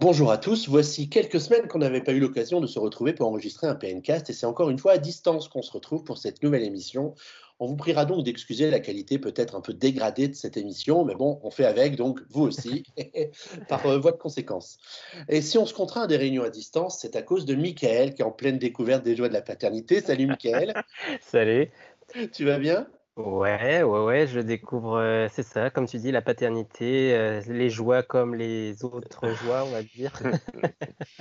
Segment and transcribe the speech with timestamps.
[0.00, 3.28] Bonjour à tous, voici quelques semaines qu'on n'avait pas eu l'occasion de se retrouver pour
[3.28, 6.42] enregistrer un PNcast et c'est encore une fois à distance qu'on se retrouve pour cette
[6.42, 7.14] nouvelle émission.
[7.58, 11.14] On vous priera donc d'excuser la qualité peut-être un peu dégradée de cette émission, mais
[11.14, 12.84] bon, on fait avec, donc vous aussi,
[13.68, 14.78] par euh, voie de conséquence.
[15.28, 18.14] Et si on se contraint à des réunions à distance, c'est à cause de Michael
[18.14, 20.00] qui est en pleine découverte des joies de la paternité.
[20.00, 20.82] Salut Michael.
[21.20, 21.68] Salut.
[22.32, 22.86] Tu vas bien?
[23.26, 27.68] Ouais, ouais, ouais, je découvre, euh, c'est ça, comme tu dis, la paternité, euh, les
[27.68, 30.12] joies comme les autres joies, on va dire.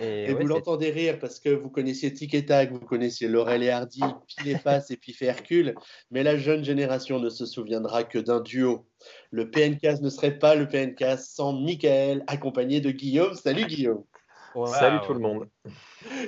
[0.00, 3.68] Et, vous l'entendez rire parce que vous connaissiez Tic et Tac, vous connaissiez Laurel et
[3.68, 5.74] Hardy, Pile et Face et Pif et Hercule,
[6.10, 8.86] mais la jeune génération ne se souviendra que d'un duo.
[9.30, 13.34] Le PNCast ne serait pas le PNCast sans Michael, accompagné de Guillaume.
[13.34, 14.04] Salut Guillaume.
[14.66, 15.48] Salut tout le monde.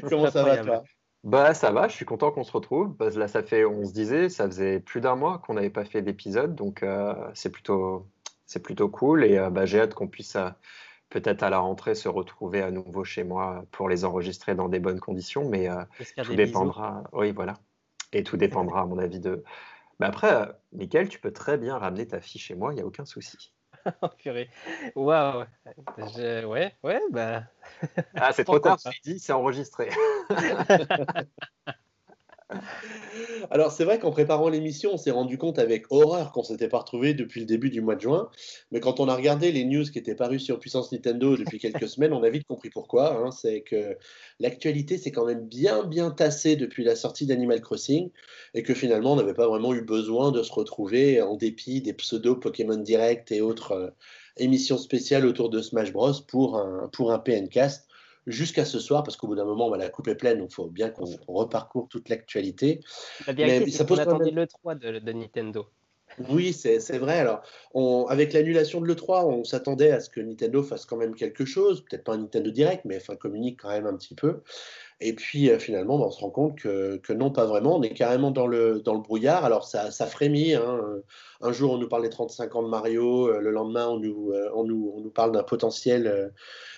[0.09, 0.85] Comment ça va toi?
[1.25, 2.97] Bah ça va, je suis content qu'on se retrouve.
[2.97, 5.71] Parce que là, ça fait, on se disait, ça faisait plus d'un mois qu'on n'avait
[5.71, 8.07] pas fait d'épisode, donc euh, c'est plutôt,
[8.47, 9.25] c'est plutôt cool.
[9.25, 10.51] Et euh, bah, j'ai hâte qu'on puisse euh,
[11.11, 14.81] peut-être à la rentrée se retrouver à nouveau chez moi pour les enregistrer dans des
[14.81, 15.69] bonnes conditions, mais
[16.23, 17.05] tout dépendra.
[17.13, 17.55] Oui, voilà.
[18.13, 19.45] Et tout dépendra, à mon avis, de.
[20.01, 22.87] Mais après, Mickaël, tu peux très bien ramener ta fille chez moi, il n'y a
[22.87, 23.53] aucun souci.
[24.03, 24.11] oh,
[24.95, 25.45] Waouh.
[25.99, 27.45] Ouais, ouais, bah.
[28.15, 29.91] ah, c'est trop tard, je dit, c'est enregistré.
[33.51, 36.79] Alors c'est vrai qu'en préparant l'émission, on s'est rendu compte avec horreur qu'on s'était pas
[36.79, 38.31] retrouvé depuis le début du mois de juin.
[38.71, 41.89] Mais quand on a regardé les news qui étaient parues sur Puissance Nintendo depuis quelques
[41.89, 43.17] semaines, on a vite compris pourquoi.
[43.17, 43.31] Hein.
[43.31, 43.97] C'est que
[44.41, 48.11] l'actualité s'est quand même bien bien tassée depuis la sortie d'Animal Crossing
[48.55, 51.93] et que finalement on n'avait pas vraiment eu besoin de se retrouver en dépit des
[51.93, 53.91] pseudo Pokémon Direct et autres euh,
[54.37, 57.87] émissions spéciales autour de Smash Bros pour un, pour un PNcast
[58.27, 60.55] jusqu'à ce soir, parce qu'au bout d'un moment, bah, la coupe est pleine, donc il
[60.55, 62.81] faut bien qu'on reparcourt toute l'actualité.
[63.37, 65.67] Mais ça pose on le 3 de, Nintendo.
[66.29, 67.19] Oui, c'est vrai.
[67.19, 67.41] Alors,
[67.73, 71.47] on, avec l'annulation de l'E3, on s'attendait à ce que Nintendo fasse quand même quelque
[71.47, 74.43] chose, peut-être pas un Nintendo Direct, mais enfin communique quand même un petit peu.
[75.01, 77.77] Et puis euh, finalement, bah, on se rend compte que, que, non, pas vraiment.
[77.77, 79.45] On est carrément dans le, dans le brouillard.
[79.45, 80.55] Alors ça, ça frémit.
[80.55, 80.81] Hein.
[81.41, 83.29] Un jour, on nous parle des 35 ans de Mario.
[83.29, 86.33] Euh, le lendemain, on nous, euh, on nous, on nous parle d'un potentiel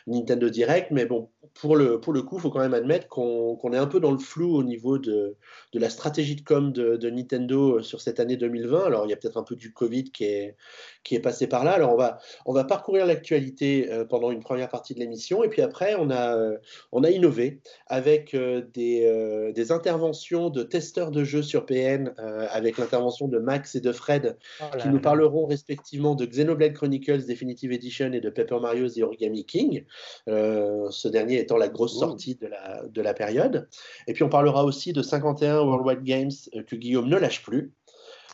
[0.06, 0.91] Nintendo Direct.
[0.91, 3.87] Mais bon, pour le, pour le coup, il faut quand même admettre qu'on est un
[3.87, 5.37] peu dans le flou au niveau de,
[5.72, 8.84] de la stratégie de com de, de, Nintendo sur cette année 2020.
[8.84, 10.56] Alors, il y a peut-être un peu du Covid qui est,
[11.04, 11.72] qui est passé par là.
[11.72, 15.44] Alors, on va, on va parcourir l'actualité pendant une première partie de l'émission.
[15.44, 16.50] Et puis après, on a,
[16.92, 22.15] on a innové avec euh, des, euh, des, interventions de testeurs de jeux sur PN,
[22.19, 26.72] euh, avec l'intervention de Max et de Fred, oh qui nous parleront respectivement de Xenoblade
[26.72, 29.84] Chronicles Definitive Edition et de Paper Mario The Origami King,
[30.27, 33.69] ce dernier étant la grosse sortie de la, de la période.
[34.06, 36.32] Et puis on parlera aussi de 51 Worldwide Games
[36.66, 37.72] que Guillaume ne lâche plus.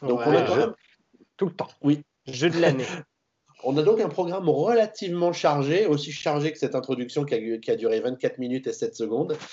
[0.02, 0.74] Donc on a quand même...
[1.36, 1.68] Tout le temps.
[1.82, 2.02] Oui.
[2.26, 2.84] Jeu de l'année.
[3.62, 8.00] On a donc un programme relativement chargé, aussi chargé que cette introduction qui a, duré
[8.00, 9.36] 24 minutes et 7 secondes.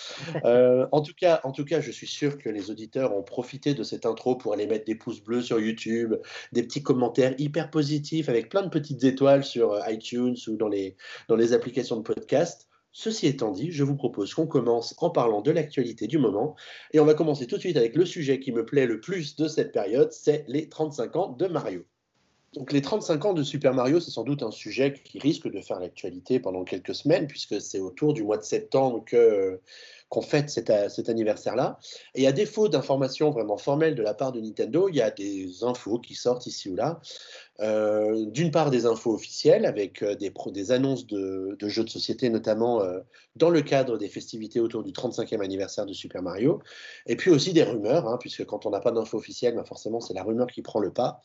[0.45, 3.73] Euh, en, tout cas, en tout cas, je suis sûr que les auditeurs ont profité
[3.73, 6.15] de cette intro pour aller mettre des pouces bleus sur YouTube,
[6.53, 10.67] des petits commentaires hyper positifs avec plein de petites étoiles sur euh, iTunes ou dans
[10.67, 10.95] les,
[11.27, 12.67] dans les applications de podcast.
[12.91, 16.55] Ceci étant dit, je vous propose qu'on commence en parlant de l'actualité du moment.
[16.93, 19.35] Et on va commencer tout de suite avec le sujet qui me plaît le plus
[19.35, 21.85] de cette période, c'est les 35 ans de Mario.
[22.53, 25.61] Donc les 35 ans de Super Mario, c'est sans doute un sujet qui risque de
[25.61, 29.59] faire l'actualité pendant quelques semaines, puisque c'est autour du mois de septembre que
[30.09, 31.79] qu'on fête cet, cet anniversaire-là.
[32.15, 35.65] Et à défaut d'informations vraiment formelles de la part de Nintendo, il y a des
[35.65, 37.01] infos qui sortent ici ou là.
[37.59, 42.83] Euh, d'une part, des infos officielles avec euh, des, annonces de, jeux de société, notamment
[42.83, 42.99] euh,
[43.35, 46.61] dans le cadre des festivités autour du 35e anniversaire de Super Mario.
[47.07, 49.99] Et puis aussi des rumeurs, hein, puisque quand on n'a pas d'infos officielles, ben forcément
[50.01, 51.21] c'est la rumeur qui prend le pas,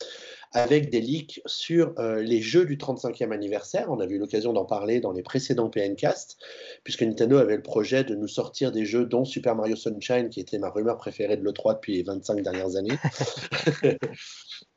[0.53, 3.91] avec des leaks sur les jeux du 35e anniversaire.
[3.91, 6.39] On a eu l'occasion d'en parler dans les précédents PNcast,
[6.85, 10.41] puisque Nintendo avait le projet de nous sortir des jeux dont Super Mario Sunshine, qui
[10.41, 12.99] était ma rumeur préférée de l'E3 depuis les 25 dernières années.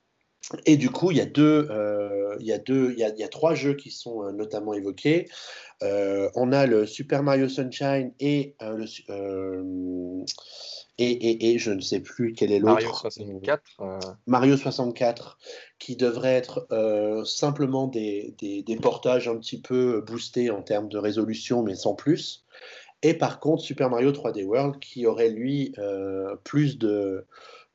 [0.65, 3.09] Et du coup, il y a deux, euh, il y a deux, il y a,
[3.09, 5.27] il y a trois jeux qui sont euh, notamment évoqués.
[5.83, 8.85] Euh, on a le Super Mario Sunshine et le
[10.97, 12.75] et, et, et, je ne sais plus quel est l'autre.
[12.75, 13.63] Mario 64.
[14.27, 15.37] Mario 64,
[15.77, 16.67] qui devrait être
[17.25, 21.95] simplement des, des, des, portages un petit peu boostés en termes de résolution, mais sans
[21.95, 22.45] plus.
[23.01, 25.73] Et par contre, Super Mario 3D World, qui aurait lui
[26.45, 27.25] plus de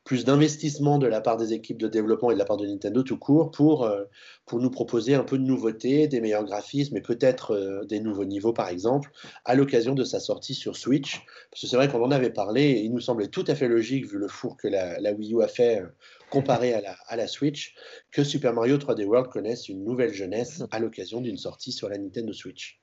[0.05, 3.03] plus d'investissement de la part des équipes de développement et de la part de Nintendo
[3.03, 4.05] tout court pour, euh,
[4.47, 8.25] pour nous proposer un peu de nouveautés, des meilleurs graphismes et peut-être euh, des nouveaux
[8.25, 9.11] niveaux par exemple,
[9.45, 11.21] à l'occasion de sa sortie sur Switch.
[11.51, 13.69] Parce que c'est vrai qu'on en avait parlé et il nous semblait tout à fait
[13.69, 15.87] logique, vu le four que la, Wii U a fait euh,
[16.31, 17.75] comparé à la, à la Switch,
[18.11, 21.99] que Super Mario 3D World connaisse une nouvelle jeunesse à l'occasion d'une sortie sur la
[21.99, 22.80] Nintendo Switch.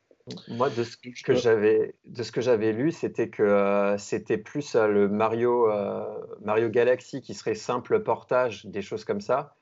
[0.49, 4.75] Moi, de ce que j'avais, de ce que j'avais lu, c'était que euh, c'était plus
[4.75, 6.03] euh, le Mario, euh,
[6.41, 9.55] Mario Galaxy qui serait simple portage, des choses comme ça,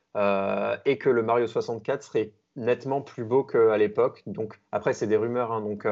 [0.86, 4.24] et que le Mario 64 serait nettement plus beau qu'à l'époque.
[4.26, 5.52] Donc après, c'est des rumeurs.
[5.52, 5.62] Hein.
[5.62, 5.86] donc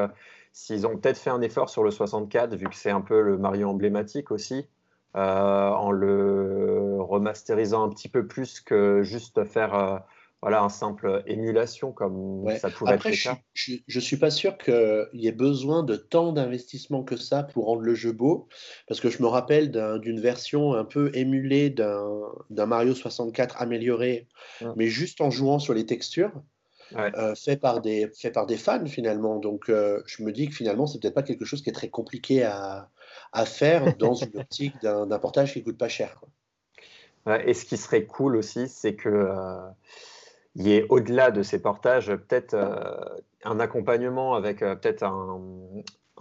[0.53, 3.37] s'ils ont peut-être fait un effort sur le 64, vu que c'est un peu le
[3.37, 4.67] Mario emblématique aussi,
[5.13, 10.03] en le remasterisant un petit peu plus que juste faire
[10.43, 13.39] voilà, un simple émulation comme ça pouvait être le cas.
[13.53, 17.67] Je ne suis pas sûr qu'il y ait besoin de tant d'investissement que ça pour
[17.67, 18.49] rendre le jeu beau,
[18.87, 24.27] parce que je me rappelle d'une version un peu émulée d'un Mario 64 amélioré,
[24.75, 26.33] mais juste en jouant sur les textures.
[26.95, 29.39] Euh, fait, par des, fait par des fans finalement.
[29.39, 31.89] Donc euh, je me dis que finalement, c'est peut-être pas quelque chose qui est très
[31.89, 32.89] compliqué à,
[33.31, 36.21] à faire dans une optique d'un portage qui coûte pas cher.
[37.45, 39.57] et ce qui serait cool aussi, c'est que euh,
[40.55, 42.83] il y ait au-delà de ces portages peut-être euh,
[43.44, 45.41] un accompagnement avec euh, peut-être un,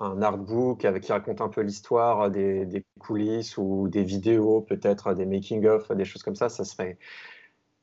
[0.00, 5.26] un, artbook avec, qui raconte un peu l'histoire des, coulisses ou des vidéos, peut-être des
[5.26, 6.48] making-of, des choses comme ça.
[6.48, 6.96] Ça serait,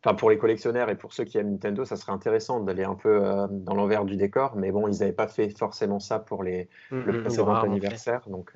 [0.04, 2.96] enfin pour les collectionneurs et pour ceux qui aiment Nintendo, ça serait intéressant d'aller un
[2.96, 4.56] peu euh, dans l'envers du décor.
[4.56, 8.28] Mais bon, ils n'avaient pas fait forcément ça pour les, mm, le mm, précédent anniversaire,
[8.28, 8.54] donc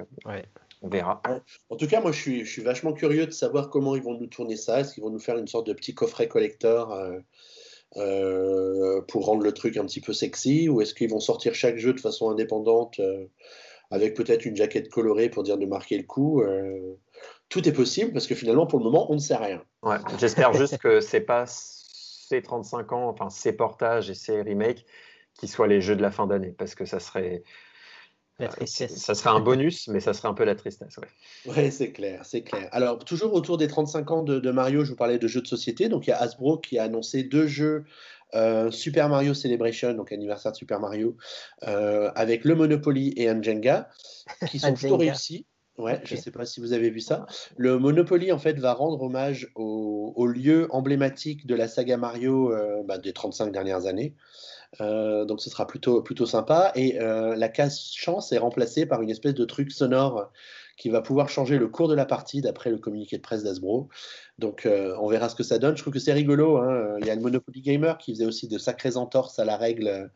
[0.81, 1.22] on verra.
[1.69, 4.19] En tout cas, moi, je suis, je suis, vachement curieux de savoir comment ils vont
[4.19, 4.80] nous tourner ça.
[4.80, 6.92] Est-ce qu'ils vont nous faire une sorte de petit coffret collector
[7.98, 11.78] euh, pour rendre le truc un petit peu sexy Ou est-ce qu'ils vont sortir chaque
[11.78, 13.25] jeu de façon indépendante euh,
[13.92, 16.98] avec peut-être une jaquette colorée pour dire de marquer le coup euh,
[17.50, 19.63] Tout est possible parce que finalement, pour le moment, on ne sait rien.
[19.84, 24.86] Ouais, J'espère juste que c'est pas ces 35 ans, enfin ces portages et ces remakes
[25.36, 27.44] qui soient les jeux de la fin d'année parce que ça serait
[28.39, 28.95] la tristesse.
[28.95, 30.95] Ça serait un bonus, mais ça serait un peu la tristesse.
[31.45, 32.68] Oui, ouais, c'est clair, c'est clair.
[32.71, 35.89] Alors, toujours autour des 35 ans de, Mario, je vous parlais de jeux de société.
[35.89, 37.85] Donc, il y a Hasbro qui a annoncé deux jeux
[38.35, 41.15] euh, Super Mario Celebration, donc anniversaire de Super Mario,
[41.68, 43.89] euh, avec le Monopoly et un Jenga,
[44.50, 45.45] qui sont plutôt réussis.
[45.80, 47.25] Ouais, je ne sais pas si vous avez vu ça.
[47.57, 52.83] Le Monopoly, en fait, va rendre hommage au, lieu emblématique de la saga Mario euh,
[52.85, 54.15] bah, des 35 dernières années.
[54.81, 56.72] Euh, donc ce sera plutôt, plutôt sympa.
[56.75, 60.31] Et euh, la case chance est remplacée par une espèce de truc sonore
[60.78, 63.90] qui va pouvoir changer le cours de la partie d'après le communiqué de presse d'Asbro.
[64.40, 65.78] Donc euh, on verra ce que ça donne.
[65.78, 66.58] Je trouve que c'est rigolo.
[66.58, 66.98] Hein.
[67.02, 70.10] Il y a le Monopoly Gamer qui faisait aussi de sacrées entorses à la règle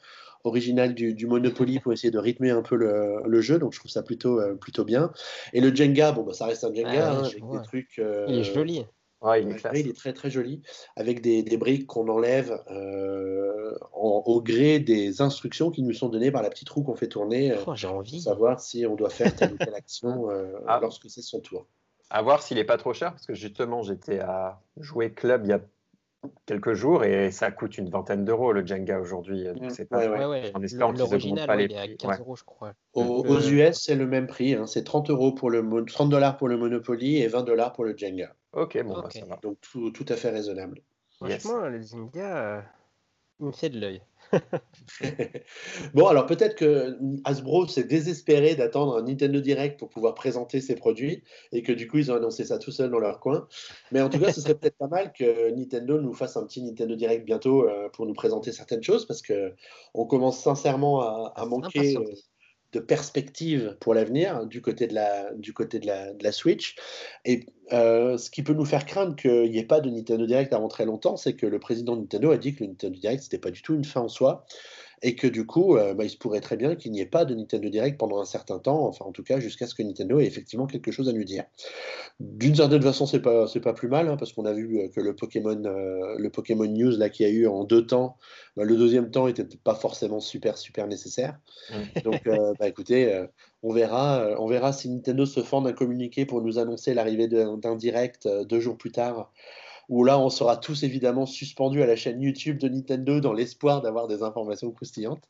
[0.44, 3.60] originale du, Monopoly pour essayer de rythmer un peu le, jeu.
[3.60, 5.12] Donc je trouve ça plutôt, plutôt bien.
[5.53, 8.01] Et le Jenga, bon, bah, ça reste un Jenga hein, avec des trucs.
[8.27, 8.86] Il est joli.
[9.23, 9.49] Il,
[9.87, 10.61] est très très joli,
[10.95, 16.31] avec des, des briques qu'on enlève euh, au gré des instructions qui nous sont données
[16.31, 18.23] par la petite roue qu'on fait tourner, euh, oh, j'ai envie.
[18.23, 20.79] pour savoir si on doit faire telle ou telle action euh, ah.
[20.81, 21.67] lorsque c'est son tour.
[22.09, 25.49] À voir s'il n'est pas trop cher, parce que justement j'étais à jouer club il
[25.49, 25.61] y a
[26.45, 29.47] quelques jours et ça coûte une vingtaine d'euros le Jenga aujourd'hui.
[29.47, 29.69] Mmh.
[29.69, 30.51] C'est pas ouais, ouais.
[30.53, 32.73] En espérant L'original, il est à 15 euros, je crois.
[32.93, 34.53] Aux, US, c'est le même prix.
[34.53, 34.65] Hein.
[34.67, 37.95] C'est 30 euros pour le 30 dollars pour le Monopoly et 20 dollars pour le
[37.95, 38.33] Jenga.
[38.53, 39.37] Ok, bon, bah, ça va.
[39.41, 40.81] Donc tout, tout, à fait raisonnable.
[41.17, 42.61] Franchement, le Jenga, euh,
[43.39, 44.01] il me fait de l'œil.
[45.94, 50.75] bon, alors peut-être que Hasbro s'est désespéré d'attendre un Nintendo Direct pour pouvoir présenter ses
[50.75, 53.47] produits et que du coup ils ont annoncé ça tout seul dans leur coin.
[53.91, 56.62] Mais en tout cas, ce serait peut-être pas mal que Nintendo nous fasse un petit
[56.62, 59.53] Nintendo Direct bientôt euh, pour nous présenter certaines choses parce que
[59.93, 61.96] on commence sincèrement à, manquer
[62.74, 66.75] de perspective pour l'avenir du côté de la, du côté de la, de la Switch.
[67.25, 70.53] Et euh, ce qui peut nous faire craindre qu'il n'y ait pas de Nintendo Direct
[70.53, 73.24] avant très longtemps, c'est que le président de Nintendo a dit que le Nintendo Direct,
[73.24, 74.45] c'était pas du tout une fin en soi,
[75.04, 77.25] et que du coup, euh, bah, il se pourrait très bien qu'il n'y ait pas
[77.25, 80.20] de Nintendo Direct pendant un certain temps, enfin en tout cas jusqu'à ce que Nintendo
[80.20, 81.44] ait effectivement quelque chose à nous dire.
[82.20, 84.88] D'une certaine façon, c'est pas c'est pas plus mal hein, parce qu'on a vu euh,
[84.89, 88.18] que le Pokémon euh, le Pokémon News là qu'il y a eu en deux temps,
[88.56, 91.38] bah, le deuxième temps était pas forcément super super nécessaire.
[92.04, 93.25] Donc bah, écoutez,
[93.62, 97.75] on verra on verra si Nintendo se fend d'un communiqué pour nous annoncer l'arrivée d'un
[97.75, 99.32] direct deux jours plus tard
[99.89, 103.82] où là, on sera tous évidemment suspendus à la chaîne YouTube de Nintendo dans l'espoir
[103.82, 105.27] d'avoir des informations croustillantes.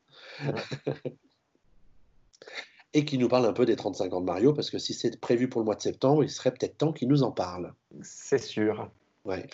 [2.93, 5.19] et qui nous parle un peu des 35 ans de Mario, parce que si c'est
[5.19, 7.73] prévu pour le mois de septembre, il serait peut-être temps qu'il nous en parle.
[8.01, 8.89] C'est sûr.
[9.25, 9.45] Ouais.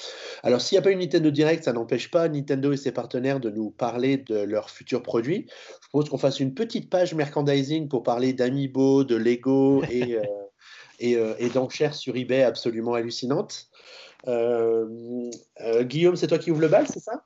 [0.43, 3.39] Alors, s'il n'y a pas une Nintendo Direct, ça n'empêche pas Nintendo et ses partenaires
[3.39, 5.47] de nous parler de leurs futurs produits.
[5.81, 10.21] Je propose qu'on fasse une petite page merchandising pour parler d'Amiibo, de Lego et, euh,
[10.99, 13.67] et, euh, et d'enchères sur eBay absolument hallucinantes.
[14.27, 15.29] Euh,
[15.61, 17.23] euh, Guillaume, c'est toi qui ouvre le bal, c'est ça?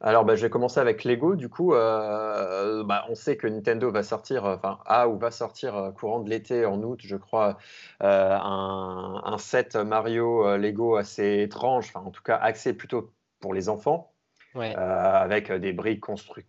[0.00, 1.36] Alors, bah, je vais commencer avec Lego.
[1.36, 5.92] Du coup, euh, bah, on sait que Nintendo va sortir, enfin, a ou va sortir
[5.96, 7.56] courant de l'été, en août, je crois,
[8.00, 13.68] un, un, set Mario Lego assez étrange, enfin, en tout cas, axé plutôt pour les
[13.68, 14.11] enfants.
[14.54, 16.04] Avec des briques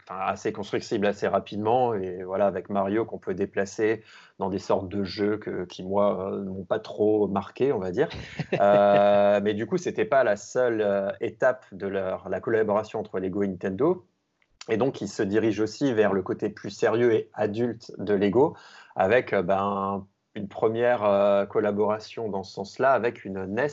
[0.10, 1.93] assez constructibles assez rapidement.
[1.93, 4.03] Et voilà, avec Mario qu'on peut déplacer
[4.39, 8.10] dans des sortes de jeux qui, moi, n'ont pas trop marqué, on va dire.
[9.43, 13.43] mais du coup, ce n'était pas la seule étape de leur, la collaboration entre Lego
[13.43, 14.05] et Nintendo.
[14.69, 18.55] Et donc, ils se dirigent aussi vers le côté plus sérieux et adulte de Lego,
[18.95, 20.05] avec ben,
[20.36, 23.67] une première collaboration dans ce sens-là avec une NES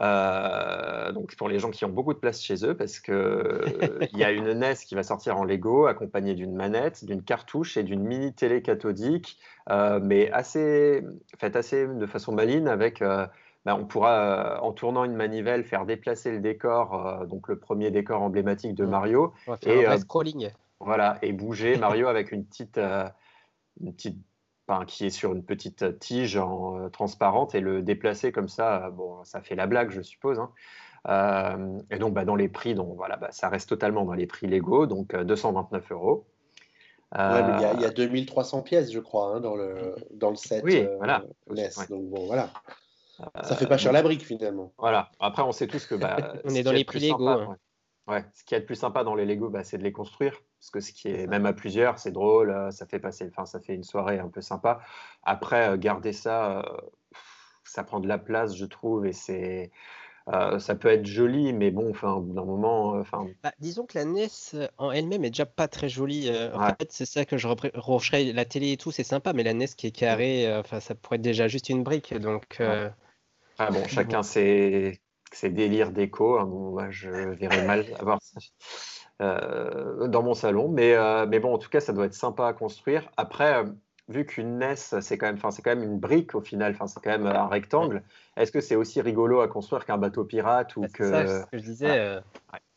[0.00, 3.64] euh, donc pour les gens qui ont beaucoup de place chez eux, parce que
[4.12, 7.76] il y a une NES qui va sortir en Lego, accompagnée d'une manette, d'une cartouche
[7.76, 9.38] et d'une mini télé cathodique,
[9.70, 11.04] euh, mais assez
[11.38, 13.02] faite assez de façon maligne avec.
[13.02, 13.26] Euh,
[13.66, 18.22] bah, on pourra, en tournant une manivelle, faire déplacer le décor, donc le premier décor
[18.22, 18.90] emblématique de mmh.
[18.90, 19.34] Mario,
[19.66, 20.48] et scrolling.
[20.80, 24.16] Voilà, et bouger Mario avec une petite, une petite
[24.86, 28.90] qui est sur une petite tige en, euh, transparente et le déplacer comme ça, euh,
[28.90, 30.38] bon, ça fait la blague, je suppose.
[30.38, 30.50] Hein.
[31.08, 34.26] Euh, et donc, bah, dans les prix, donc, voilà, bah, ça reste totalement dans les
[34.26, 36.26] prix légaux, donc 229 euros.
[37.14, 41.24] il y, a 2300 pièces, je crois, hein, dans, le, dans le set oui, voilà.
[41.50, 41.70] NES.
[41.88, 42.50] Donc, bon, voilà.
[43.42, 44.72] Ça fait pas cher la brique, finalement.
[44.78, 45.10] Voilà.
[45.20, 45.94] Après, on sait tous que.
[45.94, 47.28] Bah, on est dans les prix légaux.
[47.28, 47.56] Hein.
[48.06, 48.24] Ouais.
[48.34, 50.40] Ce qui est le plus sympa dans les Lego, bah, c'est de les construire.
[50.60, 53.46] Parce que ce qui est, même à plusieurs, c'est drôle, euh, ça fait passer, enfin,
[53.46, 54.80] ça fait une soirée un peu sympa.
[55.22, 56.62] Après, euh, garder ça, euh,
[57.64, 59.70] ça prend de la place, je trouve, et c'est.
[60.26, 63.26] ça peut être joli, mais bon, enfin, d'un moment, enfin.
[63.42, 64.28] Bah, disons que la NES
[64.76, 66.30] en elle-même est déjà pas très jolie.
[66.54, 68.32] en fait, c'est ça que je reprocherais.
[68.32, 71.16] La télé et tout, c'est sympa, mais la NES qui est carrée, enfin, ça pourrait
[71.16, 72.12] être déjà juste une brique.
[72.14, 72.60] Donc.
[73.58, 75.00] Ah bon, chacun ses,
[75.32, 76.38] ses délires déco.
[76.38, 78.40] Hein, moi, je verrais mal avoir ça.
[79.20, 80.68] Euh, dans mon salon.
[80.68, 83.10] Mais, euh, mais bon, en tout cas, ça doit être sympa à construire.
[83.18, 83.64] Après, euh,
[84.08, 87.10] vu qu'une NES, c'est quand, même, c'est quand même une brique au final, c'est quand
[87.10, 88.02] même un rectangle,
[88.36, 91.04] est-ce que c'est aussi rigolo à construire qu'un bateau pirate ou bah, que...
[91.04, 92.20] C'est ce que je disais.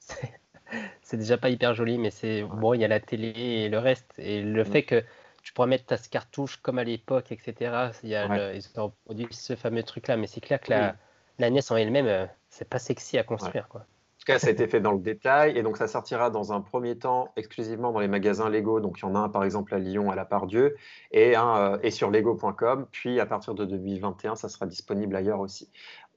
[1.01, 3.79] c'est déjà pas hyper joli, mais c'est bon, il y a la télé et le
[3.79, 4.11] reste.
[4.17, 4.65] Et le mm.
[4.65, 5.01] fait que
[5.43, 7.91] tu pourras mettre ta cartouche comme à l'époque, etc.
[8.03, 10.95] Il y a ils ont produit ce fameux truc-là, mais c'est clair que la,
[11.39, 13.69] la NES en elle-même, c'est pas sexy à construire.
[13.69, 13.85] Quoi
[14.23, 16.61] tout cas, ça a été fait dans le détail et donc ça sortira dans un
[16.61, 18.79] premier temps exclusivement dans les magasins Lego.
[18.79, 20.77] Donc il y en a un par exemple à Lyon à la Pardieu
[21.11, 22.87] et un euh, et sur lego.com.
[22.89, 25.69] Puis à partir de 2021, ça sera disponible ailleurs aussi.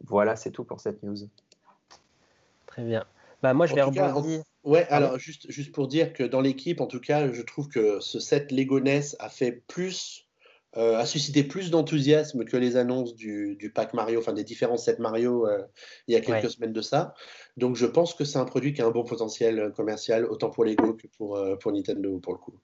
[0.05, 1.17] Voilà, c'est tout pour cette news.
[2.67, 3.05] Très bien.
[3.43, 4.43] Bah, moi, je vais rebondir.
[4.63, 7.99] Ouais, alors juste, juste pour dire que dans l'équipe, en tout cas, je trouve que
[7.99, 10.26] ce set Lego NES a fait plus
[10.77, 14.99] euh, a suscité plus d'enthousiasme que les annonces du, pack Mario, enfin des différents sets
[14.99, 15.63] Mario euh,
[16.07, 17.15] il y a quelques semaines de ça.
[17.57, 20.67] Donc je pense que c'est un produit qui a un bon potentiel commercial, autant pour
[20.67, 22.59] Lego que pour, euh, pour Nintendo pour le coup.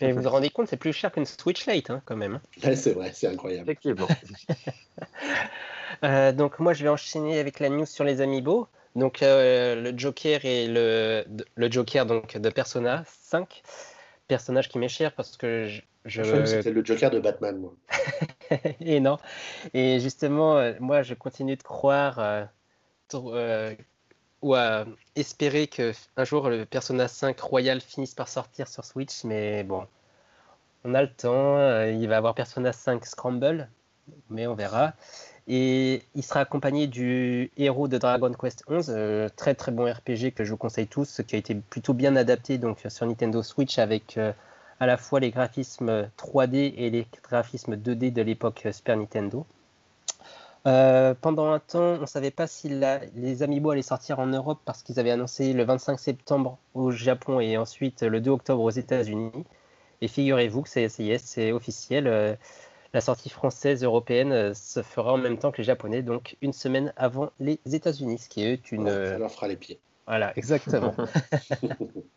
[0.00, 2.40] Mais vous vous rendez compte, c'est plus cher qu'une Switch Lite hein, quand même.
[2.74, 3.70] C'est vrai, c'est incroyable.
[3.70, 4.08] Effectivement.
[6.32, 8.66] donc moi je vais enchaîner avec la news sur les Amiibo.
[8.96, 11.24] Donc le Joker et le,
[11.54, 13.62] le Joker donc, de Persona 5,
[14.26, 17.74] personnage qui m'est cher parce que je, c'était le Joker de Batman, moi.
[18.80, 19.18] et non.
[19.74, 22.44] Et justement, euh, moi, je continue de croire euh,
[23.14, 23.74] euh,
[24.42, 24.84] ou à
[25.14, 29.86] espérer que un jour le Persona 5 Royal finisse par sortir sur Switch, mais bon,
[30.84, 31.84] on a le temps.
[31.84, 33.68] il va avoir Persona 5 Scramble,
[34.30, 34.92] mais on verra.
[35.48, 40.44] Et il sera accompagné du héros de Dragon Quest 11, très très bon RPG que
[40.44, 44.18] je vous conseille tous, qui a été plutôt bien adapté donc sur Nintendo Switch avec
[44.80, 49.46] à la fois les graphismes 3D et les graphismes 2D de l'époque Super Nintendo.
[50.66, 52.68] Euh, pendant un temps, on ne savait pas si
[53.14, 57.38] les Amiibo allaient sortir en Europe parce qu'ils avaient annoncé le 25 septembre au Japon
[57.38, 59.44] et ensuite le 2 octobre aux États-Unis.
[60.00, 62.08] Et figurez-vous que c'est c'est officiel.
[62.08, 62.34] Euh,
[62.92, 66.52] la sortie française européenne euh, se fera en même temps que les Japonais, donc une
[66.52, 68.88] semaine avant les États-Unis, ce qui est une.
[68.88, 69.78] ça leur fera les pieds.
[70.06, 70.94] Voilà, exactement.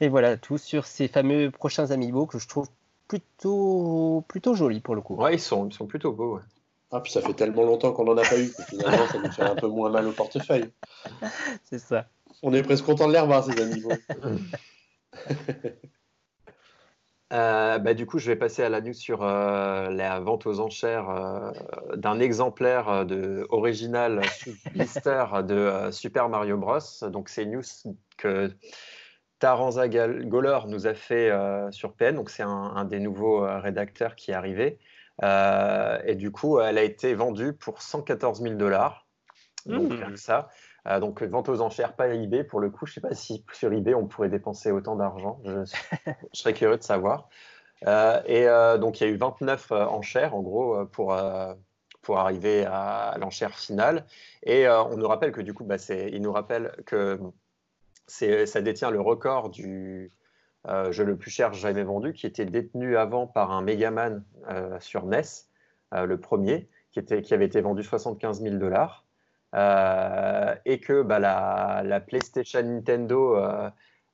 [0.00, 2.68] Et voilà, tout sur ces fameux prochains amiibo que je trouve
[3.08, 5.16] plutôt, plutôt jolis pour le coup.
[5.16, 6.40] Ouais, ils sont, ils sont plutôt beaux.
[6.92, 9.32] Ah, puis ça fait tellement longtemps qu'on n'en a pas eu que finalement ça nous
[9.32, 10.70] fait un peu moins mal au portefeuille.
[11.64, 12.06] C'est ça.
[12.42, 13.90] On est presque content de les revoir, ces amiibo.
[17.32, 20.60] Euh, bah, du coup, je vais passer à la news sur euh, la vente aux
[20.60, 21.50] enchères euh,
[21.96, 24.20] d'un exemplaire de, original
[24.72, 26.78] blister de Super Mario Bros.
[27.10, 28.52] Donc, c'est une news que
[29.38, 34.14] Taranza Goller nous a fait euh, sur PN, donc c'est un, des nouveaux euh, rédacteurs
[34.14, 34.78] qui est arrivé.
[35.22, 39.06] Euh, et du coup, elle a été vendue pour 114 000 dollars.
[39.66, 40.16] Donc, mmh.
[40.16, 40.48] ça.
[41.00, 42.44] donc, vente aux enchères, pas eBay.
[42.44, 45.40] Pour le coup, je ne sais pas si sur eBay, on pourrait dépenser autant d'argent.
[45.44, 45.64] Je,
[46.32, 47.28] je, serais curieux de savoir.
[47.82, 48.46] et
[48.78, 51.16] donc, il y a eu 29 enchères, en gros, pour,
[52.02, 54.06] pour arriver à l'enchère finale.
[54.44, 57.18] Et on nous rappelle que du coup, bah, il nous rappelle que
[58.06, 60.12] ça détient le record du
[60.90, 64.24] jeu le plus cher jamais vendu, qui était détenu avant par un Megaman
[64.80, 65.22] sur NES,
[65.92, 67.00] le premier, qui,
[67.34, 69.04] avait été vendu 75 000 dollars.
[69.54, 73.36] et que bah, la, la, PlayStation Nintendo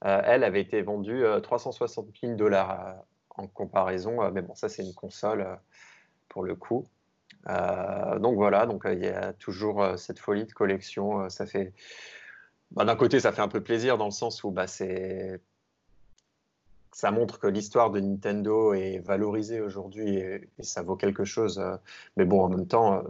[0.04, 2.92] euh, elle avait été vendue 360 euh, 000 dollars euh,
[3.30, 4.30] en comparaison.
[4.32, 5.46] mais bon, ça, c'est une console
[6.28, 6.86] pour le coup.
[7.46, 11.28] donc voilà, donc il y a toujours cette folie de collection.
[11.30, 11.72] ça fait,
[12.74, 15.40] bah, d'un côté, ça fait un peu plaisir dans le sens où bah, c'est,
[16.92, 21.62] ça montre que l'histoire de Nintendo est valorisée aujourd'hui et, ça vaut quelque chose.
[22.16, 23.02] mais bon, en même temps,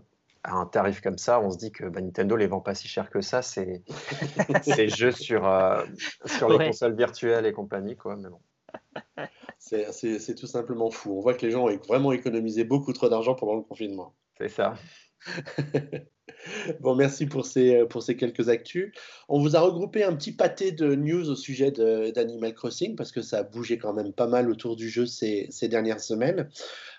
[0.44, 2.88] à un tarif comme ça, on se dit que bah, Nintendo les vend pas si
[2.88, 3.82] cher que ça, c'est
[4.62, 5.84] ces jeux sur, euh,
[6.26, 7.96] sur les consoles virtuelles et compagnie.
[7.96, 8.40] Quoi, mais bon.
[9.58, 11.16] C'est tout simplement fou.
[11.16, 14.14] On voit que les gens ont vraiment économisé beaucoup trop d'argent pendant le confinement.
[14.38, 14.74] C'est ça.
[16.80, 18.92] bon, merci pour ces, pour ces quelques actus.
[19.28, 23.22] On vous a regroupé un petit pâté de news au sujet d'Animal Crossing parce que
[23.22, 26.48] ça a bougé quand même pas mal autour du jeu ces, dernières semaines.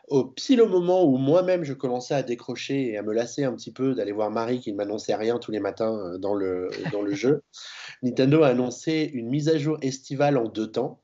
[0.10, 3.54] Au pile au moment où moi-même je commençais à décrocher et à me lasser un
[3.56, 6.70] petit peu d'aller voir Marie qui ne m'annonçait rien tous les matins euh, dans le
[7.14, 7.42] jeu,
[8.04, 11.00] Nintendo a annoncé une mise à jour estivale en deux temps.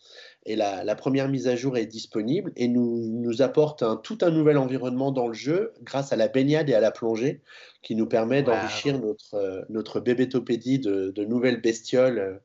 [0.45, 4.17] Et la, la, première mise à jour est disponible et nous, nous apporte un, tout
[4.21, 7.41] un nouvel environnement dans le jeu grâce à la baignade et à la plongée
[7.81, 12.37] qui nous permet d'enrichir notre, euh, notre bébétopédie de, de, nouvelles bestioles euh,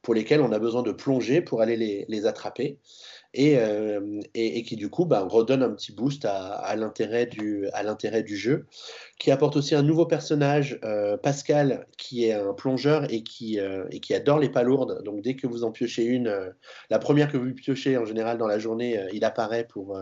[0.00, 2.78] pour lesquelles on a besoin de plonger pour aller les, les attraper.
[3.38, 7.66] Euh, et, qui du coup bah, redonne un petit boost à, l'intérêt du,
[8.26, 8.66] du, jeu,
[9.18, 13.86] qui apporte aussi un nouveau personnage, euh, Pascal, qui est un plongeur et qui, euh,
[13.90, 15.02] et qui adore les palourdes.
[15.04, 16.52] Donc dès que vous en piochez une,
[16.90, 19.98] la première que vous piochez en général dans la journée, il apparaît pour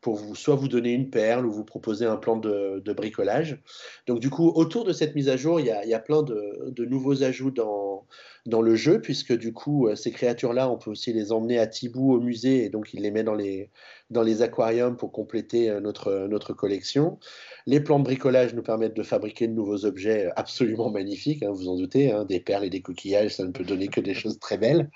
[0.00, 3.60] pour vous, soit vous donner une perle ou vous proposer un plan de, bricolage.
[4.06, 7.22] Donc du coup, autour de cette mise à jour, il y a, plein de, nouveaux
[7.22, 8.06] ajouts dans,
[8.46, 12.14] le jeu, puisque du coup, euh, ces créatures-là, on peut aussi les emmener à Tibou
[12.14, 17.18] au musée, et donc il les met dans les, aquariums pour compléter euh, notre, collection.
[17.66, 21.68] Les plans de bricolage nous permettent de fabriquer de nouveaux objets absolument magnifiques, hein, vous
[21.68, 24.38] en doutez, hein, des perles et des coquillages, ça ne peut donner que des choses
[24.38, 24.90] très belles.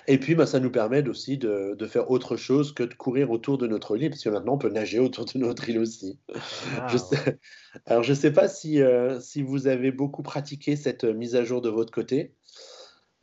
[0.08, 3.32] Et puis, bah, ça nous permet aussi de, de, faire autre chose que de courir
[3.32, 6.20] autour de notre lit, parce que maintenant, on peut nager autour de notre île aussi.
[6.90, 7.40] Je sais...
[7.86, 11.44] Alors, je ne sais pas si, euh, si vous avez beaucoup pratiqué cette mise à
[11.44, 12.34] jour de votre côté.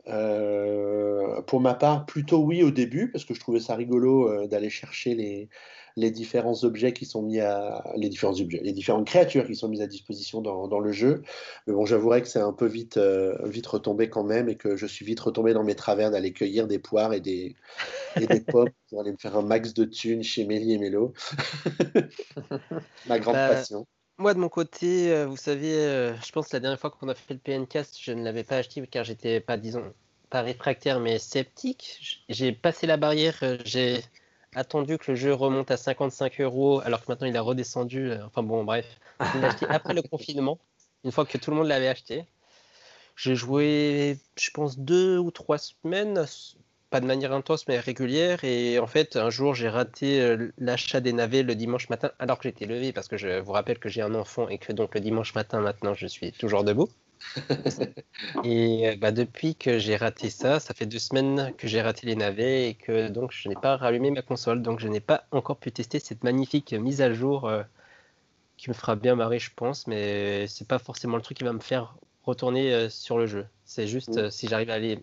[0.07, 4.47] Euh, pour ma part, plutôt oui au début, parce que je trouvais ça rigolo euh,
[4.47, 5.49] d'aller chercher les,
[5.95, 9.69] les différents objets qui sont mis à les différents objets, les différentes créatures qui sont
[9.69, 11.21] mises à disposition dans, dans le jeu.
[11.67, 14.75] Mais bon, j'avouerai que c'est un peu vite, euh, vite retombé quand même et que
[14.75, 17.55] je suis vite retombé dans mes travers d'aller cueillir des poires et des,
[18.19, 21.13] et des pommes pour aller me faire un max de thunes chez Mélie et Mélo.
[23.07, 23.87] Ma grande bah, passion.
[24.17, 27.09] Moi, de mon côté, euh, vous savez, euh, je pense que la dernière fois qu'on
[27.09, 29.93] a fait le PNcast, je ne l'avais pas acheté car j'étais pas, disons,
[30.29, 32.23] pas réfractaire mais sceptique.
[32.29, 34.03] J'ai passé la barrière, j'ai
[34.55, 38.11] attendu que le jeu remonte à 55 euros, alors que maintenant il a redescendu.
[38.11, 38.85] Euh, enfin bon, bref,
[39.19, 40.59] je l'ai acheté après le confinement,
[41.03, 42.25] une fois que tout le monde l'avait acheté.
[43.15, 46.25] J'ai joué, je pense, deux ou trois semaines,
[46.93, 48.43] pas de manière intense, mais régulière.
[48.43, 52.37] Et en fait, un jour, j'ai raté euh, l'achat des navets le dimanche matin, alors
[52.37, 54.93] que j'étais levé, parce que je vous rappelle que j'ai un enfant et que donc
[54.93, 56.89] le dimanche matin, maintenant, je suis toujours debout.
[58.43, 62.05] et euh, bah, depuis que j'ai raté ça, ça fait deux semaines que j'ai raté
[62.05, 64.61] les navets et que donc je n'ai pas rallumé ma console.
[64.61, 67.63] Donc je n'ai pas encore pu tester cette magnifique mise à jour euh,
[68.57, 69.87] qui me fera bien marrer, je pense.
[69.87, 73.47] Mais c'est pas forcément le truc qui va me faire retourner euh, sur le jeu.
[73.65, 74.99] C'est juste si j'arrive à aller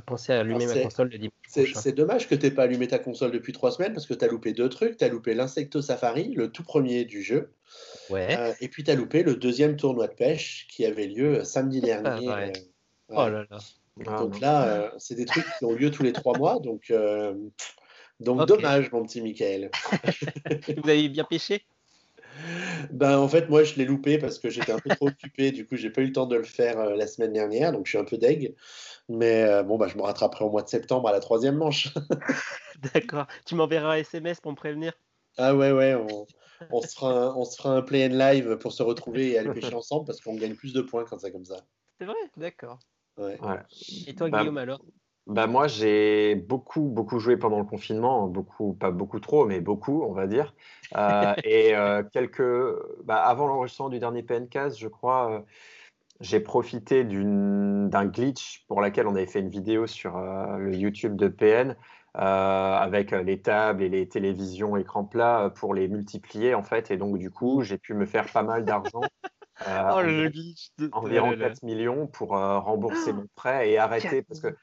[0.00, 1.74] à penser à allumer ma console le dimanche.
[1.74, 4.24] C'est dommage que tu n'aies pas allumé ta console depuis trois semaines parce que tu
[4.24, 4.96] as loupé deux trucs.
[4.96, 7.52] Tu as loupé l'Insecto Safari, le tout premier du jeu.
[8.08, 8.36] Ouais.
[8.36, 11.80] Euh, et puis tu as loupé le deuxième tournoi de pêche qui avait lieu samedi
[11.84, 12.28] ah, dernier.
[12.28, 12.52] Euh,
[13.10, 13.58] oh là là.
[13.98, 16.58] Donc ah, là, euh, c'est des trucs qui ont lieu tous les trois mois.
[16.60, 16.92] Donc,
[18.20, 19.70] donc dommage, mon petit Michael.
[20.82, 21.62] Vous avez bien pêché?
[22.90, 25.52] Ben, en fait, moi, je l'ai loupé parce que j'étais un peu trop occupé.
[25.52, 27.72] Du coup, j'ai pas eu le temps de le faire la semaine dernière.
[27.72, 28.54] Donc, je suis un peu deg.
[29.10, 31.92] Mais euh, bon, bah, je me rattraperai au mois de septembre à la troisième manche.
[32.94, 33.26] D'accord.
[33.44, 34.92] Tu m'enverras un SMS pour me prévenir
[35.36, 35.96] Ah ouais, ouais.
[36.70, 39.38] On, se, fera un, on se fera un play and live pour se retrouver et
[39.38, 41.56] aller pêcher ensemble parce qu'on gagne plus de points quand c'est comme ça.
[41.98, 42.14] C'est vrai?
[42.36, 42.78] D'accord.
[43.18, 43.36] Ouais.
[44.06, 44.80] Et toi, Guillaume, alors?
[45.26, 50.04] bah moi, j'ai beaucoup, beaucoup joué pendant le confinement, beaucoup, pas beaucoup trop, mais beaucoup,
[50.04, 50.54] on va dire.
[50.96, 52.42] Euh, et euh, quelques,
[53.04, 55.44] bah, avant l'enregistrement du dernier PNCast, je crois,
[56.20, 61.16] j'ai profité d'un glitch pour laquelle on avait fait une vidéo sur euh, le YouTube
[61.16, 61.76] de PN.
[62.14, 66.90] avec les tables et les télévisions écran plat pour les multiplier en fait.
[66.90, 69.00] Et donc du coup, j'ai pu me faire pas mal d'argent.
[69.66, 74.56] oh, le glitch environ 4 millions pour rembourser mon prêt et arrêter parce que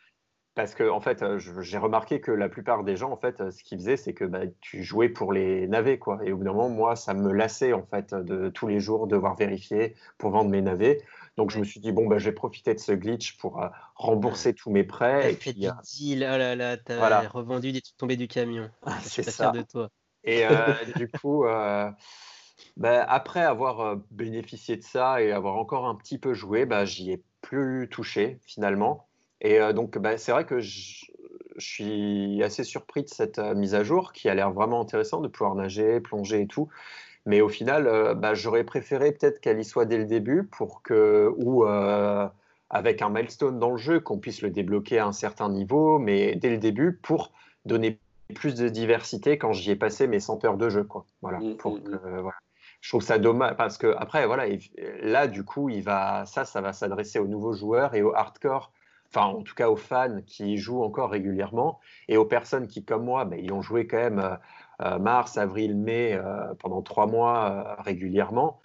[0.57, 3.77] parce que en fait, j'ai remarqué que la plupart des gens, en fait, ce qu'ils
[3.77, 6.17] faisaient, c'est que bah, tu jouais pour les navets, quoi.
[6.23, 9.05] Et au bout d'un moment, moi, ça me lassait en fait de tous les jours
[9.05, 11.03] devoir vérifier pour vendre mes navets.
[11.37, 13.61] Donc je me suis dit bon bah je vais profiter de ce glitch pour
[13.95, 15.31] rembourser tous mes prêts.
[15.31, 18.69] Et puis du deal, oh là là, t'as revendu des trucs tombés du camion.
[19.01, 19.51] c'est ça.
[19.51, 19.89] de toi.
[20.23, 20.43] Et
[20.97, 21.45] du coup,
[22.75, 27.11] bah, après avoir bénéficié de ça et avoir encore un petit peu joué, bah, j'y
[27.11, 29.07] ai plus touché finalement.
[29.41, 31.05] Et euh, donc, bah, c'est vrai que je,
[31.59, 35.27] suis assez surpris de cette euh, mise à jour qui a l'air vraiment intéressante de
[35.27, 36.69] pouvoir nager, plonger et tout.
[37.27, 40.81] Mais au final, euh, bah, j'aurais préféré peut-être qu'elle y soit dès le début pour
[40.81, 41.65] que, ou
[42.69, 46.35] avec un milestone dans le jeu, qu'on puisse le débloquer à un certain niveau, mais
[46.35, 47.31] dès le début pour
[47.65, 47.99] donner
[48.33, 50.83] plus de diversité quand j'y ai passé mes 100 heures de jeu.
[50.83, 51.05] Quoi.
[51.21, 52.19] Voilà, mmh, pour mmh, mmh.
[52.21, 52.37] voilà.
[52.81, 54.45] Je trouve ça dommage parce que après, voilà,
[55.01, 58.71] là, du coup, il va, ça, ça va s'adresser aux nouveaux joueurs et aux hardcore
[59.09, 63.05] enfin en tout cas aux fans qui jouent encore régulièrement et aux personnes qui, comme
[63.05, 64.37] moi, ben, ils ont joué quand même euh, euh,
[64.79, 68.61] mars, avril, mai euh, pendant trois mois régulièrement.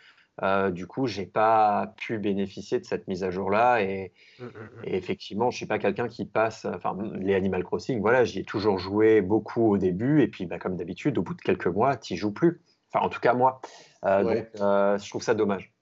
[0.71, 4.49] du coup, j'ai pas pu bénéficier de cette mise à jour là et, mmh, mmh,
[4.49, 4.85] mmh.
[4.85, 6.65] effectivement, je suis pas quelqu'un qui passe.
[6.65, 10.59] Enfin, les Animal Crossing, voilà, j'y ai toujours joué beaucoup au début et puis, bah,
[10.59, 12.61] comme d'habitude, au bout de quelques mois, tu joues plus.
[12.93, 13.61] Enfin, en tout cas moi.
[14.03, 15.73] Donc, je trouve ça dommage.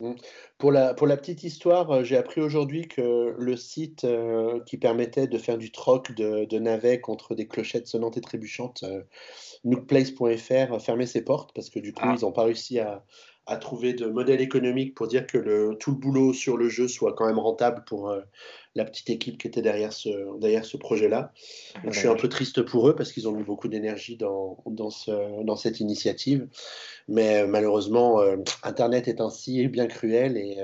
[0.00, 0.12] Mmh.
[0.58, 4.76] Pour la, pour la petite histoire, euh, j'ai appris aujourd'hui que le site euh, qui
[4.76, 9.02] permettait de faire du troc de, de navets contre des clochettes sonnantes et trébuchantes, euh,
[9.64, 12.14] nookplace.fr, fermait ses portes parce que du coup, ah.
[12.16, 13.04] ils n'ont pas réussi à,
[13.46, 16.88] à trouver de modèle économique pour dire que le, tout le boulot sur le jeu
[16.88, 18.20] soit quand même rentable pour euh,
[18.74, 21.32] la petite équipe qui était derrière ce, derrière ce projet-là.
[21.84, 24.90] je suis un peu triste pour eux parce qu'ils ont mis beaucoup d'énergie dans, dans,
[24.90, 26.48] ce, dans cette initiative.
[27.06, 30.58] Mais euh, malheureusement, euh, Internet est ainsi bien cruel et,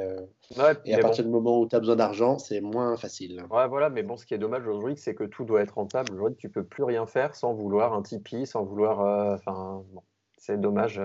[0.84, 3.44] et à partir du moment où tu as besoin d'argent, c'est moins facile.
[3.48, 6.12] Ouais, voilà, mais bon, ce qui est dommage aujourd'hui, c'est que tout doit être rentable.
[6.14, 9.34] Aujourd'hui, tu peux plus rien faire sans vouloir un Tipeee, sans vouloir.
[9.34, 10.02] Enfin, bon,
[10.36, 11.00] c'est dommage.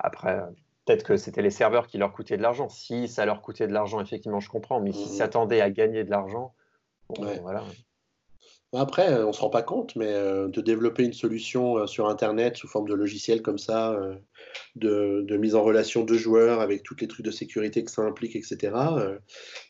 [0.00, 0.40] après
[0.90, 2.68] peut-être que c'était les serveurs qui leur coûtaient de l'argent.
[2.68, 4.80] Si ça leur coûtait de l'argent, effectivement, je comprends.
[4.80, 5.18] Mais s'ils mhm.
[5.18, 6.52] s'attendaient à gagner de l'argent,
[7.16, 7.64] voilà.
[8.72, 12.08] Après, on ne se rend pas compte, mais euh, de développer une solution euh, sur
[12.08, 14.14] Internet sous forme de logiciel comme ça, euh,
[14.76, 18.36] de, mise en relation de joueurs avec tous les trucs de sécurité que ça implique,
[18.36, 18.72] etc.,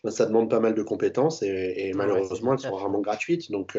[0.04, 3.50] ben, ça demande pas mal de compétences et, malheureusement, elles sont rarement gratuites.
[3.50, 3.78] Donc,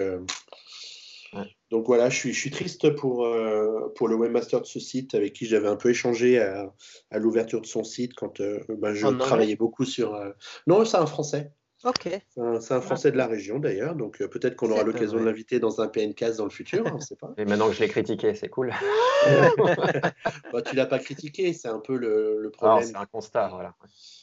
[1.69, 5.15] donc voilà, je suis, je suis triste pour, euh, pour le webmaster de ce site
[5.15, 6.73] avec qui j'avais un peu échangé à,
[7.09, 10.13] à l'ouverture de son site quand euh, bah, je travaillais beaucoup sur.
[10.15, 10.31] Euh,
[10.67, 11.51] non, c'est un français.
[11.83, 12.09] Ok.
[12.29, 15.81] C'est un, français de la région d'ailleurs, donc peut-être qu'on aura l'occasion de l'inviter dans
[15.81, 17.33] un PNCast dans le futur, on sait pas.
[17.39, 18.71] Et maintenant que je l'ai critiqué, c'est cool.
[20.53, 22.83] bah, tu l'as pas critiqué, c'est un peu le, le problème.
[22.83, 23.73] C'est un constat, voilà.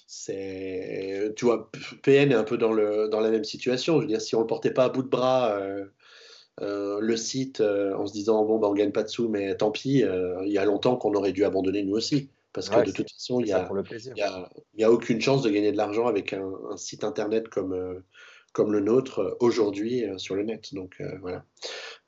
[0.06, 1.70] C'est, tu vois,
[2.02, 3.96] PN est un peu dans, le, dans la même situation.
[3.96, 5.84] Je veux dire, si on le portait pas à bout de bras euh,
[6.60, 9.70] le site euh, en se disant bon, bah, on gagne pas de sous, mais tant
[9.70, 12.30] pis, euh, il y a longtemps qu'on aurait dû abandonner nous aussi.
[12.52, 13.68] Parce que de toute façon, il n'y a,
[14.74, 18.02] y a, aucune chance de gagner de l'argent avec un, site internet comme,
[18.52, 20.74] comme le nôtre aujourd'hui sur le net.
[20.74, 21.44] Donc voilà.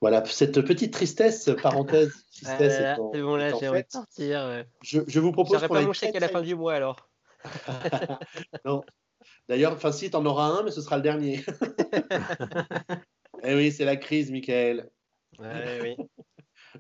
[0.01, 2.25] Voilà, cette petite tristesse, parenthèse.
[2.33, 4.65] Tristesse c'est bon, là, j'ai envie de sortir.
[4.83, 5.53] Je, je vous propose.
[5.53, 7.09] J'aurais pas mon chèque à la fin du mois alors.
[8.65, 8.83] non.
[9.49, 11.45] D'ailleurs, enfin, si, tu en auras un, mais ce sera le dernier.
[13.43, 14.89] Eh oui, c'est la crise, Michael.
[15.39, 15.97] Ouais, oui.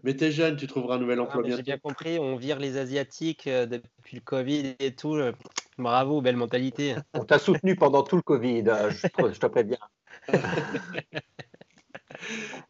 [0.03, 3.46] Mais t'es jeune, tu trouveras un nouvel emploi J'ai bien compris, on vire les Asiatiques
[3.46, 5.14] euh, depuis le Covid et tout.
[5.14, 5.33] Euh,
[5.79, 6.94] bravo, belle mentalité.
[7.14, 9.79] On t'a soutenu pendant tout le Covid, euh, je, te préviens.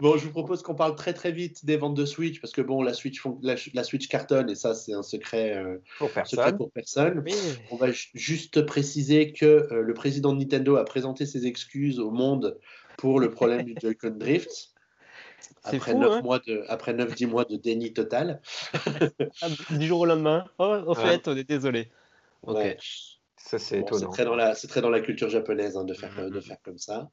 [0.01, 2.63] bon, je vous propose qu'on parle très très vite des ventes de Switch parce que
[2.63, 5.63] bon, la Switch, la, Switch cartonne et ça, c'est un secret,
[5.99, 6.57] pour personne.
[6.57, 7.23] pour personne.
[7.71, 12.59] On va juste préciser que le président de Nintendo a présenté ses excuses au monde
[13.01, 14.75] pour le problème du Joy-Con Drift.
[15.65, 16.23] Après, 9 hein.
[16.23, 18.43] mois de, après 9-10 mois de déni total.
[19.43, 20.45] Ah, du jour au lendemain.
[20.59, 21.89] Oh, au fait, on est désolé.
[23.39, 24.13] Ça, c'est étonnant.
[24.13, 26.31] C'est très, dans la, très dans la culture japonaise hein, de, faire, mm-hmm.
[26.31, 27.11] de faire comme ça.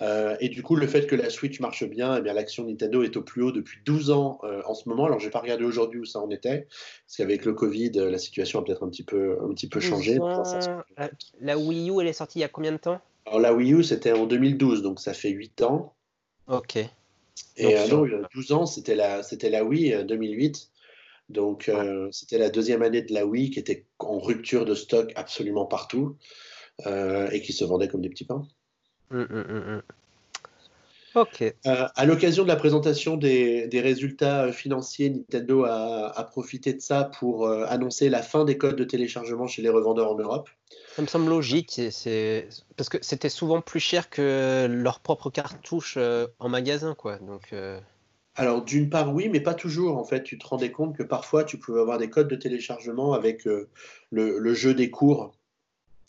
[0.00, 3.02] Euh, et du coup, le fait que la Switch marche bien, eh bien l'action Nintendo
[3.02, 5.04] est au plus haut depuis 12 ans euh, en ce moment.
[5.04, 6.66] Alors, je n'ai pas regardé aujourd'hui où ça en était,
[7.06, 9.80] parce qu'avec le Covid, euh, la situation a peut-être un petit peu, un petit peu
[9.80, 10.18] changé.
[11.40, 13.00] La Wii U, elle est sortie il y a combien de temps?
[13.26, 15.94] Alors la Wii U, c'était en 2012, donc ça fait 8 ans.
[16.46, 16.76] Ok.
[16.76, 20.56] Et euh, non, il y a 12 ans, c'était la, c'était la Wii 2008.
[20.56, 20.82] Euh,
[21.28, 25.12] donc euh, c'était la deuxième année de la Wii qui était en rupture de stock
[25.16, 26.16] absolument partout
[26.86, 28.46] et qui se vendait comme des petits pains.
[29.10, 29.82] Hum,
[31.16, 31.40] Ok.
[31.40, 36.80] Euh, à l'occasion de la présentation des, des résultats financiers, Nintendo a, a, profité de
[36.80, 40.50] ça pour euh, annoncer la fin des codes de téléchargement chez les revendeurs en Europe.
[40.96, 45.96] Ça me semble logique, c'est parce que c'était souvent plus cher que leurs propres cartouches
[45.98, 47.18] euh, en magasin, quoi.
[47.18, 47.52] Donc.
[47.52, 47.78] Euh,
[48.34, 49.98] Alors d'une part oui, mais pas toujours.
[49.98, 53.12] En fait, tu te rendais compte que parfois tu pouvais avoir des codes de téléchargement
[53.12, 53.68] avec euh,
[54.10, 55.34] le, le, jeu des cours,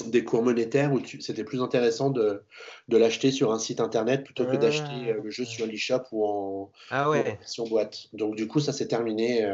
[0.06, 2.44] des cours monétaires, où c'était plus intéressant de,
[2.88, 4.58] de l'acheter sur un site internet plutôt que ah.
[4.58, 7.20] d'acheter le jeu sur l'eShop ou en, ah ouais.
[7.20, 8.08] en version boîte.
[8.14, 9.46] Donc du coup, ça s'est terminé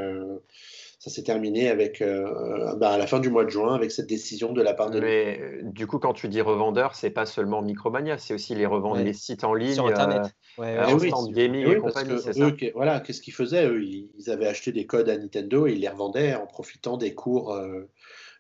[1.03, 4.07] ça s'est terminé avec, euh, bah, à la fin du mois de juin avec cette
[4.07, 5.01] décision de la part de.
[5.01, 8.65] Mais euh, du coup, quand tu dis revendeur, c'est pas seulement Micromania, c'est aussi les
[8.65, 9.03] revendeurs, ouais.
[9.03, 10.93] les sites en ligne, sur Internet, euh, ouais, ouais.
[10.93, 12.11] Oui, gaming oui, et compagnie.
[12.11, 13.83] Que eux, ça voilà, qu'est-ce qu'ils faisaient eux?
[13.83, 17.53] Ils, avaient acheté des codes à Nintendo et ils les revendaient en profitant des cours.
[17.53, 17.81] Euh,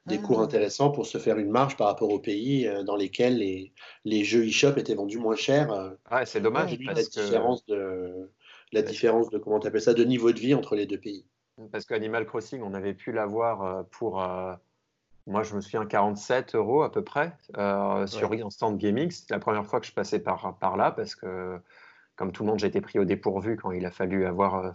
[0.05, 0.25] des ah.
[0.25, 3.71] cours intéressants pour se faire une marge par rapport aux pays dans lesquels les,
[4.03, 5.95] les jeux eShop étaient vendus moins cher.
[6.09, 6.77] Ah, c'est dommage.
[6.85, 7.25] Parce la que...
[7.25, 8.29] différence de
[8.73, 11.25] la différence de comment tu appelles ça de niveau de vie entre les deux pays.
[11.71, 14.53] Parce qu'Animal Crossing, on avait pu l'avoir euh, pour, euh,
[15.27, 18.41] moi je me souviens, 47 euros à peu près euh, sur ouais.
[18.41, 19.11] Instant Gaming.
[19.11, 21.59] C'était la première fois que je passais par, par là parce que,
[22.15, 24.73] comme tout le monde, j'ai été pris au dépourvu quand il a fallu avoir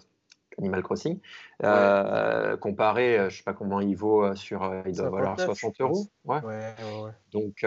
[0.59, 1.19] Animal Crossing.
[1.63, 2.57] Ouais.
[2.61, 6.07] comparé, je ne sais pas combien il vaut sur, il doit valoir 60 euros.
[6.25, 6.41] Ouais.
[7.33, 7.65] Donc,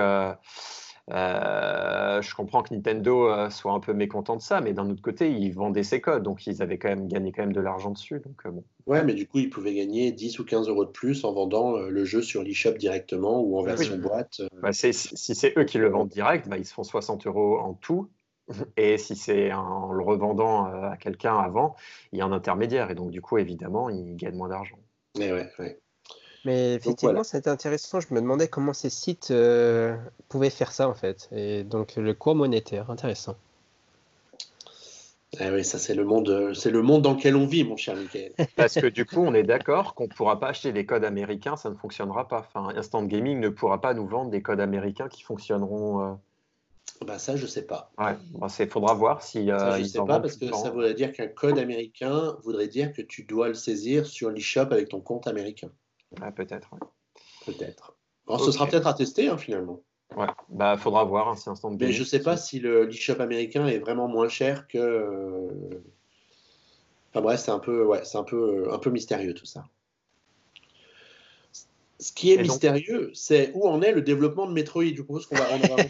[1.10, 5.02] euh, je comprends que Nintendo euh, soit un peu mécontent de ça, mais d'un autre
[5.02, 7.92] côté, ils vendaient ses codes, donc ils avaient quand même gagné quand même de l'argent
[7.92, 8.20] dessus.
[8.20, 8.64] Donc, euh, bon.
[8.86, 11.78] Ouais, mais du coup, ils pouvaient gagner 10 ou 15 euros de plus en vendant
[11.78, 14.02] le jeu sur l'eShop directement ou en version oui.
[14.02, 14.42] boîte.
[14.62, 17.74] Bah, si c'est eux qui le vendent direct, bah, ils se font 60 euros en
[17.74, 18.10] tout.
[18.76, 21.76] Et si c'est en le revendant à quelqu'un avant,
[22.12, 22.92] il y a un intermédiaire.
[22.92, 24.80] Et donc, du coup, évidemment, ils gagnent moins d'argent.
[25.18, 25.80] Mais ouais, ouais.
[26.46, 27.24] Mais effectivement, voilà.
[27.24, 28.00] c'était intéressant.
[28.00, 29.96] Je me demandais comment ces sites euh,
[30.28, 31.30] pouvaient faire ça en fait.
[31.32, 33.36] Et donc le cours monétaire, intéressant.
[35.40, 37.96] Ah oui, ça c'est le monde, c'est le monde dans lequel on vit, mon cher
[37.96, 38.34] Michael.
[38.58, 41.56] Parce que du coup, on est d'accord qu'on ne pourra pas acheter des codes américains,
[41.56, 42.40] ça ne fonctionnera pas.
[42.40, 46.02] Enfin, Instant Gaming ne pourra pas nous vendre des codes américains qui fonctionneront.
[46.02, 46.14] Euh...
[47.06, 47.92] Bah ça, je sais pas.
[47.98, 49.50] Ouais, bon, il faudra voir si.
[49.50, 52.92] Euh, ça, je sais pas parce que ça voudrait dire qu'un code américain voudrait dire
[52.92, 55.70] que tu dois le saisir sur l'eShop avec ton compte américain.
[56.20, 56.74] Ah, peut-être.
[56.74, 56.80] Ouais.
[57.46, 57.96] Peut-être.
[58.26, 58.46] Bon, okay.
[58.46, 59.82] Ce sera peut-être à tester hein, finalement.
[60.16, 63.22] Ouais, bah faudra voir hein, si instant de Mais je sais pas si le l'e-shop
[63.22, 64.78] américain est vraiment moins cher que.
[64.78, 65.48] euh,
[67.14, 69.66] Enfin bref, c'est un peu, ouais, c'est un peu, un peu mystérieux tout ça.
[72.00, 74.86] Ce qui est Et donc- mystérieux, c'est où en est le développement de Metroid.
[74.96, 75.84] Je propose qu'on va rendre un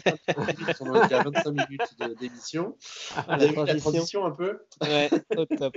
[0.66, 2.76] parce qu'on en est à 25 minutes d'émission.
[3.16, 4.60] Ah, vu la transition un peu?
[4.82, 5.76] Ouais, top, top.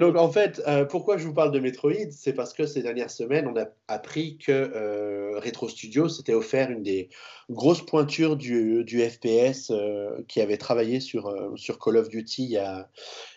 [0.00, 2.10] Donc en fait, euh, pourquoi je vous parle de Metroid?
[2.10, 6.70] C'est parce que ces dernières semaines, on a appris que euh, Retro Studio s'était offert
[6.70, 7.10] une des
[7.50, 12.50] grosses pointures du, du FPS euh, qui avait travaillé sur, sur Call of Duty il
[12.50, 12.88] y a,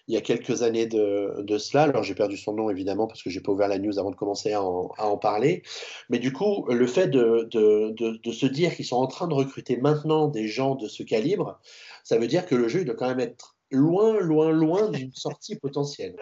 [0.07, 1.83] il y a quelques années de, de cela.
[1.83, 4.15] Alors j'ai perdu son nom évidemment parce que j'ai pas ouvert la news avant de
[4.15, 5.61] commencer à en, à en parler.
[6.09, 9.27] Mais du coup, le fait de, de, de, de se dire qu'ils sont en train
[9.27, 11.59] de recruter maintenant des gens de ce calibre,
[12.03, 15.13] ça veut dire que le jeu il doit quand même être loin, loin, loin d'une
[15.13, 16.15] sortie potentielle.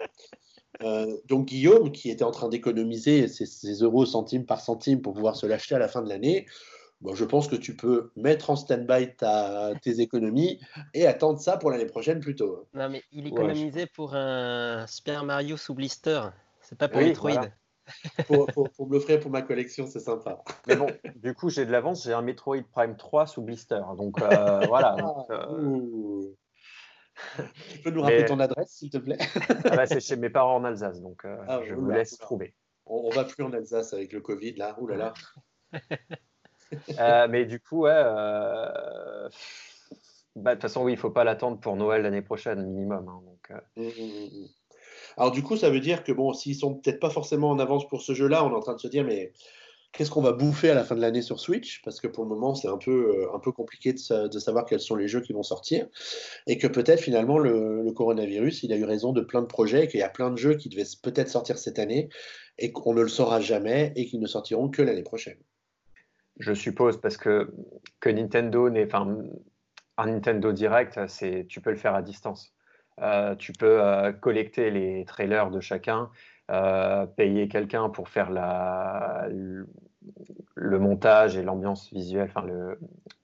[0.82, 5.14] Euh, donc Guillaume, qui était en train d'économiser ses, ses, euros centime par centime pour
[5.14, 6.46] pouvoir se l'acheter à la fin de l'année,
[7.00, 9.14] bon, je pense que tu peux mettre en stand-by
[9.82, 10.60] tes économies
[10.92, 12.66] et attendre ça pour l'année prochaine plutôt.
[12.74, 13.90] Non, mais il économisait ouais.
[13.94, 16.20] pour un Super Mario sous blister.
[16.60, 17.32] C'est pas pour oui, Metroid.
[17.32, 17.50] Voilà.
[18.26, 20.42] pour, pour, pour me l'offrir pour ma collection, c'est sympa.
[20.66, 20.86] Mais bon,
[21.16, 23.80] du coup, j'ai de l'avance, j'ai un Metroid Prime 3 sous blister.
[23.96, 24.96] Donc euh, voilà.
[24.98, 26.34] Donc, euh...
[27.70, 28.24] Tu peux nous rappeler Mais...
[28.26, 29.18] ton adresse, s'il te plaît
[29.64, 32.24] ah bah, C'est chez mes parents en Alsace, donc euh, ah, je vous laisse oula.
[32.24, 32.54] trouver.
[32.86, 34.76] On, on, va plus en Alsace avec le Covid, là.
[34.80, 35.14] Ouh là là.
[36.98, 37.92] euh, mais du coup, ouais.
[37.94, 39.28] Euh...
[40.36, 43.08] Bah, de toute façon, oui, il ne faut pas l'attendre pour Noël l'année prochaine, minimum.
[43.08, 44.48] Hein, donc, mmh, mmh.
[45.16, 47.88] Alors, du coup, ça veut dire que, bon, s'ils sont peut-être pas forcément en avance
[47.88, 49.32] pour ce jeu-là, on est en train de se dire, mais
[49.94, 51.80] qu'est-ce qu'on va bouffer à la fin de l'année sur Switch?
[51.82, 54.80] Parce que pour le moment, c'est un peu, euh, un peu compliqué de, savoir quels
[54.80, 55.86] sont les jeux qui vont sortir.
[56.46, 59.88] Et que peut-être finalement, le, coronavirus, il a eu raison de plein de projets, et
[59.88, 62.08] qu'il y a plein de jeux qui devaient peut-être sortir cette année,
[62.58, 65.38] et qu'on ne le saura jamais, et qui ne sortiront que l'année prochaine.
[66.40, 67.54] Je suppose, parce que,
[68.00, 68.84] que Nintendo n'est.
[68.84, 69.16] Enfin,
[69.96, 70.98] un Nintendo Direct,
[71.48, 72.52] tu peux le faire à distance.
[73.00, 76.10] Euh, tu peux euh, collecter les trailers de chacun,
[77.16, 79.28] payer quelqu'un pour faire la,
[80.54, 82.78] le, montage et l'ambiance visuelle, enfin le,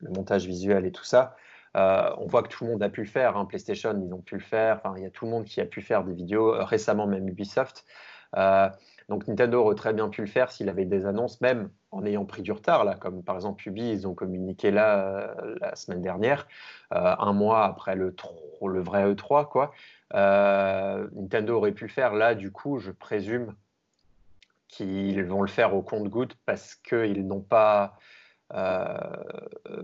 [0.08, 1.36] montage visuel et tout ça.
[1.76, 3.36] Euh, on voit que tout le monde a pu le faire.
[3.36, 3.44] Hein.
[3.44, 4.80] PlayStation, ils ont pu le faire.
[4.82, 6.54] Enfin, il y a tout le monde qui a pu faire des vidéos.
[6.54, 7.84] Euh, récemment, même Ubisoft.
[8.36, 8.68] Euh,
[9.08, 12.24] Donc Nintendo aurait très bien pu le faire s'il avait des annonces, même en ayant
[12.24, 16.46] pris du retard, là, comme par exemple Ubi, ils ont communiqué là la semaine dernière,
[16.92, 18.14] un mois après le,
[18.64, 19.72] le vrai E3, quoi.
[20.14, 22.14] Nintendo aurait pu le faire.
[22.14, 23.54] Là, du coup, je présume
[24.70, 27.98] qu'ils vont le faire au compte-goutte parce qu'ils n'ont pas.
[28.54, 28.84] Euh,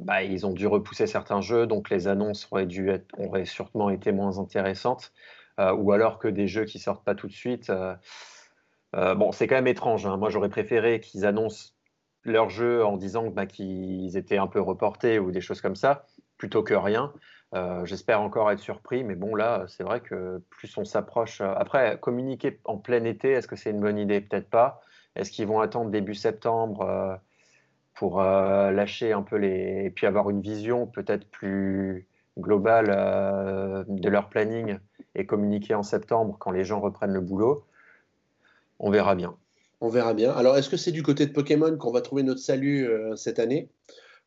[0.01, 3.91] bah, ils ont dû repousser certains jeux, donc les annonces auraient, dû être, auraient sûrement
[3.91, 5.13] été moins intéressantes,
[5.61, 7.71] euh, ou alors que des jeux qui sortent pas tout de suite.
[7.71, 10.07] Euh, bon, c'est quand même étrange.
[10.07, 10.17] Hein.
[10.17, 11.71] Moi, j'aurais préféré qu'ils annoncent
[12.25, 16.07] leur jeu en disant bah, qu'ils étaient un peu reportés ou des choses comme ça,
[16.37, 17.13] plutôt que rien.
[17.85, 21.41] J'espère encore être surpris, mais bon, là, c'est vrai que plus on s'approche.
[21.41, 24.21] Après, communiquer en plein été, est-ce que c'est une bonne idée?
[24.21, 24.83] Peut-être pas.
[25.15, 27.19] Est-ce qu'ils vont attendre début septembre
[27.97, 29.87] pour euh, lâcher un peu les.
[29.87, 32.07] et puis avoir une vision peut-être plus
[32.39, 34.79] globale euh, de leur planning
[35.15, 37.65] et communiquer en septembre quand les gens reprennent le boulot,
[38.79, 39.35] on verra bien.
[39.81, 40.33] On verra bien.
[40.33, 43.39] Alors, est-ce que c'est du côté de Pokémon qu'on va trouver notre salut euh, cette
[43.39, 43.71] année?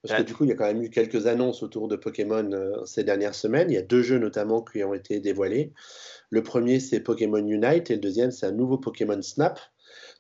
[0.02, 2.50] Parce que du coup, il y a quand même eu quelques annonces autour de Pokémon
[2.86, 3.70] ces dernières semaines.
[3.70, 5.74] Il y a deux jeux notamment qui ont été dévoilés.
[6.30, 9.60] Le premier, c'est Pokémon Unite et le deuxième, c'est un nouveau Pokémon Snap.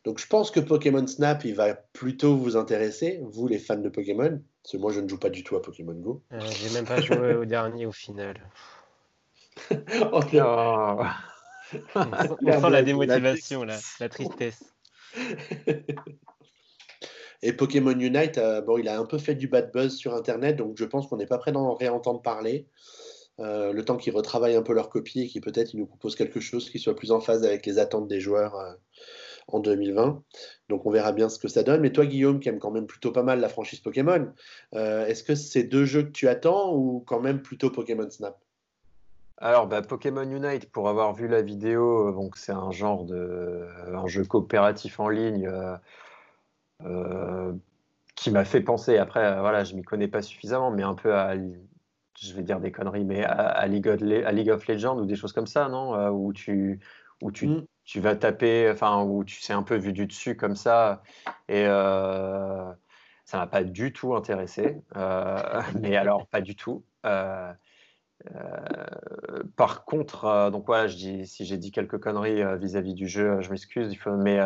[0.06, 3.90] Donc je pense que Pokémon Snap, il va plutôt vous intéresser, vous les fans de
[3.90, 6.24] Pokémon, parce que moi je ne joue pas du tout à Pokémon Go.
[6.32, 8.36] Euh, J'ai même pas joué au dernier au final.
[10.12, 11.00] oh, non.
[11.96, 14.64] On sent la démotivation, la, la tristesse.
[17.42, 20.58] Et Pokémon Unite, euh, bon, il a un peu fait du bad buzz sur Internet,
[20.58, 22.68] donc je pense qu'on n'est pas prêt d'en réentendre parler.
[23.40, 26.42] Euh, le temps qu'ils retravaillent un peu leur copie et qu'ils peut-être nous proposent quelque
[26.42, 28.74] chose qui soit plus en phase avec les attentes des joueurs euh,
[29.48, 30.22] en 2020.
[30.68, 31.80] Donc on verra bien ce que ça donne.
[31.80, 34.34] Mais toi, Guillaume, qui aime quand même plutôt pas mal la franchise Pokémon,
[34.74, 38.38] est-ce que c'est deux jeux que tu attends ou quand même plutôt Pokémon Snap?
[39.38, 44.26] Alors, bah, Pokémon Unite, pour avoir vu la vidéo, c'est un genre de un jeu
[44.26, 45.50] coopératif en ligne
[48.16, 48.98] qui m'a fait penser.
[48.98, 51.36] Après, voilà, je m'y connais pas suffisamment, mais un peu à
[52.22, 55.16] je vais dire des conneries, mais à, League, of, à League, of, Legends ou des
[55.16, 56.80] choses comme ça, non euh, Où tu,
[57.22, 57.66] où tu, mm.
[57.86, 61.02] tu vas taper, enfin, où tu sais un peu vu du dessus comme ça.
[61.48, 62.72] Et euh,
[63.26, 64.82] ça m'a pas du tout intéressé.
[64.96, 66.84] Euh, mais alors, pas du tout.
[69.56, 73.50] par contre, donc voilà, je dis, si j'ai dit quelques conneries vis-à-vis du jeu, je
[73.50, 74.40] m'excuse, mais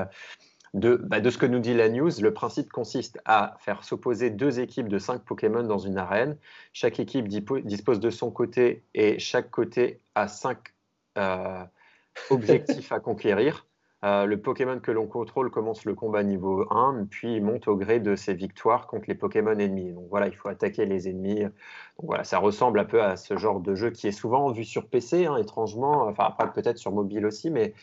[0.74, 4.60] bah, de, ce que nous dit la news, le principe consiste à faire s'opposer deux
[4.60, 6.36] équipes de cinq Pokémon dans une arène.
[6.74, 10.74] Chaque équipe dispose de son côté et chaque côté a cinq
[11.20, 11.64] euh,
[12.32, 13.68] objectifs à conquérir.
[14.04, 18.00] Euh, le Pokémon que l'on contrôle commence le combat niveau 1, puis monte au gré
[18.00, 19.94] de ses victoires contre les Pokémon ennemis.
[19.94, 21.44] Donc voilà, il faut attaquer les ennemis.
[21.44, 21.52] Donc
[22.08, 24.88] voilà, ça ressemble un peu à ce genre de jeu qui est souvent vu sur
[24.88, 26.08] PC, hein, étrangement.
[26.08, 27.74] Enfin, après, peut-être sur mobile aussi, mais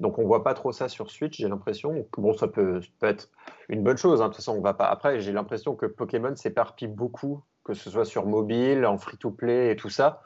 [0.00, 2.06] donc on voit pas trop ça sur Switch, j'ai l'impression.
[2.18, 3.30] Bon, ça peut, être
[3.68, 4.20] une bonne chose.
[4.20, 4.24] Hein.
[4.24, 4.86] De toute façon, on va pas.
[4.86, 9.76] Après, j'ai l'impression que Pokémon s'éparpille beaucoup, que ce soit sur mobile, en free-to-play et
[9.76, 10.22] tout ça.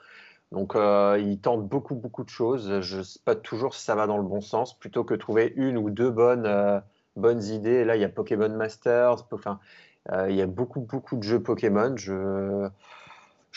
[0.51, 2.81] Donc euh, ils tentent beaucoup beaucoup de choses.
[2.81, 4.79] Je sais pas toujours si ça va dans le bon sens.
[4.79, 6.81] Plutôt que trouver une ou deux bonnes euh,
[7.17, 7.85] bonnes idées.
[7.85, 9.27] Là, il y a Pokémon Masters.
[9.33, 9.61] Enfin,
[10.13, 11.95] euh, il y a beaucoup beaucoup de jeux Pokémon.
[11.97, 12.69] Je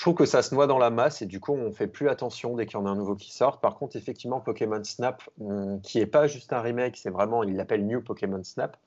[0.02, 2.10] je trouve que ça se noie dans la masse et du coup, on fait plus
[2.10, 3.60] attention dès qu'il y en a un nouveau qui sort.
[3.60, 7.56] Par contre, effectivement, Pokémon Snap, hum, qui est pas juste un remake, c'est vraiment, il
[7.56, 8.78] l'appelle New Pokémon Snap.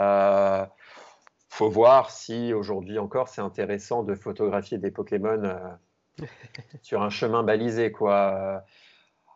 [0.00, 0.64] Euh,
[1.50, 6.26] faut voir si aujourd'hui encore c'est intéressant de photographier des Pokémon euh,
[6.82, 8.64] sur un chemin balisé, quoi.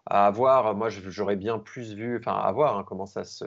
[0.06, 3.44] à voir, moi j'aurais bien plus vu, enfin à voir hein, comment, ça se,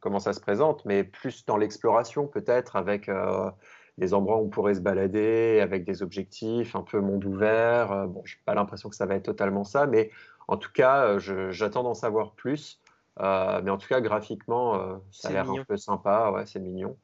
[0.00, 3.52] comment ça se présente, mais plus dans l'exploration peut-être avec euh,
[3.98, 7.92] des endroits où on pourrait se balader avec des objectifs, un peu monde ouvert.
[7.92, 10.10] Euh, bon, je n'ai pas l'impression que ça va être totalement ça, mais
[10.48, 12.80] en tout cas, euh, j'attends d'en savoir plus.
[13.20, 16.96] Euh, mais en tout cas, graphiquement, ça a l'air un peu sympa, ouais, c'est mignon.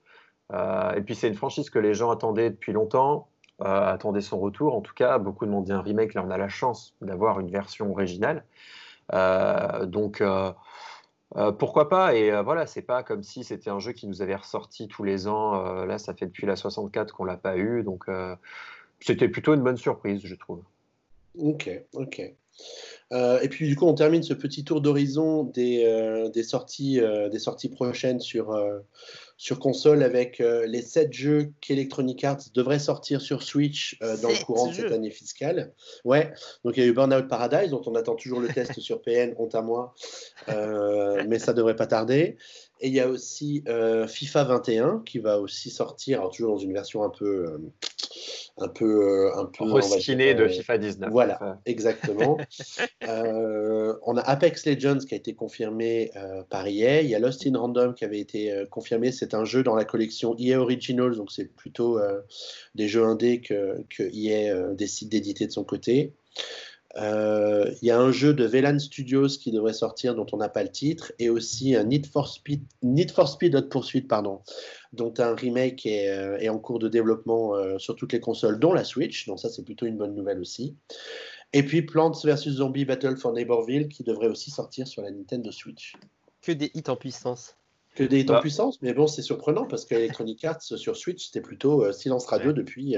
[0.53, 3.29] et puis, c'est une franchise que les gens attendaient depuis longtemps,
[3.61, 4.74] attendaient son retour.
[4.74, 6.14] En tout cas, beaucoup de monde dit un remake.
[6.14, 8.44] Là, on a la chance d'avoir une version originale.
[9.87, 10.20] donc,
[11.36, 12.14] euh, pourquoi pas?
[12.14, 15.04] Et euh, voilà, c'est pas comme si c'était un jeu qui nous avait ressorti tous
[15.04, 15.64] les ans.
[15.64, 18.06] Euh, là, ça fait depuis la 64 qu'on l'a pas eu, donc
[19.00, 20.62] c'était plutôt une bonne surprise, je trouve.
[21.38, 22.35] Ok, ok.
[23.13, 27.00] Et puis du coup, on termine ce petit tour d'horizon des, des, sorties,
[27.31, 28.54] des sorties prochaines sur,
[29.40, 34.29] sur console avec euh, les 7 jeux qu'Electronic Arts devrait sortir sur Switch euh, dans
[34.29, 35.73] le courant de cette année fiscale.
[36.04, 36.31] Ouais,
[36.63, 39.35] donc il y a eu Burnout Paradise, dont on attend toujours le test sur PN,
[39.38, 39.94] honte à moi,
[40.50, 42.37] euh, mais ça devrait pas tarder.
[42.81, 46.72] Et il y a aussi euh, FIFA 21 qui va aussi sortir, toujours dans une
[46.72, 47.46] version un peu.
[47.46, 47.58] Euh,
[48.62, 51.10] un peu, un peu de FIFA 19.
[51.10, 52.37] Voilà, exactement.
[53.02, 56.10] on a Apex Legends qui a été confirmé
[56.50, 57.00] par EA.
[57.00, 59.12] Il y a Lost in Random qui avait été confirmé.
[59.12, 61.98] C'est un jeu dans la collection EA Originals, donc c'est plutôt
[62.74, 66.12] des jeux indés que, que EA décide d'éditer de son côté.
[66.96, 70.48] Euh, il y a un jeu de Velan Studios qui devrait sortir dont on n'a
[70.48, 74.40] pas le titre et aussi un Need for Speed, Need for Speed Hot Pursuit pardon,
[74.92, 78.58] dont un remake est, euh, est en cours de développement euh, sur toutes les consoles
[78.58, 79.26] dont la Switch.
[79.26, 80.76] Donc ça c'est plutôt une bonne nouvelle aussi.
[81.52, 85.52] Et puis Plants vs Zombie Battle for Neighborville qui devrait aussi sortir sur la Nintendo
[85.52, 85.94] Switch.
[86.42, 87.56] Que des hits en puissance.
[87.94, 88.40] Que des hits en bah.
[88.40, 92.96] puissance mais bon c'est surprenant parce qu'Electronic Arts sur Switch c'était plutôt silence radio depuis,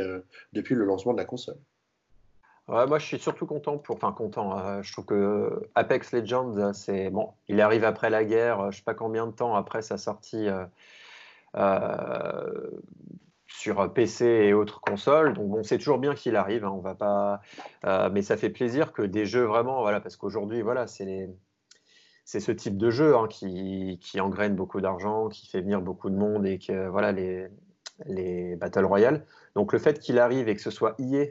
[0.55, 1.59] depuis le lancement de la console
[2.69, 3.97] moi, je suis surtout content pour.
[3.97, 4.59] Enfin, content.
[4.59, 7.31] Euh, je trouve que Apex Legends, c'est bon.
[7.49, 8.61] Il arrive après la guerre.
[8.61, 10.49] Euh, je sais pas combien de temps après sa sortie
[11.57, 12.71] euh,
[13.49, 15.35] sur PC et autres consoles.
[15.35, 16.65] Donc bon, c'est toujours bien qu'il arrive.
[16.65, 17.41] Hein, on va pas.
[18.11, 21.31] mais ça fait plaisir que des jeux vraiment, voilà, parce qu'aujourd'hui, voilà, c'est
[22.25, 26.09] c'est ce type de jeu hein, qui, qui engraine beaucoup d'argent, qui fait venir beaucoup
[26.09, 27.49] de monde et que voilà les
[28.07, 29.27] les Battle Royale.
[29.55, 31.27] Donc le fait qu'il arrive et que ce soit IA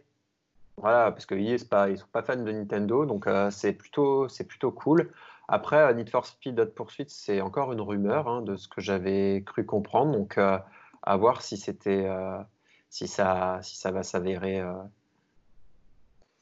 [0.77, 4.27] voilà, parce que EA, pas, ils sont pas fans de Nintendo, donc euh, c'est plutôt,
[4.27, 5.11] c'est plutôt cool.
[5.47, 8.81] Après, euh, Need for Speed Hot Pursuit, c'est encore une rumeur hein, de ce que
[8.81, 10.57] j'avais cru comprendre, donc euh,
[11.03, 12.07] à voir si c'était,
[12.89, 14.63] si ça, si ça va s'avérer.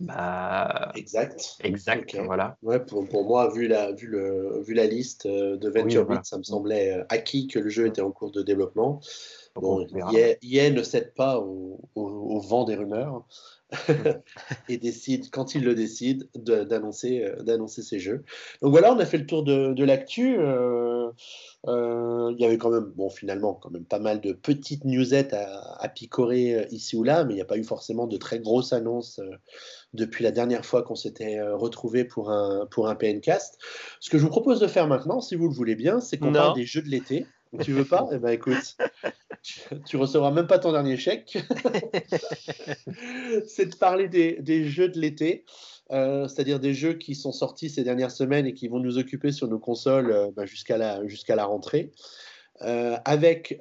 [0.02, 1.58] Bah, exact.
[1.62, 2.58] Exact, voilà.
[2.62, 6.38] Ouais, pour, pour, moi, vu la, vu, le, vu la liste de Venture Beat, ça
[6.38, 9.00] me semblait acquis que le jeu était en cours de développement.
[9.56, 9.86] Bon,
[10.74, 13.26] ne cède pas au, au vent des rumeurs.
[14.70, 18.24] et décide, quand il le décide, d'annoncer euh, d'annoncer ses jeux.
[18.62, 20.38] Donc voilà, on a fait le tour de, de l'actu.
[20.40, 21.12] Euh,
[21.68, 25.34] euh, il y avait quand même, bon, finalement, quand même pas mal de petites newsettes
[25.34, 28.74] à, picorer ici ou là, mais il n'y a pas eu forcément de très grosses
[28.74, 29.20] annonces
[29.94, 33.58] depuis la dernière fois qu'on s'était retrouvé pour un, pour un PNcast.
[34.00, 36.32] Ce que je vous propose de faire maintenant, si vous le voulez bien, c'est qu'on
[36.32, 37.26] parle des jeux de l'été.
[37.62, 38.08] Tu veux pas?
[38.12, 38.78] Eh ben écoute,
[39.86, 41.38] tu, recevras même pas ton dernier chèque.
[43.48, 45.46] c'est de parler des, jeux de l'été,
[45.92, 49.32] euh, c'est-à-dire des jeux qui sont sortis ces dernières semaines et qui vont nous occuper
[49.32, 51.92] sur nos consoles euh, bah, jusqu'à la, jusqu'à la rentrée.
[52.62, 53.60] Euh, avec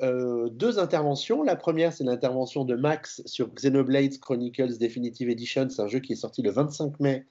[0.51, 1.43] deux interventions.
[1.43, 5.69] La première, c'est l'intervention de Max sur Xenoblade Chronicles Definitive Edition.
[5.71, 7.25] C'est un jeu qui est sorti le 25 mai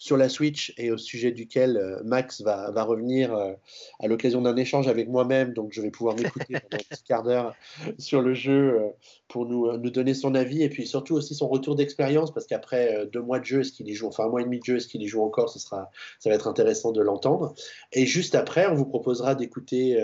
[0.00, 3.52] sur la Switch et au sujet duquel euh, Max va, va revenir euh,
[4.00, 5.52] à l'occasion d'un échange avec moi-même.
[5.52, 7.54] Donc, je vais pouvoir m'écouter pendant un petit quart d'heure
[7.98, 8.88] sur le jeu euh,
[9.30, 13.06] pour nous, nous donner son avis et puis surtout aussi son retour d'expérience parce qu'après
[13.12, 14.76] deux mois de jeu, est-ce qu'il y joue, enfin un mois et demi de jeu,
[14.76, 17.54] est-ce qu'il y joue encore ce sera, Ça va être intéressant de l'entendre.
[17.92, 19.98] Et juste après, on vous proposera d'écouter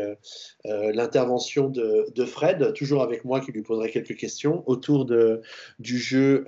[0.64, 5.42] l'intervention de, Fred, toujours avec moi qui lui poserai quelques questions autour de,
[5.78, 6.44] du jeu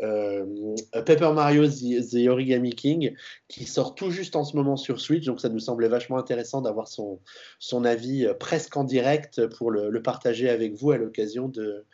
[0.92, 3.14] Paper Mario The, Origami King
[3.48, 6.60] qui sort tout juste en ce moment sur Switch, donc ça nous semblait vachement intéressant
[6.60, 7.20] d'avoir son,
[7.58, 11.84] son avis euh, presque en direct pour le, partager avec vous à l'occasion de,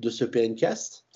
[0.00, 1.06] de ce PNcast.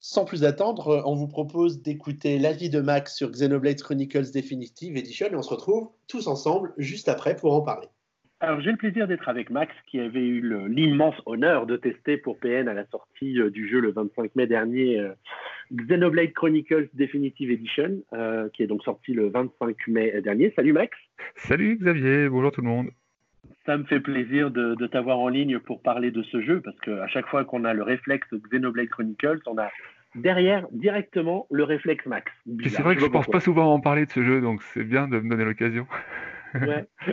[0.00, 5.26] Sans plus attendre, on vous propose d'écouter l'avis de Max sur Xenoblade Chronicles Definitive Edition
[5.26, 7.88] et on se retrouve tous ensemble juste après pour en parler.
[8.40, 12.38] Alors j'ai le plaisir d'être avec Max qui avait eu l'immense honneur de tester pour
[12.38, 15.12] PN à la sortie euh, du jeu le 25 mai dernier euh,
[15.74, 20.52] Xenoblade Chronicles Definitive Edition euh, qui est donc sorti le 25 mai dernier.
[20.54, 20.96] Salut Max.
[21.34, 22.90] Salut Xavier, bonjour tout le monde.
[23.66, 27.06] Ça me fait plaisir de, t'avoir en ligne pour parler de ce jeu parce qu'à
[27.08, 29.70] chaque fois qu'on a le réflexe Xenoblade Chronicles, on a
[30.14, 32.32] derrière directement le réflexe Max.
[32.64, 34.84] C'est vrai que je ne pense pas souvent en parler de ce jeu, donc c'est
[34.84, 35.86] bien de me donner l'occasion.
[36.54, 36.86] Ouais,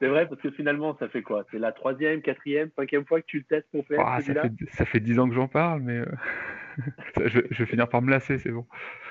[0.00, 1.46] c'est vrai, parce que finalement, ça fait quoi?
[1.50, 4.52] C'est la troisième, quatrième, cinquième fois que tu le testes pour faire ah, ça, fait,
[4.68, 6.02] ça fait dix ans que j'en parle, mais
[7.24, 8.66] je, vais finir par me lasser, c'est bon.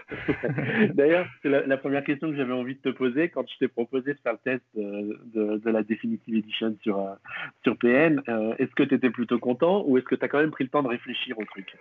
[0.93, 4.13] D'ailleurs, c'est la, première question que j'avais envie de te poser quand je t'ai proposé
[4.13, 7.13] de faire le test de, de, la Definitive Edition sur, euh,
[7.63, 8.21] sur PN.
[8.27, 10.63] Euh, est-ce que tu étais plutôt content ou est-ce que tu as quand même pris
[10.65, 11.75] le temps de réfléchir au truc?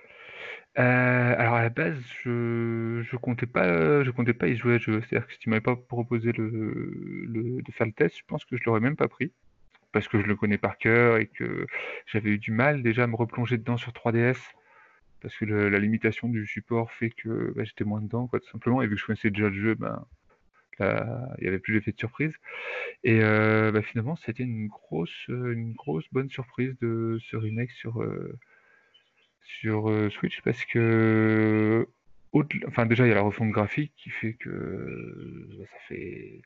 [0.78, 4.78] Euh, alors à la base, je je comptais pas je comptais pas y jouer à
[4.78, 5.03] jeu.
[5.03, 8.45] C'est-à-dire que si tu m'avais pas proposé le, le de faire le test, je pense
[8.47, 9.33] que je l'aurais même pas pris.
[9.93, 11.66] Parce que je le connais par cœur et que
[12.07, 14.39] j'avais eu du mal déjà à me replonger dedans sur 3DS.
[15.23, 18.83] Parce que la limitation du support fait que bah, j'étais moins dedans, quoi, tout simplement.
[18.83, 20.05] Et vu que je connaissais déjà le jeu, ben,
[20.81, 22.33] il n'y avait plus l'effet de surprise.
[23.05, 28.03] Et euh, bah, finalement, c'était une grosse, une grosse bonne surprise de ce remake sur,
[28.03, 28.39] euh,
[29.61, 31.87] sur euh, Switch parce que
[32.66, 36.43] enfin déjà il y a la refonte graphique qui fait que bah, ça fait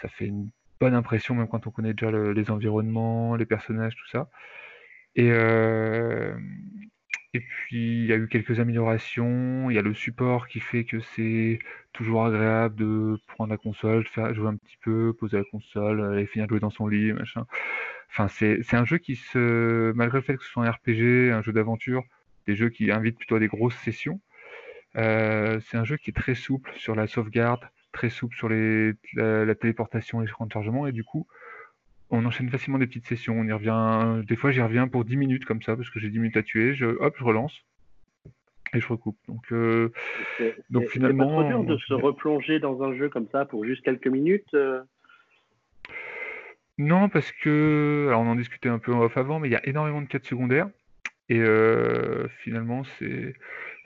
[0.00, 4.08] ça fait une bonne impression, même quand on connaît déjà les environnements, les personnages, tout
[4.08, 4.30] ça.
[5.16, 6.34] Et, euh,
[7.32, 9.70] et puis, il y a eu quelques améliorations.
[9.70, 11.60] Il y a le support qui fait que c'est
[11.92, 16.26] toujours agréable de prendre la console, faire jouer un petit peu, poser la console, aller
[16.26, 17.46] finir de jouer dans son lit, machin.
[18.10, 21.42] Enfin, c'est un jeu qui se, malgré le fait que ce soit un RPG, un
[21.42, 22.02] jeu d'aventure,
[22.48, 24.20] des jeux qui invitent plutôt à des grosses sessions,
[24.96, 27.60] euh, c'est un jeu qui est très souple sur la sauvegarde,
[27.92, 31.28] très souple sur les, la, téléportation et les de chargement, et du coup,
[32.10, 33.34] on enchaîne facilement des petites sessions.
[33.38, 36.10] On y revient, des fois, j'y reviens pour 10 minutes comme ça, parce que j'ai
[36.10, 36.74] 10 minutes à tuer.
[36.74, 37.52] Je, hop, je relance
[38.74, 39.18] et je recoupe.
[39.28, 39.92] Donc, euh,
[40.70, 41.24] donc finalement.
[41.24, 44.06] C'est pas trop dur de se replonger dans un jeu comme ça pour juste quelques
[44.06, 44.82] minutes euh
[46.78, 48.06] Non, parce que.
[48.08, 50.06] Alors, on en discutait un peu en off avant, mais il y a énormément de
[50.06, 50.68] quêtes secondaires.
[51.28, 53.34] Et euh, finalement, c'est.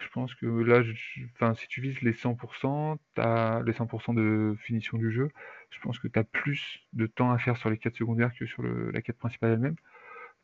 [0.04, 0.82] Je pense que là,
[1.54, 5.28] si tu vises les 100%, as les 100% de finition du jeu,
[5.70, 8.46] je pense que tu as plus de temps à faire sur les quêtes secondaires que
[8.46, 9.76] sur la quête principale elle-même.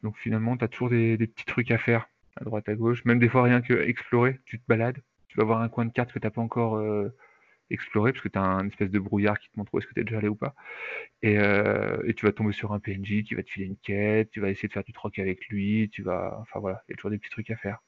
[0.02, 3.04] Donc finalement, tu as toujours des, petits trucs à faire à droite, à gauche.
[3.04, 4.98] Même des fois, rien que explorer, tu te balades,
[5.28, 7.14] tu vas voir un coin de carte que tu n'as pas encore euh,
[7.70, 9.94] exploré, parce que tu as un espèce de brouillard qui te montre où est-ce que
[9.94, 10.54] tu es déjà allé ou pas.
[11.24, 14.40] Euh, et, tu vas tomber sur un PNJ qui va te filer une quête, tu
[14.40, 16.38] vas essayer de faire du troc avec lui, tu vas.
[16.40, 17.80] Enfin voilà, il y a toujours des petits trucs à faire.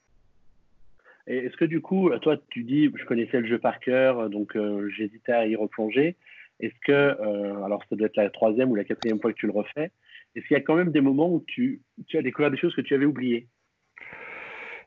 [1.26, 4.88] Est-ce que du coup, toi, tu dis, je connaissais le jeu par cœur, donc euh,
[4.90, 6.16] j'hésitais à y replonger.
[6.60, 9.46] Est-ce que, euh, alors ça doit être la troisième ou la quatrième fois que tu
[9.46, 9.90] le refais,
[10.34, 11.82] est-ce qu'il y a quand même des moments où tu,
[12.14, 13.48] as découvert des choses que tu avais oubliées?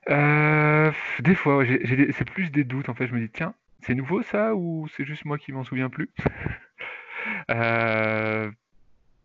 [0.10, 3.08] Euh, Des fois, c'est plus des doutes en fait.
[3.08, 6.10] Je me dis, tiens, c'est nouveau ça ou c'est juste moi qui m'en souviens plus?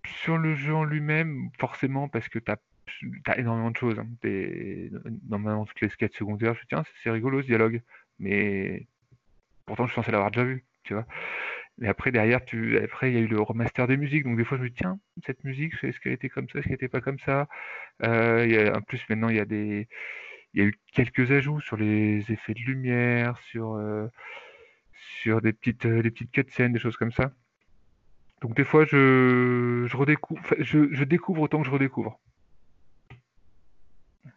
[0.06, 2.56] Sur le jeu en lui-même, forcément, parce que tu as
[3.24, 3.99] t'as énormément de choses.
[3.99, 4.09] Hein.
[5.28, 7.82] Normalement, toutes les sketchs secondaires, je dis, tiens, c'est rigolo ce dialogue.
[8.18, 8.86] Mais
[9.66, 11.07] pourtant, je suis censé l'avoir déjà vu, tu vois.
[11.78, 12.41] Mais après, derrière,
[12.82, 14.24] après, il y a eu le remaster des musiques.
[14.24, 16.64] Donc, des fois, je me dis, tiens, cette musique, est-ce qu'elle était comme ça, est-ce
[16.64, 17.49] qu'elle n'était pas comme ça?
[18.03, 18.72] Euh.
[18.74, 19.88] En plus, maintenant, il y a des.
[20.55, 24.09] Y a eu quelques ajouts sur les effets de lumière, sur, euh,
[25.22, 27.32] sur des petites, euh, des petites cutscenes, des choses comme ça.
[28.43, 32.18] Donc des fois, je, je redécouvre, je découvre autant que je redécouvre.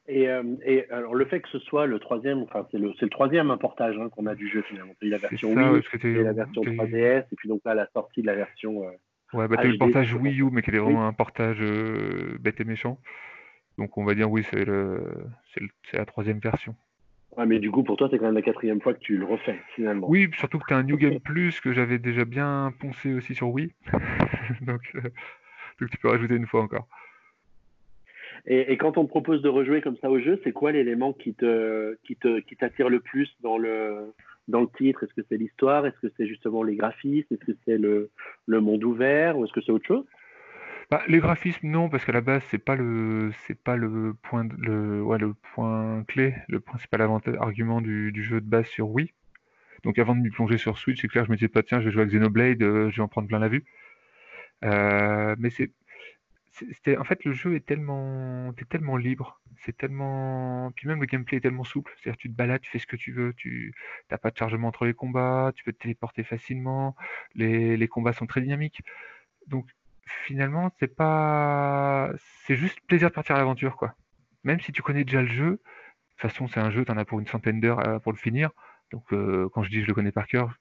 [0.07, 3.09] Et, euh, et, alors le fait que ce soit le troisième, enfin c'est le, le,
[3.09, 4.93] troisième importage hein, qu'on a du jeu finalement.
[5.01, 7.87] Il y a la version Wii, et la version 3DS, et puis donc là la
[7.87, 8.83] sortie de la version.
[8.83, 11.59] Euh, ouais, bah t'as eu le portage Wii U, mais qui était vraiment un portage
[11.61, 12.99] euh, bête et méchant.
[13.77, 15.03] Donc on va dire oui, c'est le,
[15.53, 16.75] c'est la troisième version.
[17.37, 19.25] Ouais, mais du coup pour toi c'est quand même la quatrième fois que tu le
[19.25, 20.09] refais finalement.
[20.09, 23.35] Oui, surtout que tu as un New Game Plus que j'avais déjà bien poncé aussi
[23.35, 23.73] sur Wii.
[24.61, 24.81] donc,
[25.79, 26.87] donc tu peux rajouter une fois encore.
[28.45, 31.97] Et, quand on propose de rejouer comme ça au jeu, c'est quoi l'élément qui te,
[32.03, 34.13] qui te, qui t'attire le plus dans le,
[34.49, 35.03] dans le titre?
[35.03, 35.85] Est-ce que c'est l'histoire?
[35.85, 37.33] Est-ce que c'est justement les graphismes?
[37.33, 38.09] Est-ce que c'est le,
[38.45, 39.37] le monde ouvert?
[39.37, 40.05] Ou est-ce que c'est autre chose?
[40.91, 44.45] Bah, les graphismes, non, parce qu'à la base, c'est pas le, c'est pas le point,
[44.57, 49.13] le, ouais, le point clé, le principal argument du, du, jeu de base sur Wii.
[49.85, 51.85] Donc, avant de m'y plonger sur Switch, c'est clair, je me disais pas, tiens, je
[51.85, 53.63] vais jouer avec Xenoblade, euh, je vais en prendre plein la vue.
[54.63, 55.71] Euh, mais c'est,
[56.53, 61.37] c'était en fait le jeu est tellement tellement libre, c'est tellement puis même le gameplay
[61.37, 63.73] est tellement souple, c'est-à-dire tu te balades, tu fais ce que tu veux, tu
[64.11, 66.95] n'as pas de chargement entre les combats, tu peux te téléporter facilement,
[67.35, 68.81] les, les combats sont très dynamiques.
[69.47, 69.67] Donc
[70.25, 72.11] finalement, c'est pas
[72.45, 73.95] c'est juste plaisir de partir à l'aventure quoi.
[74.43, 75.57] Même si tu connais déjà le jeu, de
[76.11, 78.17] toute façon, c'est un jeu, tu en as pour une centaine d'heures euh, pour le
[78.17, 78.51] finir.
[78.91, 80.53] Donc euh, quand je dis je le connais par cœur,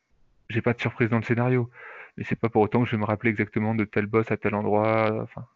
[0.49, 1.71] j'ai pas de surprise dans le scénario.
[2.17, 4.37] Mais c'est pas pour autant que je vais me rappeler exactement de tel boss à
[4.37, 5.23] tel endroit.
[5.23, 5.47] Enfin,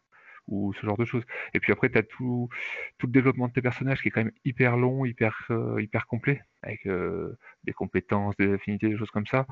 [0.48, 1.24] ou ce genre de choses.
[1.54, 2.48] Et puis après, tu as tout,
[2.98, 6.06] tout le développement de tes personnages qui est quand même hyper long, hyper, euh, hyper
[6.06, 9.46] complet, avec euh, des compétences, des affinités, des choses comme ça.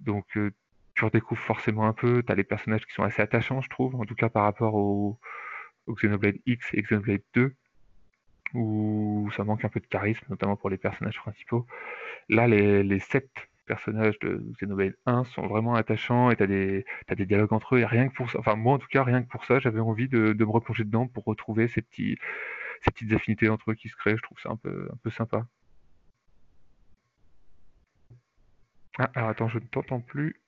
[0.00, 0.50] Donc euh,
[0.94, 3.94] tu redécouvres forcément un peu, tu as les personnages qui sont assez attachants, je trouve,
[3.96, 5.18] en tout cas par rapport au,
[5.88, 7.54] Xenoblade X et Xenoblade 2,
[8.54, 11.66] où ça manque un peu de charisme, notamment pour les personnages principaux.
[12.28, 13.30] Là, les, les sept
[13.66, 17.80] personnages de Xenoblade 1 sont vraiment attachants et tu as, as, des dialogues entre eux.
[17.80, 19.80] Et rien que pour ça, enfin, moi en tout cas, rien que pour ça, j'avais
[19.80, 22.16] envie de, de, me replonger dedans pour retrouver ces, petits,
[22.82, 24.16] ces petites affinités entre eux qui se créent.
[24.16, 25.46] Je trouve ça un peu, un peu sympa.
[28.98, 30.40] Ah, alors attends, je ne t'entends plus.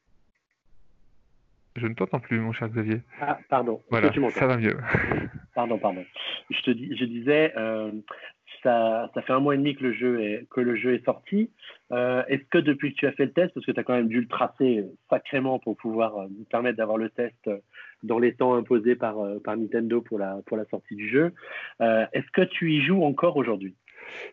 [1.77, 3.03] Je ne t'entends plus, mon cher Xavier.
[3.21, 3.83] Ah, pardon.
[3.91, 4.79] Voilà, ça va mieux.
[5.55, 6.05] pardon, pardon.
[6.51, 7.93] Je te dis, je disais, euh,
[8.63, 9.93] ça, fait un mois et demi que le
[10.77, 11.51] jeu est, sorti.
[11.93, 13.95] Euh, est-ce que depuis que tu as fait le test, parce que tu as quand
[13.95, 17.51] même dû le tracer sacrément pour pouvoir euh, nous permettre d'avoir le test
[18.03, 20.41] dans les temps imposés par, Nintendo pour la,
[20.71, 21.33] sortie du jeu,
[21.81, 23.75] est-ce que tu y joues encore aujourd'hui?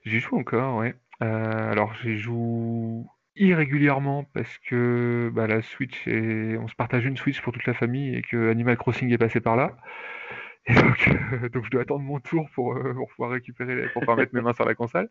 [0.06, 0.90] J'y joue encore, oui.
[1.20, 7.54] alors j'y joue irrégulièrement parce que bah, la Switch on se partage une Switch pour
[7.54, 9.76] toute la famille et que Animal Crossing est passé par là.
[10.68, 14.01] Et donc, euh, donc je dois attendre mon tour pour, euh, pour pouvoir récupérer, pour
[14.01, 15.09] pouvoir mettre mes mains sur la console.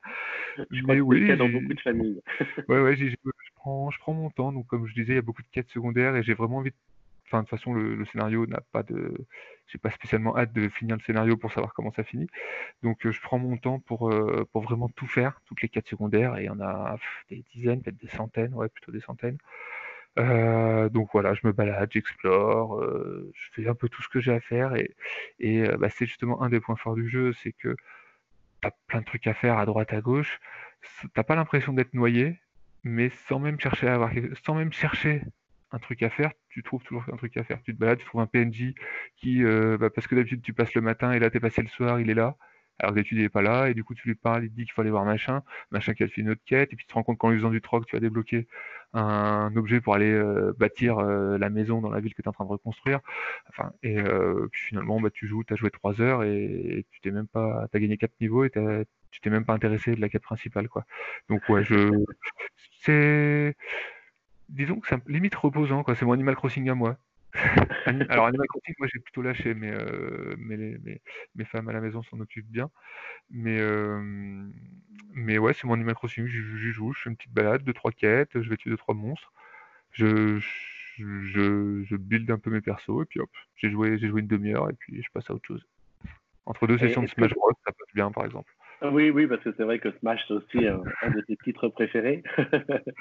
[0.71, 2.21] Je Mais oui, dans beaucoup de familles.
[2.69, 3.15] ouais, ouais, je,
[3.55, 4.53] prends, je prends mon temps.
[4.53, 6.71] Donc, comme je disais, il y a beaucoup de quêtes secondaires et j'ai vraiment envie
[6.71, 6.77] de
[7.27, 9.15] Enfin, de toute façon, le, scénario n'a pas de.
[9.69, 12.27] J'ai pas spécialement hâte de finir le scénario pour savoir comment ça finit.
[12.83, 14.13] Donc, euh, je prends mon temps pour,
[14.53, 16.97] pour vraiment tout faire, toutes les quêtes secondaires, et il y en a
[17.31, 19.39] des dizaines, peut-être des centaines, ouais, plutôt des centaines.
[20.19, 24.33] Euh, donc voilà, je me balade, j'explore, je fais un peu tout ce que j'ai
[24.33, 24.95] à faire, et,
[25.41, 27.75] et bah, c'est justement un des points forts du jeu, c'est que
[28.63, 30.41] tu as plein de trucs à faire à droite, à gauche.
[31.15, 32.39] T'as pas l'impression d'être noyé,
[32.85, 34.13] mais sans même chercher à avoir,
[34.45, 35.23] sans même chercher
[35.73, 37.61] un truc à faire, tu trouves toujours un truc à faire.
[37.63, 38.75] Tu te balades, tu trouves un PNJ
[39.17, 41.69] qui, euh, bah, parce que d'habitude tu passes le matin et là t'es passé le
[41.69, 42.37] soir, il est là.
[42.79, 44.65] Alors d'habitude il n'est pas là, et du coup tu lui parles, il te dit
[44.65, 46.89] qu'il faut aller voir machin, machin qui a fait une autre quête, et puis tu
[46.89, 48.49] te rends compte qu'en usant du troc, tu vas débloquer
[48.93, 52.29] un, objet pour aller euh, bâtir euh, la maison dans la ville que tu es
[52.29, 53.01] en train de reconstruire.
[53.49, 53.97] Enfin, et
[54.51, 57.67] puis finalement bah, tu joues, tu as joué 3 heures et, tu t'es même pas.
[57.71, 60.69] Tu as gagné 4 niveaux et tu t'es même pas intéressé de la quête principale.
[60.69, 60.85] quoi.
[61.29, 61.91] Donc ouais, je.
[62.81, 63.57] C'est
[64.49, 65.95] disons que c'est limite reposant, quoi.
[65.95, 66.97] C'est mon Animal Crossing à moi.
[68.09, 70.79] Alors Animal Crossing, moi j'ai plutôt lâché, mais, euh, mais
[71.35, 72.71] mes femmes à la maison s'en occupent bien.
[73.31, 74.01] Mais, euh,
[75.13, 77.93] mais ouais, c'est mon Animal Crossing, j'y joue, je fais une petite balade, deux trois
[77.93, 79.33] quêtes, je vais tuer deux trois monstres,
[79.91, 84.71] je, je, je build un peu mes persos et puis hop, j'ai joué, une demi-heure
[84.71, 85.67] et puis je passe à autre chose.
[86.47, 88.53] Entre deux sessions de Smash Bros, ça passe bien par exemple.
[88.83, 91.69] Oui, oui, parce que c'est vrai que Smash c'est aussi un, un de tes titres
[91.69, 92.23] préférés.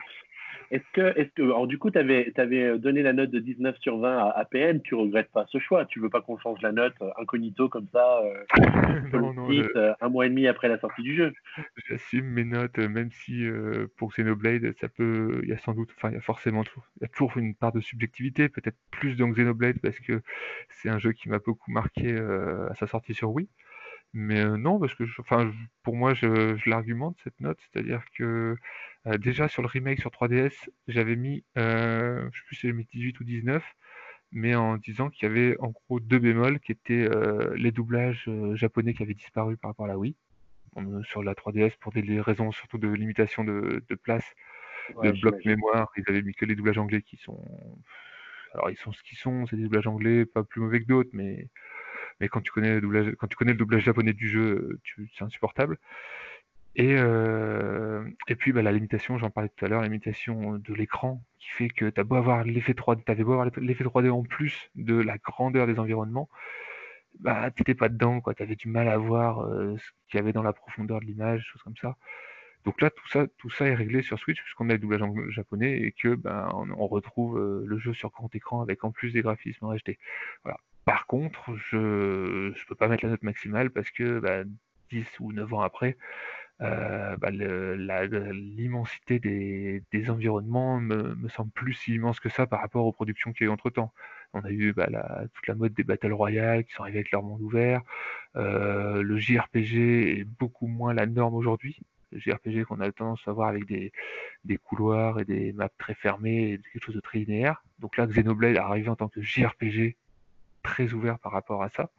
[0.72, 3.78] Est-ce que, est que, alors du coup, tu avais, avais, donné la note de 19
[3.80, 5.86] sur 20 à, à PN, tu regrettes pas ce choix?
[5.86, 8.44] Tu veux pas qu'on change la note euh, incognito comme ça, euh,
[9.14, 11.34] non, non, euh, un mois et demi après la sortie du jeu?
[11.88, 13.46] J'assume mes notes, même si
[13.98, 16.86] pour Xenoblade, ça peut, il y a sans doute, enfin, il y a forcément toujours,
[17.02, 20.22] y a toujours une part de subjectivité, peut-être plus dans Xenoblade parce que
[20.70, 23.48] c'est un jeu qui m'a beaucoup marqué à sa sortie sur Wii.
[24.14, 25.52] Mais non, parce que, enfin,
[25.82, 28.56] pour moi, je, je l'argumente cette note, c'est-à-dire que
[29.08, 32.74] euh, déjà sur le remake sur 3DS, j'avais mis, euh, je sais plus si j'ai
[32.74, 33.64] mis 18 ou 19,
[34.32, 38.30] mais en disant qu'il y avait en gros deux bémols qui étaient euh, les doublages
[38.54, 40.16] japonais qui avaient disparu par rapport à la Wii.
[41.04, 44.26] sur la 3DS pour des raisons surtout de limitation de, place,
[45.04, 47.44] de bloc mémoire, ils avaient mis que les doublages anglais qui sont.
[48.54, 51.10] Alors ils sont ce qu'ils sont, c'est des doublages anglais pas plus mauvais que d'autres,
[51.14, 51.50] mais
[52.20, 54.80] mais quand tu connais le doublage, quand tu connais le doublage japonais du jeu,
[55.18, 55.78] c'est insupportable.
[56.76, 60.74] Et, euh, et puis bah, la limitation, j'en parlais tout à l'heure, la limitation de
[60.74, 64.24] l'écran qui fait que tu beau avoir l'effet 3D, avais beau avoir l'effet 3D en
[64.24, 66.30] plus de la grandeur des environnements,
[67.20, 68.34] bah t'étais pas dedans, quoi.
[68.40, 71.44] avais du mal à voir euh, ce qu'il y avait dans la profondeur de l'image,
[71.52, 71.96] choses comme ça.
[72.66, 75.82] Donc là, tout ça, tout ça est réglé sur Switch puisqu'on a le doublage japonais
[75.82, 79.22] et que ben on, retrouve euh, le jeu sur grand écran avec en plus des
[79.22, 79.74] graphismes en.
[80.44, 80.58] Voilà.
[80.86, 81.78] Par contre, je
[82.50, 84.20] ne peux pas mettre la note maximale parce que
[84.92, 85.98] 10 bah, ou 9 ans après,
[86.62, 93.34] euh, bah, l'immensité des, environnements me, semble plus immense que ça par rapport aux productions
[93.34, 93.92] qu'il y a eu entre temps.
[94.34, 94.88] On a eu bah,
[95.34, 97.82] toute la mode des Battle Royale qui sont arrivés avec leur monde ouvert.
[98.36, 101.80] Euh, le JRPG est beaucoup moins la norme aujourd'hui.
[102.12, 103.92] Le JRPG qu'on a tendance à voir avec des,
[104.58, 107.64] couloirs et des maps très fermées et quelque chose de très linéaire.
[107.80, 109.98] Donc là, Xenoblade est arrivé en tant que JRPG
[110.64, 111.90] très ouvert par rapport à ça.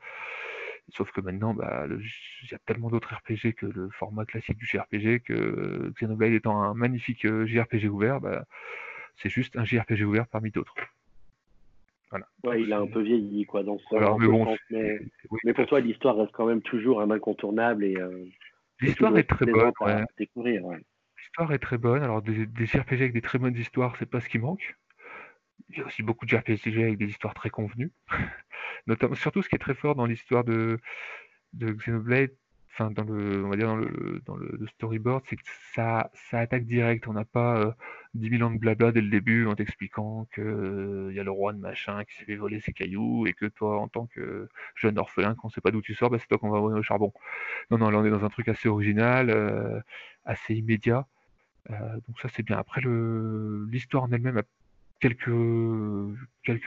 [0.90, 4.66] Sauf que maintenant, bah, il y a tellement d'autres RPG que le format classique du
[4.66, 8.44] JRPG que Xenoblade étant un magnifique euh, JRPG ouvert, bah,
[9.16, 10.74] c'est juste un JRPG ouvert parmi d'autres.
[12.10, 12.26] Voilà.
[12.44, 14.56] Ouais, il a un peu vieilli quoi dans ce Alors, mais, bon,
[15.44, 18.24] mais, pour toi, l'histoire reste quand même toujours un incontournable et euh,
[18.80, 19.72] l'histoire est très bonne.
[21.18, 22.02] L'histoire est très bonne.
[22.02, 24.76] Alors des, des JRPG avec des très bonnes histoires, c'est pas ce qui manque.
[25.70, 27.90] Il y a aussi beaucoup de JRPG avec des histoires très convenues.
[29.14, 30.78] Surtout ce qui est très fort dans l'histoire de,
[31.54, 32.30] de Xenoblade,
[32.74, 33.68] enfin dans le, on va dire
[34.26, 35.42] dans le, storyboard, c'est que
[35.74, 37.06] ça, ça attaque direct.
[37.06, 37.72] On n'a pas euh,
[38.14, 41.24] 10 000 ans de blabla dès le début en t'expliquant que euh, il y a
[41.24, 44.06] le roi de machin qui s'est fait voler ses cailloux et que toi, en tant
[44.06, 46.78] que jeune orphelin, qu'on sait pas d'où tu sors, bah, c'est toi qu'on va envoyer
[46.78, 47.12] au charbon.
[47.70, 49.80] Non, non, là on est dans un truc assez original, euh,
[50.24, 51.06] assez immédiat.
[51.70, 52.58] Euh, donc ça c'est bien.
[52.58, 54.42] Après l'histoire en elle-même a
[55.04, 56.66] quelques,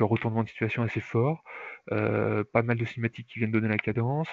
[0.00, 1.44] retournements de situation assez forts,
[1.92, 4.28] euh, pas mal de cinématiques qui viennent donner la cadence,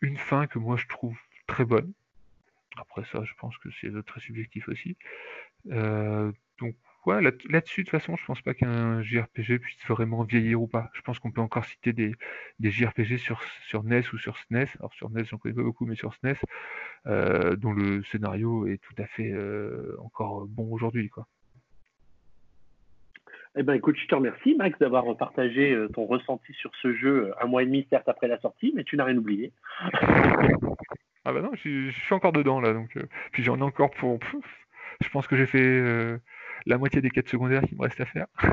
[0.00, 1.92] une fin que moi je trouve très bonne.
[2.78, 4.96] Après ça, je pense que c'est très subjectif aussi.
[5.70, 6.74] Euh, donc
[7.06, 10.90] là-dessus, de toute façon, je pense pas qu'un JRPG puisse vraiment vieillir ou pas.
[10.92, 12.16] Je pense qu'on peut encore citer des,
[12.60, 13.40] JRPG sur,
[13.84, 14.66] NES ou sur SNES.
[14.80, 16.36] Alors sur NES, j'en connais pas beaucoup, mais sur SNES,
[17.06, 19.32] euh, dont le scénario est tout à fait
[19.98, 21.28] encore bon aujourd'hui, quoi.
[23.56, 27.32] Eh ben, écoute, je te remercie, Max, d'avoir partagé euh, ton ressenti sur ce jeu
[27.40, 29.52] un mois et demi, certes, après la sortie, mais tu n'as rien oublié.
[31.24, 32.72] ah bah non, je, suis encore dedans, là.
[32.72, 32.98] Donc,
[33.32, 34.18] puis j'en ai encore pour...
[35.02, 36.18] Je pense que j'ai fait
[36.66, 38.26] la moitié des quêtes secondaires qui me restent à faire.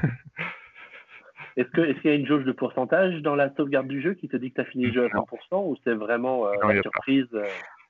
[1.55, 4.37] Est-ce qu'il y a une jauge de pourcentage dans la sauvegarde du jeu qui te
[4.37, 7.27] dit que tu as fini le jeu à 100% ou c'est vraiment euh, la surprise
[7.33, 7.45] euh,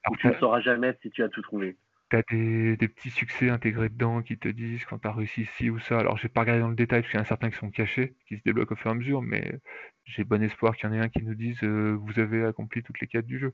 [0.10, 1.78] où tu ne sauras jamais si tu as tout trouvé?
[2.14, 5.72] Tu as des, petits succès intégrés dedans qui te disent quand tu as réussi ci
[5.72, 5.98] ou ça.
[5.98, 7.58] Alors, je n'ai pas regardé dans le détail parce qu'il y en a certains qui
[7.58, 9.60] sont cachés, qui se débloquent au fur et à mesure, mais
[10.06, 12.84] j'ai bon espoir qu'il y en ait un qui nous dise euh, vous avez accompli
[12.84, 13.52] toutes les quêtes du jeu.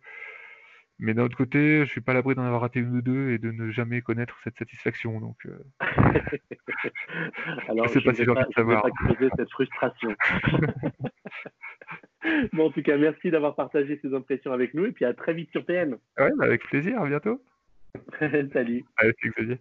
[0.97, 3.29] Mais d'un autre côté, je suis pas à l'abri d'en avoir raté une ou deux
[3.29, 5.21] et de ne jamais connaître cette satisfaction.
[5.21, 5.57] Donc, euh...
[7.69, 8.81] Alors, je ne sais pas si j'ai envie de savoir.
[8.81, 8.89] Pas
[9.37, 10.13] cette frustration.
[12.51, 15.33] bon, en tout cas, merci d'avoir partagé ces impressions avec nous et puis à très
[15.33, 15.93] vite sur PN.
[16.17, 17.01] Ouais, bah, avec plaisir.
[17.01, 17.41] À bientôt.
[18.53, 18.85] Salut.
[18.97, 19.59] Allez, Xavier.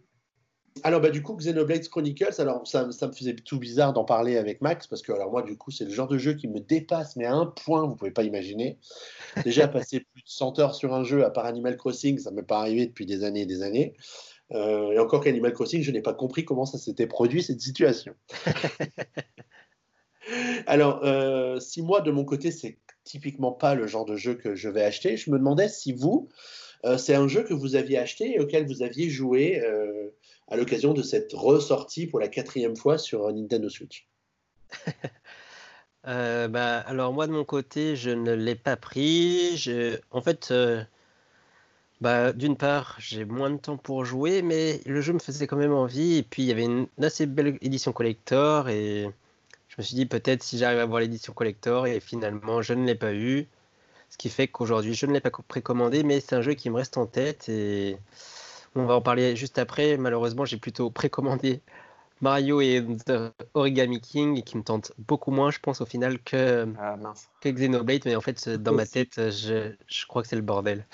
[0.85, 4.37] Alors, bah, du coup, Xenoblade Chronicles, alors ça, ça, me faisait tout bizarre d'en parler
[4.37, 6.61] avec Max, parce que, alors moi, du coup, c'est le genre de jeu qui me
[6.61, 8.79] dépasse, mais à un point, vous pouvez pas imaginer.
[9.45, 12.37] Déjà, passer plus de 100 heures sur un jeu, à part Animal Crossing, ça ne
[12.37, 13.95] m'est pas arrivé depuis des années et des années.
[14.53, 18.15] Euh, et encore qu'Animal Crossing, je n'ai pas compris comment ça s'était produit, cette situation.
[20.67, 24.55] alors, euh, si moi, de mon côté, c'est typiquement pas le genre de jeu que
[24.55, 26.29] je vais acheter, je me demandais si vous,
[26.97, 29.61] c'est un jeu que vous aviez acheté et auquel vous aviez joué
[30.49, 34.09] à l'occasion de cette ressortie pour la quatrième fois sur Nintendo Switch
[36.07, 39.63] euh, bah, Alors moi de mon côté, je ne l'ai pas pris.
[40.11, 40.83] En fait, euh,
[42.01, 45.57] bah, d'une part, j'ai moins de temps pour jouer, mais le jeu me faisait quand
[45.57, 46.17] même envie.
[46.17, 49.11] Et puis il y avait une assez belle édition collector et
[49.69, 52.87] je me suis dit peut-être si j'arrive à avoir l'édition collector et finalement je ne
[52.87, 53.47] l'ai pas eu.
[54.11, 56.77] Ce qui fait qu'aujourd'hui je ne l'ai pas précommandé, mais c'est un jeu qui me
[56.77, 57.99] reste en tête et
[58.75, 59.97] on va en parler juste après.
[59.97, 61.63] Malheureusement, j'ai plutôt précommandé
[62.21, 66.67] Mario et The Origami King qui me tente beaucoup moins, je pense, au final, que,
[66.79, 66.97] ah,
[67.41, 68.03] que Xenoblade.
[68.05, 70.87] Mais en fait, dans ma tête, je, je crois que c'est le bordel.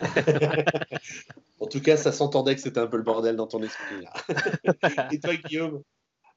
[1.60, 4.04] en tout cas, ça s'entendait que c'était un peu le bordel dans ton esprit.
[5.12, 5.82] et toi, Guillaume?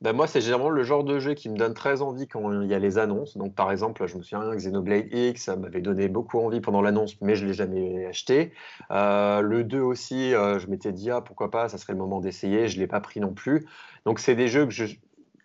[0.01, 2.69] Ben moi, c'est généralement le genre de jeu qui me donne très envie quand il
[2.69, 3.35] y a les annonces.
[3.35, 7.35] Donc, par exemple, je me souviens, Xenoblade X, m'avait donné beaucoup envie pendant l'annonce, mais
[7.35, 8.53] je ne l'ai jamais acheté.
[8.91, 12.21] Euh, le 2 aussi, euh, je m'étais dit, ah, pourquoi pas, ça serait le moment
[12.21, 12.69] d'essayer.
[12.69, 13.65] Je ne l'ai pas pris non plus.
[14.05, 14.85] Donc, c'est des jeux que je,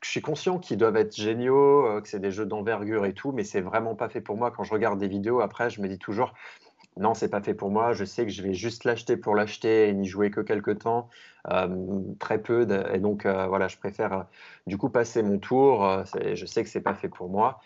[0.02, 3.42] suis conscient qu'ils doivent être géniaux, euh, que c'est des jeux d'envergure et tout, mais
[3.42, 4.52] c'est vraiment pas fait pour moi.
[4.52, 6.32] Quand je regarde des vidéos, après, je me dis toujours,
[6.96, 7.92] non, c'est pas fait pour moi.
[7.92, 11.08] Je sais que je vais juste l'acheter pour l'acheter et n'y jouer que quelques temps,
[11.50, 11.68] euh,
[12.20, 12.66] très peu.
[12.92, 14.22] et donc, euh, voilà, je préfère euh,
[14.66, 16.04] du coup passer mon tour.
[16.34, 17.60] je sais que c'est pas fait pour moi.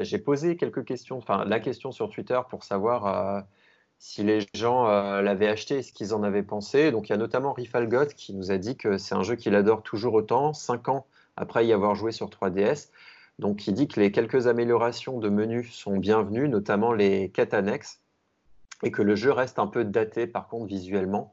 [0.00, 3.44] J'ai posé quelques questions, enfin la question sur Twitter pour savoir
[3.98, 4.86] si les gens
[5.20, 6.90] l'avaient acheté et ce qu'ils en avaient pensé.
[6.92, 9.54] Donc, il y a notamment Rifalgot qui nous a dit que c'est un jeu qu'il
[9.54, 11.06] adore toujours autant, cinq ans
[11.36, 12.90] après y avoir joué sur 3DS.
[13.38, 18.01] Donc, il dit que les quelques améliorations de menu sont bienvenues, notamment les quêtes annexes
[18.82, 21.32] et que le jeu reste un peu daté par contre visuellement,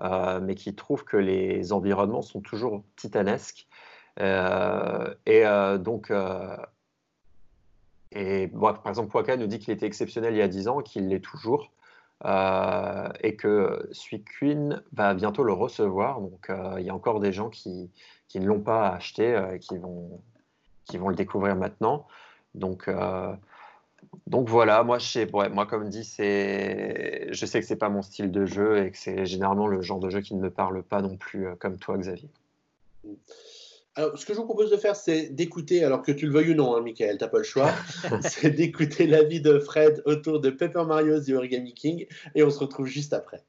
[0.00, 3.66] euh, mais qui trouve que les environnements sont toujours titanesques.
[4.20, 6.12] Euh, et euh, donc,
[8.12, 11.08] et, par exemple, Waka nous dit qu'il était exceptionnel il y a 10 ans, qu'il
[11.08, 11.72] l'est toujours,
[12.24, 16.20] et que Suicune va bientôt le recevoir.
[16.20, 17.90] Donc, il y a encore des gens qui,
[18.28, 20.20] qui ne l'ont pas acheté et qui vont,
[20.84, 22.06] qui vont le découvrir maintenant.
[22.54, 22.88] Donc,
[24.28, 28.02] donc voilà, moi, je sais, moi comme dit, c'est, je sais que c'est pas mon
[28.02, 30.82] style de jeu et que c'est généralement le genre de jeu qui ne me parle
[30.82, 32.28] pas non plus, euh, comme toi, Xavier.
[33.94, 36.50] Alors, ce que je vous propose de faire, c'est d'écouter, alors que tu le veuilles
[36.50, 37.72] ou non, hein, Michael, t'as pas le choix,
[38.20, 42.58] c'est d'écouter l'avis de Fred autour de Paper Mario The Origami King et on se
[42.58, 43.42] retrouve juste après.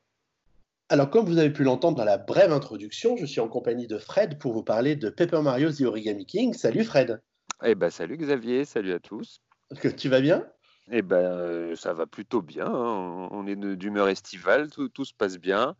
[0.88, 3.98] Alors, comme vous avez pu l'entendre dans la brève introduction, je suis en compagnie de
[3.98, 6.54] Fred pour vous parler de Paper Mario The Origami King.
[6.54, 7.22] Salut Fred.
[7.64, 9.42] Eh ben, salut Xavier, salut à tous.
[9.82, 10.48] Que tu vas bien?
[10.92, 12.66] Eh ben, euh, ça va plutôt bien.
[12.66, 13.28] Hein.
[13.32, 15.76] On est d'humeur estivale, tout, tout, se passe bien.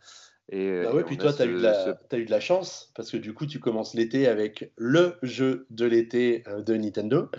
[0.52, 3.46] Et, bah ouais, puis toi, tu as, eu de la chance, parce que du coup,
[3.46, 7.30] tu commences l'été avec le jeu de l'été euh, de Nintendo.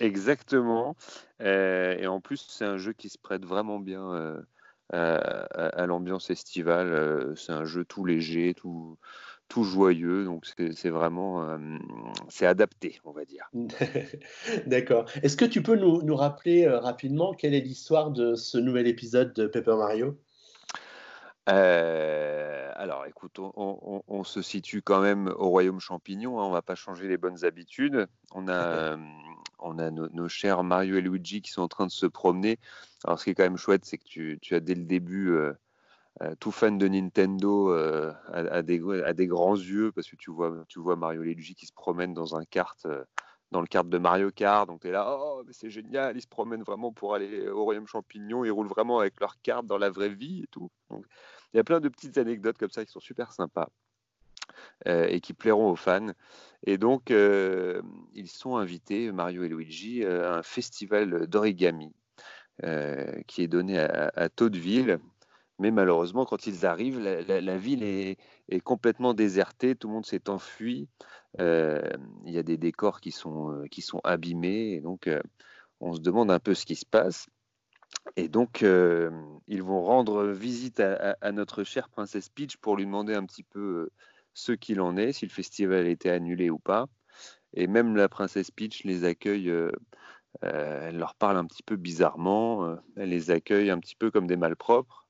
[0.00, 0.96] Exactement.
[1.40, 4.42] Euh, et en plus, c'est un jeu qui se prête vraiment bien
[4.92, 7.34] à, à l'ambiance estivale.
[7.36, 8.96] c'est un jeu tout léger, tout,
[9.48, 11.58] tout joyeux, donc c'est vraiment euh,
[12.28, 13.50] c'est adapté, on va dire.
[14.66, 15.06] D'accord.
[15.22, 18.86] Est-ce que tu peux nous, nous rappeler euh, rapidement quelle est l'histoire de ce nouvel
[18.86, 20.18] épisode de Paper Mario?
[21.48, 26.38] Euh, alors, écoute, on, se situe quand même au royaume champignon.
[26.38, 28.06] Hein, on va pas changer les bonnes habitudes.
[28.34, 28.98] On a,
[29.58, 32.58] on a nos, chers Mario et Luigi qui sont en train de se promener.
[33.04, 35.34] Alors, ce qui est quand même chouette, c'est que tu, as dès le début
[36.40, 37.74] tout fan de Nintendo
[38.62, 42.14] des, à, des, grands yeux parce que tu vois, Mario et Luigi qui se promènent
[42.14, 42.86] dans kart
[43.50, 44.66] dans le cadre de Mario Kart.
[44.68, 47.64] Donc tu es là, oh, mais c'est génial, ils se promènent vraiment pour aller au
[47.64, 50.70] Royaume Champignon, ils roulent vraiment avec leur carte dans la vraie vie et tout.
[50.90, 53.68] Il y a plein de petites anecdotes comme ça qui sont super sympas.
[54.86, 56.12] Euh, et qui plairont aux fans.
[56.64, 57.82] Et donc, euh,
[58.14, 61.92] ils sont invités, Mario et Luigi, à un festival d'origami
[62.64, 64.98] euh, qui est donné à, à Taudeville.
[65.58, 68.16] Mais malheureusement, quand ils arrivent, la, ville est,
[68.60, 70.88] complètement désertée, tout le monde s'est enfui.
[71.40, 71.82] Euh,
[72.24, 75.20] il y a des décors qui sont, euh, qui sont abîmés, et donc euh,
[75.80, 77.26] on se demande un peu ce qui se passe.
[78.16, 83.24] Et donc, ils vont rendre visite à, notre chère princesse Peach pour lui demander un
[83.24, 83.90] petit peu
[84.34, 86.86] ce qu'il en est, si le festival a été annulé ou pas.
[87.54, 89.52] Et même la princesse Peach les accueille,
[90.42, 94.36] elle leur parle un petit peu bizarrement, elle les accueille un petit peu comme des
[94.36, 95.07] malpropres.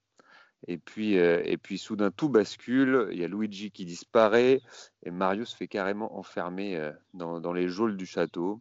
[0.67, 3.09] Et puis, euh, et puis soudain, tout bascule.
[3.13, 4.61] Il y a Luigi qui disparaît
[5.05, 8.59] et Mario se fait carrément enfermer euh, dans, les geôles du château.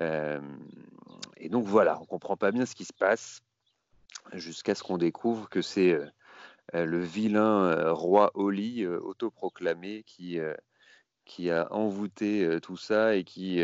[0.00, 0.40] Euh,
[1.36, 3.42] et donc voilà, on comprend pas bien ce qui se passe
[4.32, 5.98] jusqu'à ce qu'on découvre que c'est
[6.72, 10.38] le vilain roi Oli, autoproclamé, qui,
[11.24, 13.62] qui a envoûté tout ça et qui,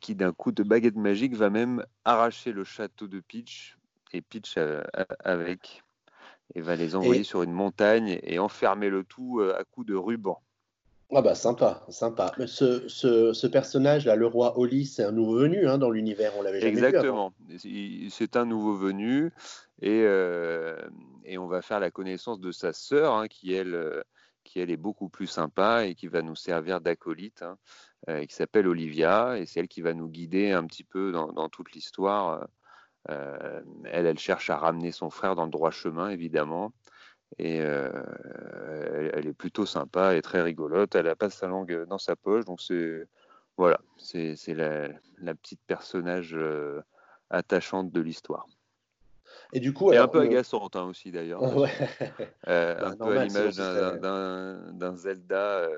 [0.00, 3.76] qui d'un coup de baguette magique va même arracher le château de Peach
[4.12, 4.58] et Peach
[5.20, 5.82] avec
[6.54, 9.94] et va les envoyer sur une montagne et enfermer le tout euh, à coups de
[9.94, 10.40] ruban.
[11.10, 12.34] Ah bah sympa, sympa.
[12.46, 16.42] Ce, ce, ce personnage-là, le roi Oli, c'est un nouveau venu hein, dans l'univers, on
[16.42, 17.32] l'avait jamais Exactement.
[17.40, 19.32] vu Exactement, c'est un nouveau venu
[19.80, 20.76] et, euh,
[21.24, 24.02] et on va faire la connaissance de sa sœur hein, qui, elle, euh,
[24.44, 27.56] qui elle est beaucoup plus sympa et qui va nous servir d'acolyte, hein,
[28.26, 31.48] qui s'appelle Olivia et c'est elle qui va nous guider un petit peu dans, dans
[31.48, 32.46] toute l'histoire
[33.10, 36.72] euh, elle, elle cherche à ramener son frère dans le droit chemin, évidemment.
[37.38, 37.90] Et euh,
[39.12, 40.94] elle, est plutôt sympa et très rigolote.
[40.94, 43.06] Elle a pas sa langue dans sa poche, donc c'est
[43.56, 44.88] voilà, c'est la,
[45.18, 46.80] la, petite personnage euh,
[47.28, 48.46] attachante de l'histoire.
[49.52, 51.42] Et du coup, et un peu agaçante hein, aussi d'ailleurs.
[51.56, 51.72] Ouais.
[52.46, 55.68] Bah, un peu à l'image d'un Zelda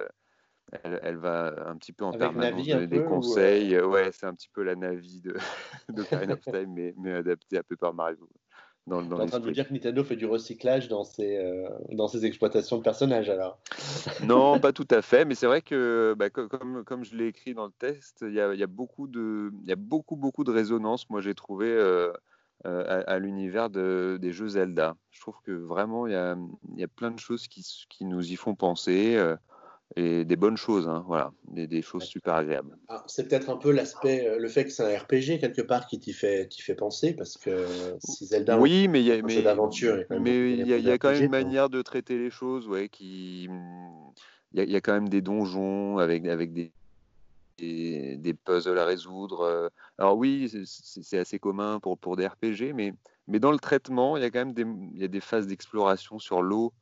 [0.85, 3.75] elle, va un petit peu en permanence donner des conseils.
[3.75, 5.35] Euh, ouais, c'est un petit peu la Navi de,
[5.89, 8.29] de of Time, mais, mais adaptée à Paper Mario.
[8.87, 11.69] Dans, dans en train de vous dire que Nintendo fait du recyclage dans ses, euh,
[11.93, 13.61] dans ses exploitations de personnages alors
[14.25, 17.55] Non, pas tout à fait, mais c'est vrai que bah, comme, comme je l'ai écrit
[17.55, 20.51] dans le test, il y a, y a, beaucoup de, y a beaucoup, beaucoup de
[20.51, 22.13] résonance, moi j'ai trouvé, euh,
[22.65, 24.97] à, l'univers de, des jeux Zelda.
[25.11, 26.37] Je trouve que vraiment il y a,
[26.77, 29.19] y a, plein de choses qui, qui nous y font penser
[29.97, 32.77] et des bonnes choses, hein, voilà, des, des, choses super agréables.
[32.89, 35.87] Ah, c'est peut-être un peu l'aspect, euh, le fait que c'est un RPG quelque part
[35.87, 37.67] qui t'y fait, fait penser, parce que
[37.99, 41.25] si Zelda, oui, mais il y a, mais, d'aventure, mais il y a, quand même
[41.25, 43.49] une manière de traiter les choses, ouais, qui,
[44.53, 46.73] il y, a quand même des donjons avec avec des
[47.59, 49.71] des, puzzles à résoudre.
[49.99, 52.95] Alors oui, c'est assez commun pour, pour des RPG, mais,
[53.29, 54.65] mais dans le traitement, il y a quand même des,
[54.95, 56.73] il y a des phases d'exploration sur l'eau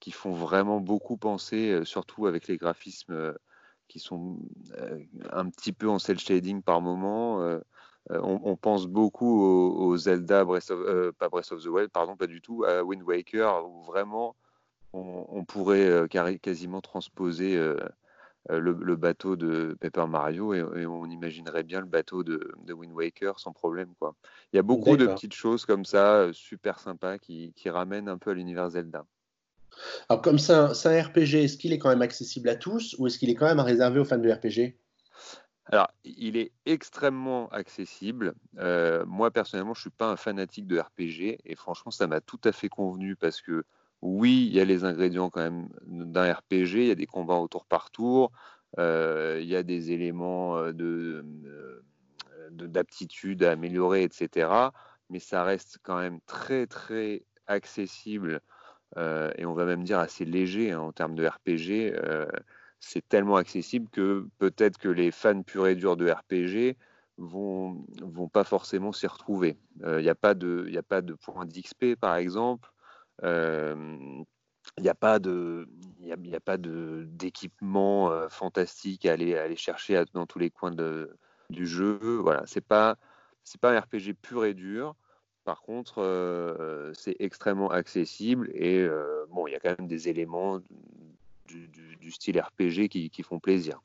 [0.00, 3.32] qui font vraiment beaucoup penser, euh, surtout avec les graphismes euh,
[3.88, 4.38] qui sont
[4.78, 4.98] euh,
[5.30, 7.60] un petit peu en cel shading par moment.
[8.10, 12.42] On, pense beaucoup au, Zelda, Breath of, pas Breath of the Wild, pardon, pas du
[12.42, 14.36] tout, à Wind Waker, où vraiment
[14.92, 16.06] on, pourrait
[16.42, 17.58] quasiment transposer
[18.50, 23.52] le, bateau de Paper Mario et, on imaginerait bien le bateau de, Wind Waker sans
[23.52, 23.94] problème.
[23.98, 24.14] Quoi.
[24.52, 28.18] Il y a beaucoup de petites choses comme ça, super sympas, qui, qui ramènent un
[28.18, 29.06] peu à l'univers Zelda.
[30.08, 33.18] Alors, comme c'est un, RPG, est-ce qu'il est quand même accessible à tous ou est-ce
[33.18, 34.76] qu'il est quand même réservé aux fans de RPG
[35.66, 38.34] alors, il est extrêmement accessible.
[38.58, 42.20] Euh, moi, personnellement, je ne suis pas un fanatique de RPG et franchement, ça m'a
[42.20, 43.64] tout à fait convenu parce que
[44.02, 47.36] oui, il y a les ingrédients quand même d'un RPG, il y a des combats
[47.36, 48.30] au tour par tour,
[48.78, 51.24] euh, il y a des éléments euh, de,
[52.50, 54.50] d'aptitude à améliorer, etc.
[55.08, 58.42] Mais ça reste quand même très, très accessible
[58.96, 61.94] et on va même dire assez léger hein, en termes de RPG.
[61.94, 62.26] Euh,
[62.80, 66.76] c'est tellement accessible que peut-être que les fans purs et durs de RPG
[67.16, 69.56] vont, vont pas forcément s'y retrouver.
[69.78, 72.70] Il euh, n'y a pas de, y a pas de point d'XP par exemple.
[73.22, 75.68] Il n'y a pas de,
[76.00, 80.74] y y a pas de d'équipement fantastique à aller, chercher dans tous les coins
[81.50, 81.98] du jeu.
[82.22, 82.96] Voilà, c'est pas,
[83.44, 84.96] c'est pas un RPG pur et dur.
[85.44, 90.08] Par contre, euh, c'est extrêmement accessible et euh, bon, il y a quand même des
[90.08, 90.60] éléments
[91.46, 93.80] du, style RPG qui, font plaisir.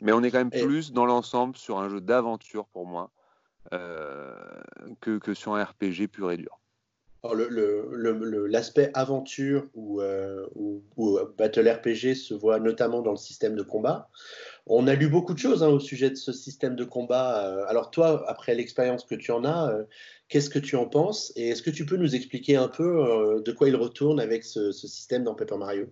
[0.00, 3.10] Mais on est quand même plus dans l'ensemble sur un jeu d'aventure pour moi
[3.70, 6.59] que, que sur un RPG pur et dur
[7.22, 10.46] l'aspect aventure ou, euh,
[11.36, 14.08] Battle RPG se voit notamment dans le système de combat.
[14.66, 17.46] On a lu beaucoup de choses hein, au sujet de ce système de combat.
[17.46, 19.84] Euh, alors toi, après l'expérience que tu en as, euh,
[20.28, 21.32] qu'est-ce que tu en penses?
[21.36, 24.72] Et est-ce que tu peux nous expliquer un peu de quoi il retourne avec ce,
[24.72, 25.86] système dans Paper Mario?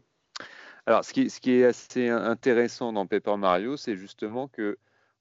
[0.87, 4.79] Alors, ce qui, est assez intéressant dans Paper Mario, c'est justement que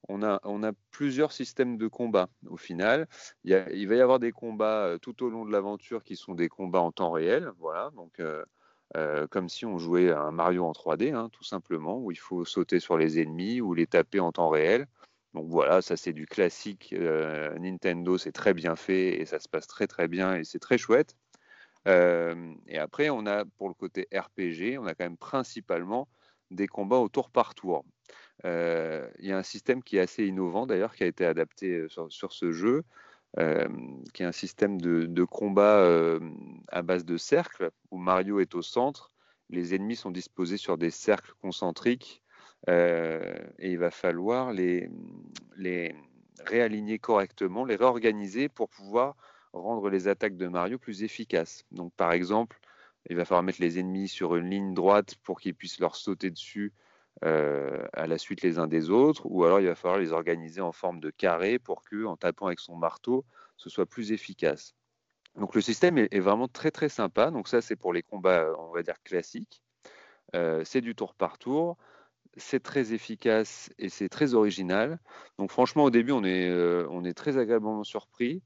[0.08, 3.06] on a, plusieurs systèmes de combat au final.
[3.44, 6.48] Il, va y avoir des combats euh, tout au long de l'aventure qui sont des
[6.48, 7.52] combats en temps réel,
[8.20, 8.44] euh,
[8.96, 12.44] euh, comme si on jouait un Mario en 3D, hein, tout simplement, où il faut
[12.44, 14.86] sauter sur les ennemis ou les taper en temps réel.
[15.34, 16.94] Donc voilà, ça c'est du classique
[17.60, 20.78] Nintendo, c'est très bien fait et ça se passe très très bien et c'est très
[20.78, 21.16] chouette.
[21.86, 26.08] et après, on a pour le côté RPG, on a quand même principalement
[26.50, 27.84] des combats au tour par tour.
[28.44, 32.32] Il y a un système qui est assez innovant d'ailleurs, qui a été adapté sur,
[32.32, 32.84] ce jeu,
[33.36, 36.18] qui est un système de, combat
[36.68, 39.10] à base de cercles, où Mario est au centre,
[39.50, 42.22] les ennemis sont disposés sur des cercles concentriques,
[42.68, 44.88] et il va falloir les
[46.44, 49.16] réaligner correctement, les réorganiser pour pouvoir
[49.52, 51.64] rendre les attaques de Mario plus efficaces.
[51.70, 52.60] Donc par exemple,
[53.08, 56.30] il va falloir mettre les ennemis sur une ligne droite pour qu'ils puissent leur sauter
[56.30, 56.72] dessus
[57.24, 60.60] euh, à la suite les uns des autres, ou alors il va falloir les organiser
[60.60, 63.24] en forme de carré pour que, en tapant avec son marteau,
[63.56, 64.74] ce soit plus efficace.
[65.36, 67.30] Donc le système est, vraiment très très sympa.
[67.30, 69.62] Donc ça c'est pour les combats, on va dire classiques.
[70.36, 71.76] Euh, c'est du tour par tour,
[72.36, 75.00] c'est très efficace et c'est très original.
[75.38, 78.42] Donc franchement au début on est, euh, on est très agréablement surpris.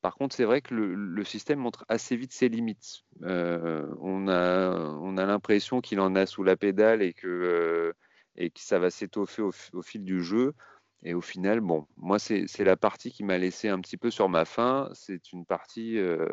[0.00, 3.04] Par contre, c'est vrai que le, système montre assez vite ses limites.
[3.20, 7.92] on a, on a l'impression qu'il en a sous la pédale et que
[8.38, 10.54] et que ça va s'étoffer au, fil du jeu.
[11.02, 14.28] Et au final, bon, moi, c'est la partie qui m'a laissé un petit peu sur
[14.28, 14.88] ma faim.
[14.94, 16.28] C'est une partie euh,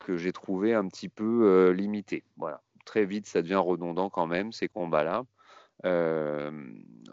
[0.00, 2.24] que j'ai trouvée un petit peu euh, limitée.
[2.36, 2.60] Voilà.
[2.84, 5.24] Très vite, ça devient redondant quand même, ces combats-là.
[5.84, 6.50] Euh,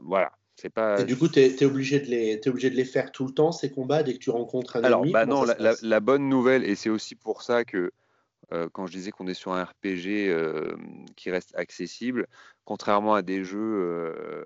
[0.04, 0.32] voilà.
[0.56, 1.00] C'est pas...
[1.02, 3.34] Et du coup, tu es, obligé de les, es obligé de les faire tout le
[3.34, 5.14] temps, ces combats, dès que tu rencontres un Alors, ennemi?
[5.14, 7.92] bah non, la, la, bonne nouvelle, et c'est aussi pour ça que
[8.74, 10.36] quand je disais qu'on est sur un RPG
[11.16, 12.28] qui reste accessible,
[12.66, 14.46] contrairement à des jeux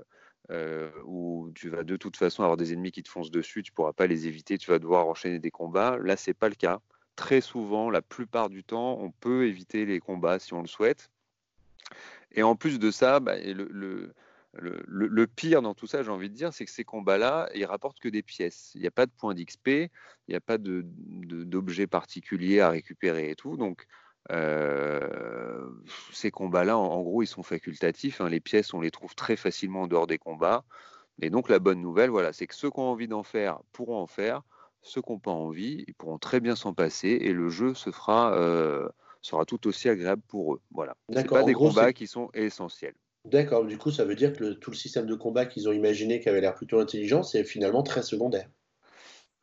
[1.05, 3.93] où tu vas de toute façon avoir des ennemis qui te foncent dessus, tu pourras
[3.93, 5.97] pas les éviter, tu vas devoir enchaîner des combats.
[5.97, 6.79] Là, c'est pas le cas.
[7.15, 11.09] Très souvent, la plupart du temps, on peut éviter les combats si on le souhaite.
[12.31, 14.13] Et en plus de ça, bah, le,
[15.35, 18.09] pire dans tout ça, j'ai envie de dire, c'est que ces combats-là, ils rapportent que
[18.09, 18.71] des pièces.
[18.75, 19.89] Il n'y a pas de points d'XP, il
[20.29, 23.57] n'y a pas d'objets particuliers à récupérer et tout.
[23.57, 23.87] Donc,
[24.31, 25.69] euh,
[26.11, 28.21] ces combats-là, en, gros, ils sont facultatifs.
[28.21, 28.29] Hein.
[28.29, 30.63] Les pièces, on les trouve très facilement en dehors des combats.
[31.21, 33.99] Et donc, la bonne nouvelle, voilà, c'est que ceux qui ont envie d'en faire pourront
[33.99, 34.41] en faire.
[34.81, 37.89] Ceux qui n'ont pas envie, ils pourront très bien s'en passer et le jeu se
[37.91, 38.87] fera, euh,
[39.21, 40.61] sera tout aussi agréable pour eux.
[40.71, 40.95] Voilà.
[41.11, 42.93] C'est pas des combats qui sont essentiels.
[43.25, 46.19] D'accord, du coup, ça veut dire que tout le système de combat qu'ils ont imaginé,
[46.19, 48.49] qui avait l'air plutôt intelligent, c'est finalement très secondaire.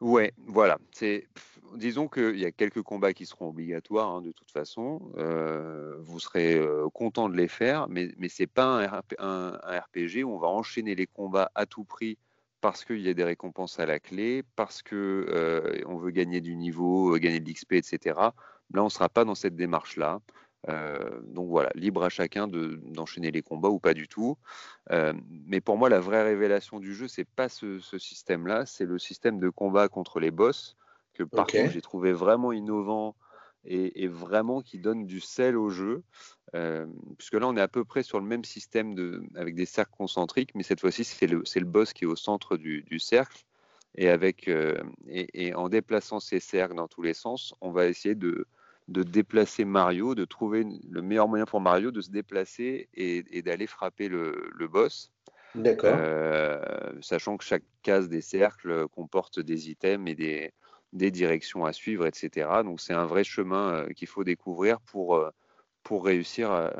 [0.00, 0.78] Ouais, voilà.
[0.92, 1.28] C'est,
[1.76, 5.12] disons qu'il y a quelques combats qui seront obligatoires hein, de toute façon.
[5.16, 10.24] Euh, vous serez euh, content de les faire, mais, mais ce n'est pas un, RPG
[10.24, 12.18] où on va enchaîner les combats à tout prix
[12.60, 16.40] parce qu'il y a des récompenses à la clé, parce qu'on euh, on veut gagner
[16.40, 17.98] du niveau, gagner de l'XP, etc.
[18.16, 20.20] Là, on ne sera pas dans cette démarche-là.
[20.68, 24.36] Euh, donc voilà, libre à chacun d'enchaîner les combats ou pas du tout.
[24.90, 28.98] Euh, mais pour moi, la vraie révélation du jeu, c'est pas ce, système-là, c'est le
[28.98, 30.76] système de combat contre les boss
[31.14, 33.14] que par contre j'ai trouvé vraiment innovant
[33.66, 36.02] et, vraiment qui donne du sel au jeu.
[36.54, 36.86] Euh,
[37.18, 39.92] puisque là, on est à peu près sur le même système de, avec des cercles
[39.96, 43.44] concentriques, mais cette fois-ci, c'est le, le, boss qui est au centre du, cercle.
[43.94, 44.50] Et, avec,
[45.08, 48.46] et en déplaçant ces cercles dans tous les sens, on va essayer de,
[48.88, 53.66] de déplacer Mario, de trouver le meilleur moyen pour Mario de se déplacer et, d'aller
[53.66, 55.10] frapper le, boss.
[55.54, 55.94] D'accord.
[55.94, 56.60] Euh,
[57.00, 60.52] sachant que chaque case des cercles comporte des items et des,
[60.92, 62.48] des directions à suivre, etc.
[62.64, 65.30] Donc c'est un vrai chemin euh, qu'il faut découvrir pour, euh,
[65.82, 66.70] pour réussir à,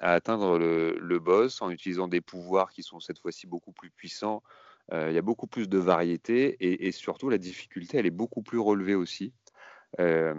[0.00, 4.42] atteindre le, boss en utilisant des pouvoirs qui sont cette fois-ci beaucoup plus puissants.
[4.92, 8.42] Il y a beaucoup plus de variété et, et, surtout la difficulté, elle est beaucoup
[8.42, 9.32] plus relevée aussi.
[10.00, 10.34] Euh,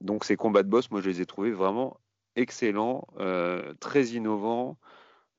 [0.00, 1.98] donc ces combats de boss, moi je les ai trouvés vraiment
[2.36, 4.78] excellents, euh, très innovants,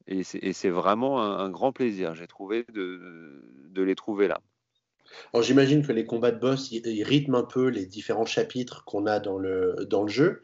[0.07, 4.41] et c'est vraiment un, grand plaisir, j'ai trouvé, de, les trouver là.
[5.33, 9.05] Alors j'imagine que les combats de boss, ils, rythment un peu les différents chapitres qu'on
[9.05, 10.41] a dans le, dans le jeu.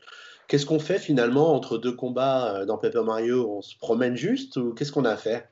[0.47, 4.55] Qu'est-ce qu'on fait finalement entre deux combats euh, dans Paper Mario On se promène juste
[4.57, 5.47] ou qu'est-ce qu'on a à faire?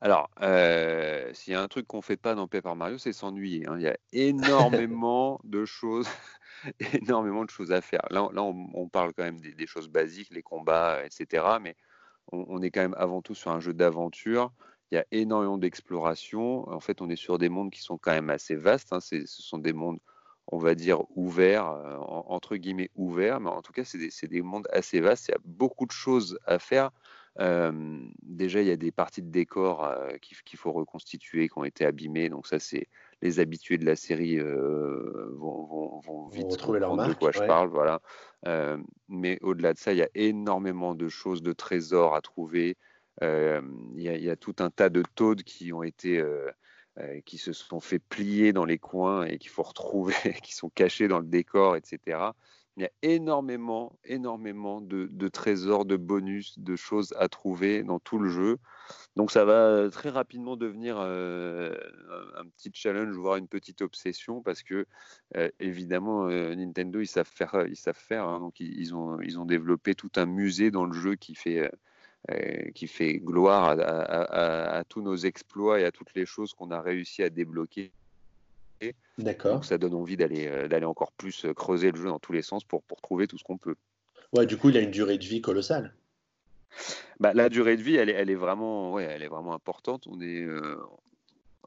[0.00, 3.66] Alors, euh, s'il y a un truc qu'on fait pas dans Paper Mario, c'est s'ennuyer.
[3.66, 3.74] hein.
[3.76, 6.08] Il y a énormément de choses,
[7.02, 8.02] énormément de choses à faire.
[8.10, 11.58] Là, là, on, parle quand même des, choses basiques, les combats, euh, etc.
[11.60, 11.76] Mais
[12.32, 14.52] on, est quand même avant tout sur un jeu d'aventure.
[14.90, 16.68] Il y a énormément d'exploration.
[16.68, 18.92] En fait, on est sur des mondes qui sont quand même assez vastes.
[18.92, 19.00] hein.
[19.00, 19.98] Ce sont des mondes,
[20.48, 23.40] on va dire, ouverts, euh, en- entre guillemets ouverts.
[23.40, 25.28] Mais en tout cas, c'est des mondes assez vastes.
[25.28, 26.90] Il y a beaucoup de choses à faire.
[28.22, 32.28] Déjà, il y a des parties de décor qu'il faut reconstituer, qui ont été abîmées.
[32.28, 32.88] Donc ça, c'est
[33.22, 37.20] les habitués de la série euh, vont, vont- vont vite retrouver leur comprendre de marque,
[37.20, 37.68] quoi je parle.
[37.68, 38.00] Voilà.
[38.46, 38.78] Euh,
[39.08, 42.76] mais au-delà de ça, il y a énormément de choses, de trésors à trouver.
[43.22, 43.60] Euh,
[43.94, 46.22] Il y, a, il y a tout un tas de taudes qui ont été
[47.24, 50.12] qui se sont fait plier dans les coins et qu'il faut retrouver,
[50.44, 52.34] qui sont cachés dans le décor, etc.
[52.80, 58.18] Il y a énormément, énormément de, trésors, de bonus, de choses à trouver dans tout
[58.18, 58.56] le jeu.
[59.16, 61.74] Donc ça va euh, très rapidement devenir euh,
[62.38, 64.86] un petit challenge, voire une petite obsession, parce que
[65.36, 68.26] euh, évidemment Nintendo ils savent faire, ils savent faire.
[68.26, 68.40] hein.
[68.40, 71.70] donc ils, ont, ils ont développé tout un musée dans le jeu qui fait,
[72.74, 77.22] qui fait gloire à tous nos exploits et à toutes les choses qu'on a réussi
[77.22, 77.92] à débloquer.
[79.18, 79.54] D'accord.
[79.54, 82.32] Donc ça donne envie d'aller euh, d'aller encore plus euh, creuser le jeu dans tous
[82.32, 83.74] les sens pour, pour trouver tout ce qu'on peut.
[84.32, 85.94] Ouais, du coup, il a une durée de vie colossale.
[87.18, 90.06] Bah, la durée de vie, elle est, elle est vraiment, ouais, elle est vraiment importante.
[90.06, 90.80] On est, euh,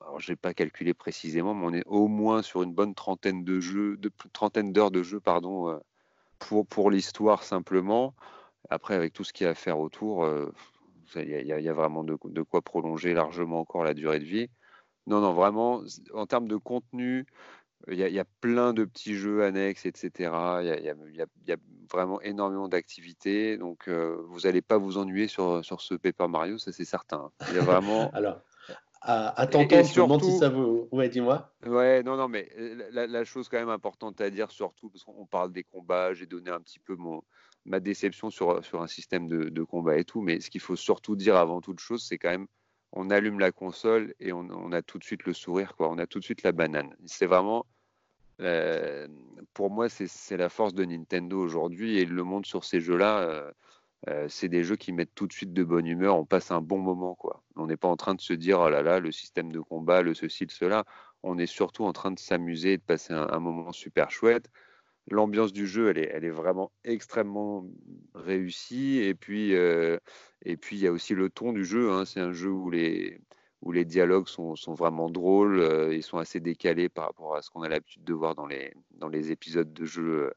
[0.01, 3.59] alors j'ai pas calculé précisément, mais on est au moins sur une bonne trentaine de
[3.59, 5.80] jeux, de trentaine d'heures de jeu, pardon,
[6.39, 8.16] pour pour l'histoire simplement.
[8.70, 10.28] Après, avec tout ce qu'il y a à faire autour,
[11.16, 14.26] il y, a- y y vraiment de, de quoi prolonger largement encore la durée de
[14.26, 14.49] vie.
[15.08, 15.84] Non, non, vraiment,
[16.14, 17.26] en termes de contenu,
[17.89, 20.60] il y, a, il y a plein de petits jeux annexes, etc.
[20.62, 21.58] Il y a, il y a- il y a- il y a
[21.91, 23.58] vraiment énormément d'activités.
[23.58, 27.32] Donc, euh, vous n'allez pas vous ennuyer sur, sur ce Paper Mario, ça c'est certain.
[27.49, 28.10] Il y a vraiment.
[28.14, 28.41] Alors,
[29.01, 30.88] à, à t'entendre, je me demande si ça vaut.
[30.91, 31.54] Ouais, dis-moi.
[31.66, 35.04] Ouais, non, non, mais euh, la, la chose quand même importante à dire, surtout parce
[35.04, 37.22] qu'on parle des combats, j'ai donné un petit peu mon,
[37.66, 40.76] ma déception sur, sur un système de, de combat et tout, mais ce qu'il faut
[40.76, 42.47] surtout dire avant toute chose, c'est quand même,
[42.94, 45.89] on allume la console et on, a tout de suite le sourire, quoi.
[45.89, 46.96] On a tout de suite la banane.
[47.06, 47.66] C'est vraiment,
[48.39, 49.08] euh,
[49.54, 53.20] pour moi, c'est la force de Nintendo aujourd'hui et le monde sur ces jeux-là.
[53.22, 53.52] euh,
[54.10, 56.60] euh, c'est des jeux qui mettent tout de suite de bonne humeur, on passe un
[56.62, 57.41] bon moment quoi.
[57.56, 60.02] On n'est pas en train de se dire oh là là le système de combat,
[60.02, 60.84] le ceci, le cela.
[61.24, 64.50] On est surtout en train de s'amuser et de passer un moment super chouette.
[65.10, 67.66] L'ambiance du jeu, elle est, elle est vraiment extrêmement
[68.16, 68.99] réussie.
[68.99, 69.97] Et puis, euh,
[70.43, 71.91] et puis il y a aussi le ton du jeu.
[71.91, 72.06] hein.
[72.06, 73.20] C'est un jeu où les,
[73.62, 75.60] où les dialogues sont, sont vraiment drôles.
[75.60, 78.45] euh, ils sont assez décalés par rapport à ce qu'on a l'habitude de voir dans
[78.47, 80.32] les, dans les épisodes de jeu euh,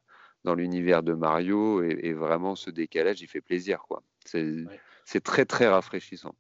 [0.45, 1.83] dans l'univers de Mario.
[1.83, 3.83] Et, et vraiment, ce décalage, il fait plaisir.
[3.89, 4.03] quoi.
[4.25, 4.65] C'est
[5.05, 6.35] c'est très, très rafraîchissant.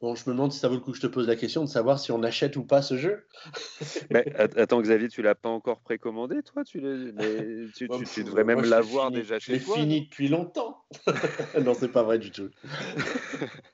[0.00, 1.64] Bon, je me demande si ça vaut le coup que je te pose la question
[1.64, 3.26] de savoir si on achète ou pas ce jeu.
[4.10, 6.62] Mais attends, Xavier, tu l'as pas encore précommandé, toi?
[6.64, 9.74] Tu, devrais même je l'ai l'avoir déjà Je l'ai chez toi.
[9.74, 10.84] fini depuis longtemps.
[11.60, 12.50] non, c'est pas vrai du tout.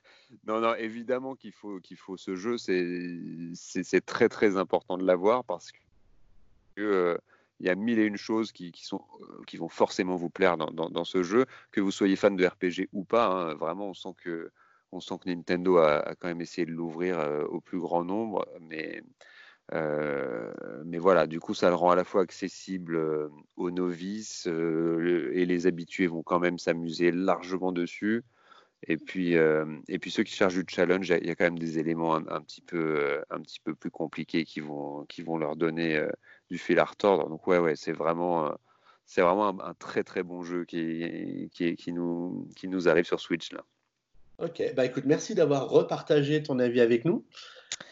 [0.47, 2.57] Non, non, évidemment qu'il faut, qu'il faut ce jeu.
[2.57, 7.17] C'est, très, très important de l'avoir parce que euh,
[7.59, 9.01] il y a mille et une choses qui, qui sont,
[9.47, 12.45] qui vont forcément vous plaire dans, dans- dans ce jeu, que vous soyez fan de
[12.45, 13.27] RPG ou pas.
[13.27, 13.53] hein.
[13.55, 14.51] vraiment, on sent que,
[14.95, 18.47] on sent que Nintendo a, quand même essayé de l'ouvrir euh, au plus grand nombre,
[18.61, 19.03] mais
[19.73, 20.53] euh,
[20.85, 25.45] mais voilà, du coup, ça le rend à la fois accessible euh, aux novices et
[25.45, 28.23] les habitués vont quand même s'amuser largement dessus.
[28.87, 31.79] Et puis, et puis ceux qui cherchent du challenge, il y a- quand même des
[31.79, 36.05] éléments un, petit peu, un petit peu plus compliqués qui vont, qui vont leur donner
[36.49, 37.29] du fil à retordre.
[37.29, 38.53] Donc ouais, ouais, c'est vraiment,
[39.05, 43.05] c'est vraiment un, un très très bon jeu qui, qui, qui, nous, qui nous arrive
[43.05, 43.65] sur Switch là.
[44.39, 47.25] Ok, bah écoute, merci d'avoir repartagé ton avis avec nous.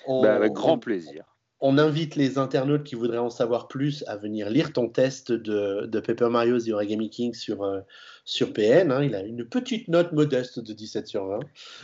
[0.07, 1.23] On, Bah, avec grand on- plaisir.
[1.61, 5.85] on invite les internautes qui voudraient en savoir plus à venir lire ton test de,
[5.85, 7.79] de Paper Mario The Origami King sur, euh,
[8.25, 8.91] sur PN.
[8.91, 9.03] hein.
[9.03, 11.39] Il a une petite note modeste de 17 sur 20.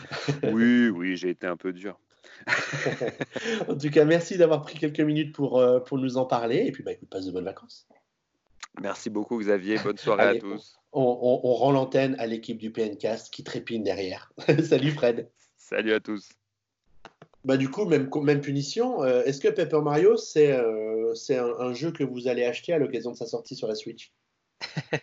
[0.53, 1.97] Oui, oui, j'ai été un peu dur.
[3.69, 6.63] en tout cas, merci d'avoir pris quelques minutes pour, euh, pour nous en parler.
[6.65, 7.87] Et puis, bah, écoute, passe de bonnes vacances.
[8.81, 10.75] Merci beaucoup Xavier, bonne soirée Allez, à tous.
[10.91, 14.31] On, on- on rend l'antenne à l'équipe du PNcast qui trépine derrière.
[14.63, 15.29] Salut Fred.
[15.57, 16.29] Salut à tous.
[17.45, 19.01] Bah, du coup, même, même punition.
[19.03, 22.77] euh, Est-ce que Paper Mario, c'est euh, un, un jeu que vous allez acheter à
[22.79, 24.11] l'occasion de sa sortie sur la Switch?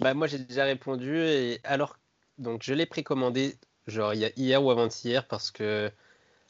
[0.00, 1.18] Bah, moi, j'ai déjà répondu.
[1.20, 1.96] Et alors,
[2.38, 3.54] donc, je l'ai précommandé,
[3.86, 5.88] genre, il y a hier ou avant-hier, parce que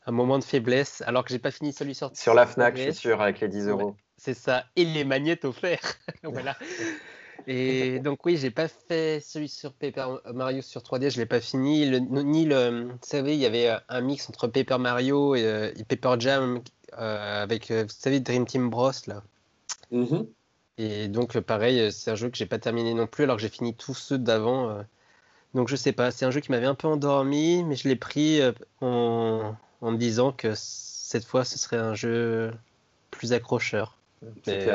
[0.06, 2.10] un moment de faiblesse, alors que j'ai pas fini celui sur.
[2.16, 3.96] Sur la Fnac, je suis sûr, avec les 10 euros.
[4.16, 5.98] C'est ça, et les magnettes offerts.
[6.22, 6.56] voilà.
[7.46, 11.40] Et donc oui, j'ai pas fait celui sur Paper Mario sur 3D, je l'ai pas
[11.40, 11.86] fini.
[11.86, 15.72] Le, ni le, vous savez, il y avait un mix entre Paper Mario et, euh,
[15.88, 16.60] Paper Jam
[16.98, 19.22] euh, avec, euh, vous savez, Dream Team Bros là.
[19.90, 20.26] Mhm.
[20.78, 23.48] Et donc pareil, c'est un jeu que j'ai pas terminé non plus, alors que j'ai
[23.48, 24.84] fini tous ceux d'avant.
[25.54, 27.94] donc je sais pas, c'est un jeu qui m'avait un peu endormi, mais je l'ai
[27.94, 28.40] pris
[28.80, 32.52] en, en me disant que cette fois, ce serait un jeu
[33.12, 33.96] plus accrocheur.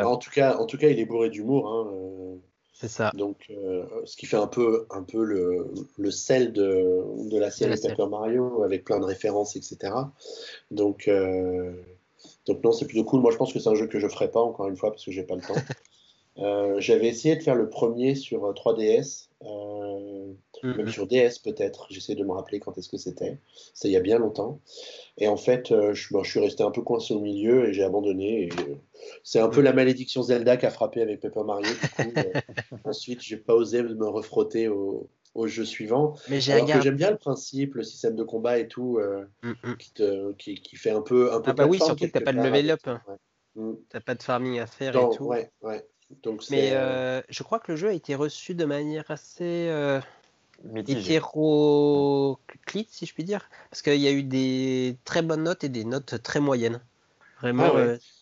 [0.04, 1.68] En, tout cas, en tout cas, il est bourré d'humour.
[1.68, 2.40] Hein,
[2.80, 3.12] c'est ça.
[3.14, 5.68] Donc, euh, ce qui fait un peu, un peu le,
[5.98, 9.94] le sel de, de la série Paper Mario, avec plein de références, etc.
[10.72, 11.74] Donc, euh,
[12.46, 13.20] donc non, c'est plutôt cool.
[13.20, 15.04] Moi, je pense que c'est un jeu que je ferai pas, encore une fois, parce
[15.04, 15.56] que j'ai pas le temps.
[16.38, 19.28] Euh, j'avais essayé de faire le premier sur 3DS,
[20.64, 20.78] euh, mm-hmm.
[20.78, 21.88] même sur DS peut-être.
[21.90, 23.38] J'essaie de me rappeler quand est-ce que c'était.
[23.74, 24.60] C'était il y a bien longtemps.
[25.18, 28.44] Et en fait, je, je, suis resté un peu coincé au milieu et j'ai abandonné.
[28.44, 28.50] Et,
[29.24, 31.70] c'est un peu la malédiction Zelda qui a frappé avec Paper Mario.
[31.70, 32.42] Du coup, euh,
[32.84, 35.10] ensuite, j'ai pas osé me refrotter au,
[35.46, 36.16] jeu suivant.
[36.30, 39.52] Mais j'ai que j'aime bien le principe, le système de combat et tout, euh, mm,
[39.64, 39.78] mm.
[39.78, 41.52] qui, te, qui, qui, fait un peu un peu.
[41.52, 42.82] Ah bah oui, surtout que t'as pas de level up.
[42.86, 43.16] Ouais.
[43.56, 43.74] Mm.
[43.90, 45.26] T'as pas de farming à faire et tout.
[45.26, 45.86] Ouais, ouais.
[46.24, 49.70] Donc Mais euh, je crois que le jeu a été reçu de manière assez
[50.76, 52.40] hétéroclite,
[52.90, 55.86] si je puis dire, parce qu'il y a eu des très bonnes notes et des
[55.86, 56.82] notes très moyennes.
[57.42, 57.72] Vraiment.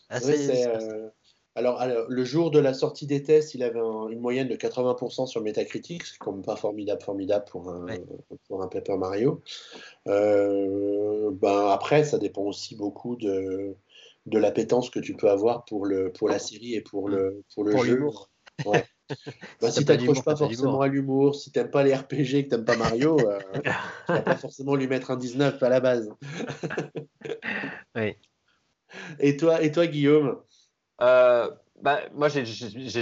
[0.09, 1.09] Ah euh,
[1.55, 5.41] alors, le jour de la sortie des tests, il avait une moyenne de 80% sur
[5.41, 7.88] Metacritic, ce qui est pas formidable, formidable pour un,
[8.47, 9.41] pour un Paper Mario.
[10.07, 13.76] Euh, ben, après, ça dépend aussi beaucoup de,
[14.27, 17.64] de l'appétence que tu peux avoir pour, le, pour la série et pour le, pour
[17.64, 18.05] le jeu.
[18.65, 18.85] Ouais.
[19.61, 22.43] Bah, si tu n'accroches pas forcément à l'humour, si tu n'aimes pas les RPG et
[22.43, 23.39] que tu n'aimes pas Mario, euh,
[24.05, 26.09] tu vas pas forcément lui mettre un 19 à la base.
[27.95, 28.15] oui.
[29.19, 30.41] Et toi, et toi Guillaume?
[31.01, 31.49] Euh,
[31.81, 32.43] bah, moi, j'ai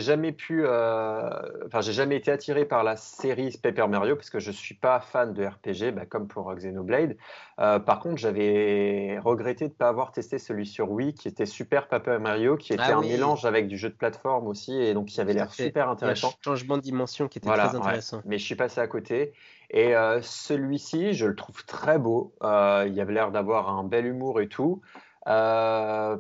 [0.02, 1.30] jamais pu, euh,
[1.65, 4.99] enfin, j'ai jamais été attiré par la série Paper Mario parce que je suis pas
[4.99, 7.15] fan de RPG, bah, comme pour Xenoblade.
[7.60, 11.45] Euh, par contre, j'avais regretté de ne pas avoir testé celui sur Wii qui était
[11.45, 14.93] Super Paper Mario, qui était ah un mélange avec du jeu de plateforme aussi, et
[14.93, 16.30] donc qui avait l'air super intéressant.
[16.30, 18.22] Un changement de dimension qui était très intéressant.
[18.26, 19.34] Mais je suis passé à côté.
[19.72, 22.34] Et celui-ci, je le trouve très beau.
[22.41, 24.81] il avait l'air d'avoir un bel humour et tout.
[25.27, 26.18] Euh,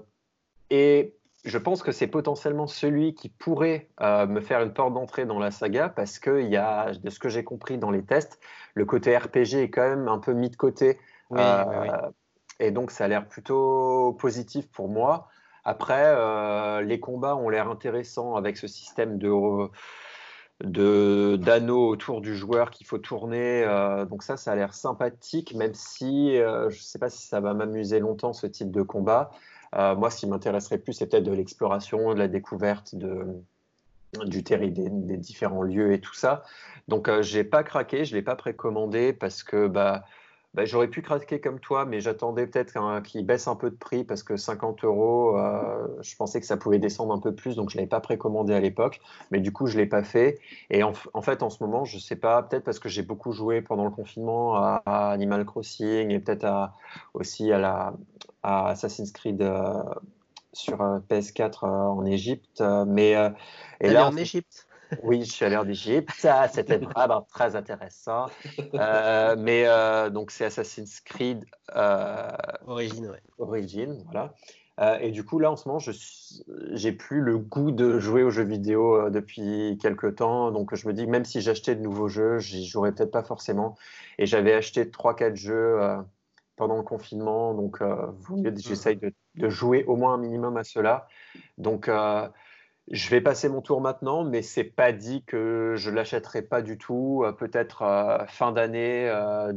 [0.69, 1.15] et
[1.45, 5.39] je pense que c'est potentiellement celui qui pourrait euh, me faire une porte d'entrée dans
[5.39, 8.39] la saga parce que il y a, de ce que j'ai compris dans les tests,
[8.73, 10.99] le côté RPG est quand même un peu mis de côté.
[11.33, 12.09] Euh,
[12.59, 15.27] et donc ça a l'air plutôt positif pour moi.
[15.63, 16.13] Après,
[16.83, 19.67] les combats ont l'air intéressants avec ce système de
[20.63, 23.65] de d'anneaux autour du joueur qu'il faut tourner.
[24.07, 27.53] donc ça, ça a l'air sympathique, même si je ne sais pas si ça va
[27.55, 29.31] m'amuser longtemps ce type de combat.
[29.75, 33.25] Moi, ce qui m'intéresserait plus, c'est peut-être de l'exploration, de la découverte de,
[34.25, 36.43] du terrain des, des, différents lieux et tout ça.
[36.87, 40.05] Donc, j'ai pas craqué, je l'ai pas précommandé parce que bah,
[40.55, 42.73] bah, j'aurais pu craquer comme toi, mais j'attendais peut-être
[43.03, 46.55] qu'il baisse un peu de prix parce que 50 euros, euh, je pensais que ça
[46.55, 49.01] pouvait descendre un peu plus, donc je ne l'avais pas précommandé à l'époque.
[49.31, 50.39] Mais du coup, je ne l'ai pas fait.
[50.69, 53.33] Et en, fait, en ce moment, je ne sais pas, peut-être parce que j'ai beaucoup
[53.33, 56.71] joué pendant le confinement à, Animal Crossing et peut-être
[57.13, 57.93] aussi à, la,
[58.41, 59.41] Assassin's Creed.
[59.41, 59.83] Euh,
[60.53, 63.13] sur euh, PS4 en Égypte, mais
[63.81, 64.67] et là en Égypte?
[65.03, 66.09] Oui, je suis allé en Égypte.
[66.51, 68.27] C'était vraiment très intéressant.
[68.73, 71.45] Euh, mais euh, donc, c'est Assassin's Creed
[71.75, 72.29] euh,
[72.65, 73.21] Origin, ouais.
[73.37, 74.33] Origin, voilà.
[75.01, 75.91] et du coup, là, en ce moment, je
[76.71, 80.51] j'ai plus le goût de jouer aux jeux vidéo depuis quelques temps.
[80.51, 83.77] Donc, je me dis, même si j'achetais de nouveaux jeux, j'y jouerais peut-être pas forcément.
[84.17, 85.79] Et j'avais acheté 3-4 jeux
[86.57, 87.53] pendant le confinement.
[87.53, 88.57] Donc, mmh.
[88.57, 91.07] j'essaye de, de, jouer au moins un minimum à cela.
[91.57, 91.89] Donc,
[92.91, 96.77] je vais passer mon tour maintenant, mais c'est pas dit que je l'achèterai pas du
[96.77, 97.23] tout.
[97.25, 99.53] Euh, peut-être euh, fin d'année, euh,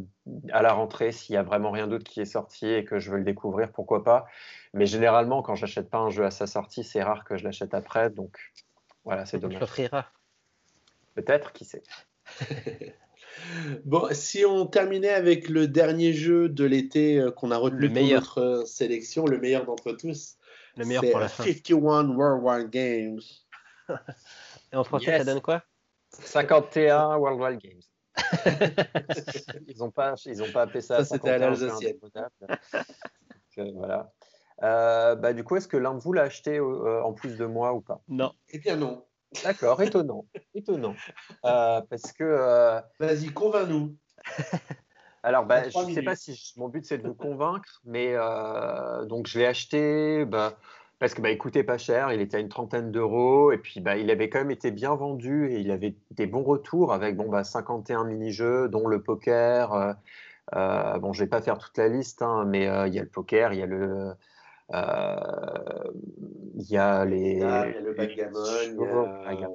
[0.51, 3.11] à la rentrée, s'il y a vraiment rien d'autre qui est sorti et que je
[3.11, 4.27] veux le découvrir, pourquoi pas.
[4.73, 7.75] Mais généralement, quand j'achète pas un jeu à sa sortie, c'est rare que je l'achète
[7.75, 8.09] après.
[8.09, 8.39] Donc
[9.05, 9.59] voilà, c'est dommage.
[11.15, 11.83] Peut-être, qui sait.
[13.85, 18.63] bon, si on terminait avec le dernier jeu de l'été qu'on a retenu pour notre
[18.67, 20.38] sélection, le meilleur d'entre tous,
[20.79, 21.45] le meilleur pour la fin.
[21.45, 23.21] 51 Worldwide Games.
[24.73, 25.63] Et en français, ça donne quoi?
[26.11, 27.81] 51 Worldwide Games.
[29.69, 30.99] ils n'ont pas, ils ont pas appelé ça.
[30.99, 31.97] Ça, c'était à l'Alsacienne.
[33.59, 34.13] Euh, voilà.
[34.63, 37.47] Euh, bah, du coup, est-ce que l'un de vous l'a acheté euh, en plus de
[37.47, 38.01] moi ou pas?
[38.09, 38.33] Non.
[38.49, 39.05] Eh bien, non.
[39.45, 40.27] D'accord, étonnant.
[40.55, 40.95] étonnant.
[41.43, 42.81] parce que.
[42.99, 43.97] Vas-y, convainc-nous.
[45.23, 48.13] Alors, bah, je ne sais pas si je- mon but c'est de vous convaincre, mais
[48.15, 50.59] euh, donc je l'ai acheté bah,
[50.99, 53.81] parce que bah, il coûtait pas cher, il était à une trentaine d'euros et puis
[53.81, 57.17] bah, il avait quand même été bien vendu et il avait des bons retours avec
[57.17, 59.73] bon, bah, 51 mini-jeux, dont le poker.
[59.75, 59.93] euh,
[60.55, 63.09] euh, bon, je vais pas faire toute la liste, hein, mais il y a le
[63.11, 64.15] poker, il y a le.
[66.55, 69.55] il y a les, Il y a, il y a le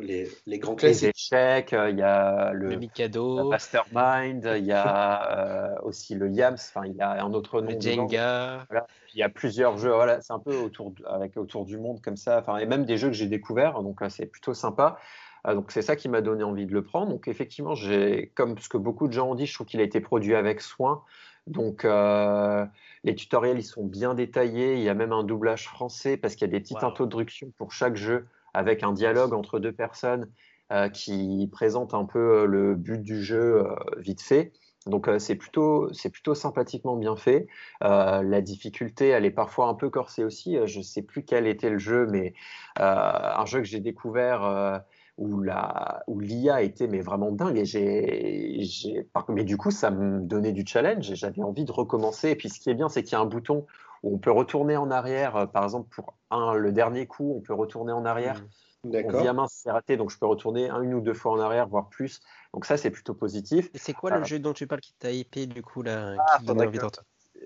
[0.00, 1.10] les, les grands les classiques.
[1.16, 6.54] échecs, il y a Le le, Mikado, Mastermind, il y a euh, aussi le Yams,
[6.54, 7.70] enfin il y a un autre nom.
[7.70, 7.80] le.
[7.80, 8.66] Jenga.
[9.14, 12.16] Il y a plusieurs jeux, voilà, c'est un peu autour, avec, autour du monde comme
[12.16, 14.98] ça, enfin, et même des jeux que j'ai découverts, donc euh, c'est plutôt sympa.
[15.46, 17.10] Euh, donc c'est ça qui m'a donné envie de le prendre.
[17.10, 19.84] Donc effectivement, j'ai, comme ce que beaucoup de gens ont dit, je trouve qu'il a
[19.84, 21.02] été produit avec soin.
[21.46, 22.64] Donc euh,
[23.04, 24.74] les tutoriels, ils sont bien détaillés.
[24.74, 26.88] Il y a même un doublage français parce qu'il y a des petites Wow.
[26.90, 30.28] introductions pour chaque jeu avec un dialogue entre deux personnes
[30.72, 34.52] euh, qui présentent un peu euh, le but du jeu euh, vite fait.
[34.86, 37.48] Donc c'est plutôt, plutôt sympathiquement bien fait.
[37.82, 40.56] La difficulté, elle est parfois un peu corsée aussi.
[40.64, 42.32] Je sais plus quel était le jeu, mais
[42.76, 44.80] un jeu que j'ai découvert
[45.18, 47.58] où la, où l'IA était mais vraiment dingue.
[47.58, 52.30] Et j'ai, mais du coup, ça me donnait du challenge et j'avais envie de recommencer.
[52.30, 53.66] Et puis ce qui est bien, c'est qu'il y a un bouton
[54.02, 55.36] où on peut retourner en arrière.
[55.36, 58.42] Euh, Par exemple, pour un, le dernier coup, on peut retourner en arrière.
[58.84, 59.22] On dit D'accord.
[59.28, 61.68] ah mince, c'est raté, donc je peux retourner un, une ou deux fois en arrière,
[61.68, 62.20] voire plus.
[62.54, 63.68] Donc ça, c'est plutôt positif.
[63.74, 66.38] Et c'est quoi le jeu dont tu parles qui t'a hypé du coup là Ah,
[66.38, 66.78] qui faudrait que-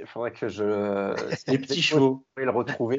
[0.06, 1.14] faudrait que je.
[1.50, 2.24] Les petits chevaux.
[2.36, 2.98] Je vais le retrouver.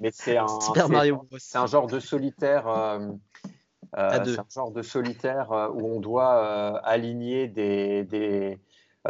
[0.00, 0.48] Mais c'est un.
[0.60, 1.26] Super c'est- Mario Bros.
[1.38, 2.66] C'est un genre de solitaire.
[2.66, 2.98] euh,
[3.96, 8.56] euh, c'est un genre de solitaire euh, où on doit euh, aligner des, des euh,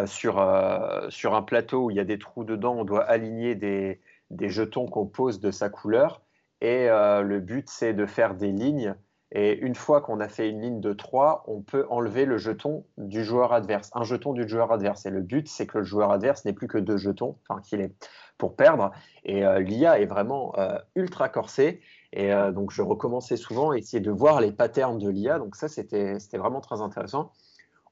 [0.04, 2.74] sur euh, sur un plateau où il y a des trous dedans.
[2.76, 4.00] On doit aligner des
[4.30, 6.20] des jetons qu'on pose de sa couleur.
[6.60, 8.94] Et euh, le but c'est de faire des lignes.
[9.32, 12.84] Et une fois qu'on a fait une ligne de 3, on peut enlever le jeton
[12.96, 15.04] du joueur adverse, un jeton du joueur adverse.
[15.04, 17.80] Et le but, c'est que le joueur adverse n'ait plus que deux jetons, enfin qu'il
[17.80, 17.92] est
[18.38, 18.92] pour perdre.
[19.24, 21.80] Et euh, l'IA est vraiment euh, ultra corsée.
[22.12, 25.38] Et euh, donc, je recommençais souvent à essayer de voir les patterns de l'IA.
[25.38, 27.32] Donc, ça, c'était vraiment très intéressant.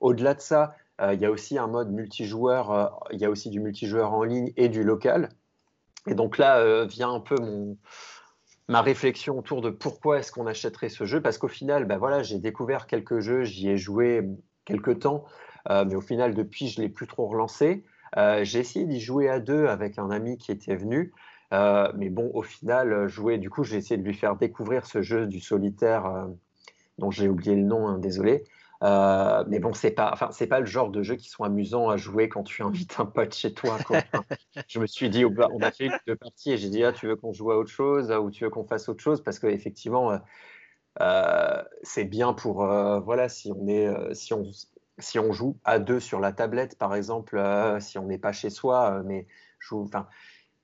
[0.01, 0.69] Au-delà de ça, euh,
[1.01, 2.71] il y a aussi un mode multijoueur.
[2.71, 5.29] euh, Il y a aussi du multijoueur en ligne et du local.
[6.07, 7.37] Et donc là euh, vient un peu
[8.69, 11.21] ma réflexion autour de pourquoi est-ce qu'on achèterait ce jeu.
[11.21, 14.27] Parce qu'au final, ben voilà, j'ai découvert quelques jeux, j'y ai joué
[14.65, 15.25] quelques temps,
[15.71, 17.85] euh, mais au final, depuis, je ne l'ai plus trop relancé.
[18.17, 21.13] Euh, j'ai essayé d'y jouer à deux avec un ami qui était venu.
[21.53, 24.87] Euh, mais bon, au final, euh, jouer, du coup, j'ai essayé de lui faire découvrir
[24.87, 26.27] ce jeu du solitaire euh,
[26.99, 28.45] dont j'ai oublié le nom, hein, désolé.
[28.83, 31.89] Euh, mais bon, c'est pas, enfin, c'est pas le genre de jeu qui sont amusants
[31.89, 33.79] à jouer quand tu invites un pote chez toi.
[34.69, 36.93] je me suis dit, oh, bah, on a fait deux parties et j'ai dit, ah,
[36.93, 39.23] tu veux qu'on joue à autre chose ou tu veux qu'on fasse autre chose?
[39.23, 40.19] Parce qu'effectivement, euh,
[41.01, 44.45] euh, c'est bien pour, euh, voilà, si on est, si on,
[44.99, 47.41] si on joue à deux sur la tablette, par exemple,
[47.81, 49.27] si on n'est pas chez soi, mais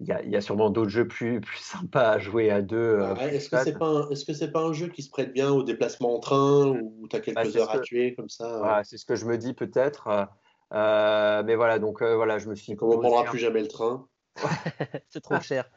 [0.00, 2.62] il y a, il y a sûrement d'autres jeux plus, plus sympas à jouer à
[2.62, 2.76] deux.
[2.76, 5.02] euh, Ouais, plus Est-ce que c'est pas un, est-ce que c'est pas un jeu qui
[5.02, 7.80] se prête bien au déplacement en train où tu as quelques Bah, heures ce à
[7.80, 10.28] tuer comme ça c'est ce que je me dis peut-être.
[10.72, 13.60] euh, mais voilà, donc euh, voilà, je me suis Comme on ne prendra plus jamais
[13.60, 14.08] le train.
[15.10, 15.68] C'est trop cher.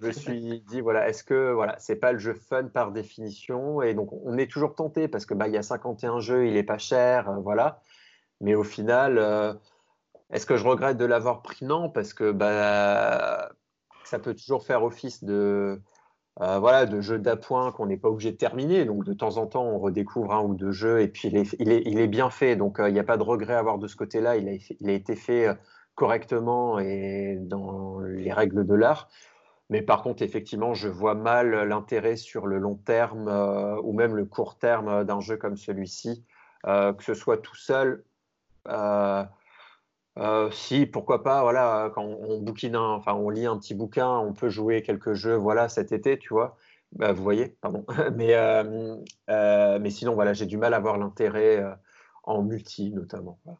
[0.00, 3.82] je me suis dit voilà, est-ce que voilà, c'est pas le jeu fun par définition?
[3.82, 6.56] Et donc on est toujours tenté parce que bah il y a 51 jeux, il
[6.56, 7.80] est pas cher, euh, voilà.
[8.40, 9.54] Mais au final, euh,
[10.30, 11.64] est-ce que je regrette de l'avoir pris?
[11.64, 13.50] Non, parce que bah
[14.08, 15.80] ça peut toujours faire office de
[16.40, 18.84] euh, voilà de jeu d'appoint qu'on n'est pas obligé de terminer.
[18.84, 21.56] Donc de temps en temps, on redécouvre un ou deux jeux et puis il est,
[21.58, 22.56] il est, bien fait.
[22.56, 24.36] Donc euh, il n'y a pas de regret à avoir de ce côté-là.
[24.36, 25.54] Il a, été fait euh,
[25.94, 29.08] correctement et dans les règles de l'art.
[29.68, 33.28] Mais par contre, effectivement, je vois mal l'intérêt sur le long terme
[33.82, 36.24] ou même le court terme d'un jeu comme celui-ci,
[36.64, 38.02] que ce soit tout seul.
[40.18, 44.18] Euh, si, pourquoi pas, voilà, quand on bouquine, un- enfin, on lit un petit bouquin,
[44.18, 46.56] on peut jouer quelques jeux, voilà, cet été, tu vois.
[46.92, 47.84] Bah, vous voyez, pardon.
[48.16, 48.96] Mais, euh,
[49.30, 51.70] euh, mais sinon, voilà, j'ai du mal à voir l'intérêt euh,
[52.24, 53.38] en multi, notamment.
[53.44, 53.58] Voilà.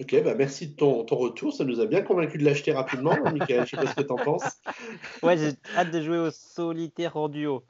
[0.00, 1.52] Ok, bah merci de ton, ton retour.
[1.52, 3.66] Ça nous a bien convaincu de l'acheter rapidement, Michael.
[3.66, 4.44] Je sais pas ce que tu en penses.
[5.22, 7.62] Ouais, j'ai hâte de jouer au solitaire en duo.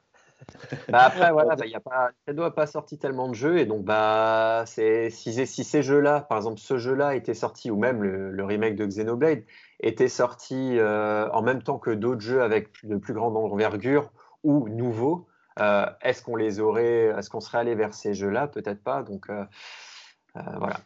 [0.89, 3.65] Bah après, voilà, bah, y a pas, Nintendo n'a pas sorti tellement de jeux, et
[3.65, 8.03] donc bah, c'est, si, si ces jeux-là, par exemple ce jeu-là était sorti, ou même
[8.03, 9.43] le, le remake de Xenoblade,
[9.81, 14.11] était sorti euh, en même temps que d'autres jeux avec de plus grande envergure
[14.43, 15.27] ou nouveaux,
[15.59, 18.47] euh, est-ce qu'on les aurait, est-ce qu'on serait allé vers ces jeux-là?
[18.47, 19.45] Peut-être pas, donc euh,
[20.35, 20.77] voilà.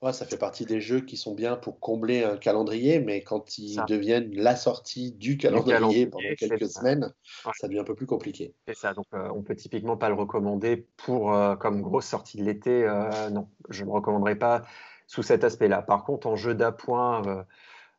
[0.00, 3.58] Ouais, ça fait partie des jeux qui sont bien pour combler un calendrier, mais quand
[3.58, 3.84] ils Ça.
[3.84, 6.80] deviennent la sortie du calendrier, calendrier, pendant quelques ça.
[6.80, 7.12] semaines,
[7.44, 7.52] Ouais.
[7.58, 8.54] ça devient un peu plus compliqué.
[8.68, 12.38] C'est ça, donc euh, on peut typiquement pas le recommander pour euh, comme grosse sortie
[12.38, 12.84] de l'été.
[12.84, 14.62] euh, non, je ne le recommanderais pas.
[15.08, 15.82] sous cet aspect-là.
[15.82, 17.46] Par contre, en jeu d'appoint,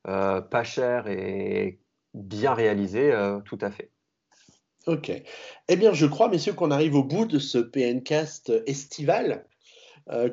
[0.04, 1.80] pas cher et
[2.14, 3.12] bien réalisé,
[3.46, 3.92] tout à fait.
[4.88, 5.12] Ok.
[5.68, 9.46] Eh bien, je crois, messieurs, qu'on arrive au bout de ce PNcast estival.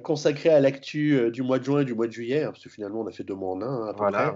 [0.02, 2.70] Consacré à l'actu du mois de juin et du mois de juillet, hein, parce que
[2.70, 3.88] finalement on a fait deux mois en un.
[3.88, 4.34] Hein, voilà,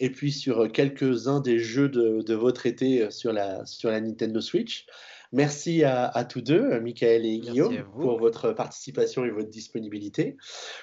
[0.00, 4.40] Et puis sur quelques-uns des jeux de, de, votre été sur la, sur la Nintendo
[4.40, 4.86] Switch.
[5.32, 10.38] Merci à, tous deux, Michael et Guillaume, pour votre participation et votre disponibilité.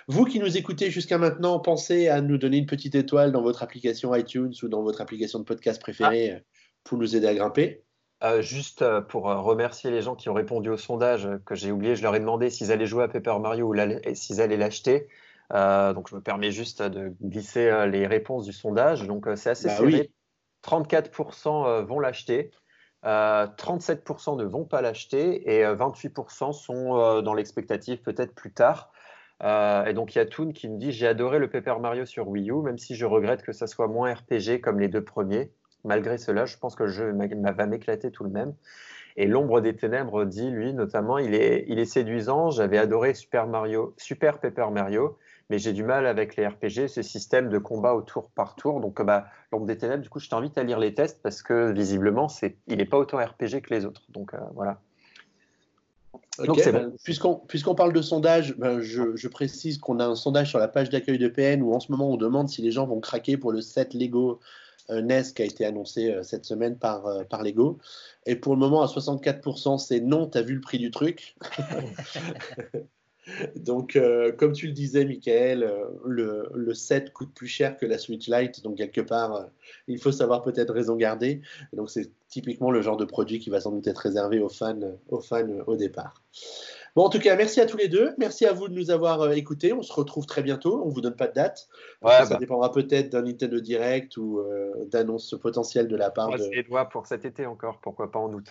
[0.07, 3.63] Vous qui nous écoutez jusqu'à maintenant, pensez à nous donner une petite étoile dans votre
[3.63, 6.39] application iTunes ou dans votre application de podcast préférée ah.
[6.83, 7.84] pour nous aider à grimper.
[8.23, 11.71] Euh, juste euh, pour euh, remercier les gens qui ont répondu au sondage que j'ai
[11.71, 15.07] oublié, je leur ai demandé s'ils allaient jouer à Paper Mario ou s'ils allaient l'acheter.
[15.51, 19.05] donc je me permets juste de glisser les réponses du sondage.
[19.05, 20.11] Donc c'est assez bah serré.
[20.63, 22.51] 34% vont l'acheter.
[23.05, 28.91] 37% euh, ne vont pas l'acheter et 28% euh, sont dans l'expectative peut-être plus tard.
[29.41, 32.27] et donc il y a Toon qui me dit j'ai adoré le Paper Mario sur
[32.27, 35.51] Wii U, même si je regrette que ça soit moins RPG comme les deux premiers.
[35.85, 38.53] Malgré cela, je pense que le jeu va m'éclater tout de même.
[39.17, 42.49] Et l'ombre des ténèbres dit lui notamment il est, il est séduisant.
[42.49, 45.17] J'avais adoré Super Mario, Super Paper Mario,
[45.49, 48.81] mais j'ai du mal avec les RPG, ce système de combat au tour par tour.
[48.81, 51.71] Donc, bah, l'ombre des ténèbres, du coup, je t'invite à lire les tests parce que
[51.71, 54.01] visiblement, c'est, il n'est pas autant RPG que les autres.
[54.09, 54.81] Donc, euh, voilà.
[56.37, 60.89] Ben, puisqu'on, parle de sondage, ben, je, précise qu'on a un sondage sur la page
[60.89, 63.53] d'accueil de PN où en ce moment on demande si les gens vont craquer pour
[63.53, 64.39] le set Lego
[64.89, 67.77] NES qui a été annoncé euh, cette semaine par, par Lego.
[68.25, 71.35] Et pour le moment, à 64%, c'est non, t'as vu le prix du truc.
[73.55, 77.85] Donc, euh, comme tu le disais, Michael, euh, le, le, set coûte plus cher que
[77.85, 78.63] la Switch Lite.
[78.63, 79.43] Donc, quelque part, euh,
[79.87, 81.41] il faut savoir peut-être raison garder.
[81.73, 84.79] donc, c'est typiquement le genre de produit qui va sans doute être réservé aux fans
[85.09, 86.21] au départ.
[86.95, 88.13] Bon, en tout cas, merci à tous les deux.
[88.17, 89.73] Merci à vous de nous avoir écoutés.
[89.73, 90.81] On se retrouve très bientôt.
[90.83, 91.67] On ne vous donne pas de date.
[92.01, 92.37] ça bah.
[92.37, 94.41] dépendra peut-être d'un Nintendo Direct ou
[94.87, 96.49] d'annonces potentielles de la part de.
[96.51, 97.79] les doigts pour cet été encore.
[97.81, 98.47] Pourquoi pas en août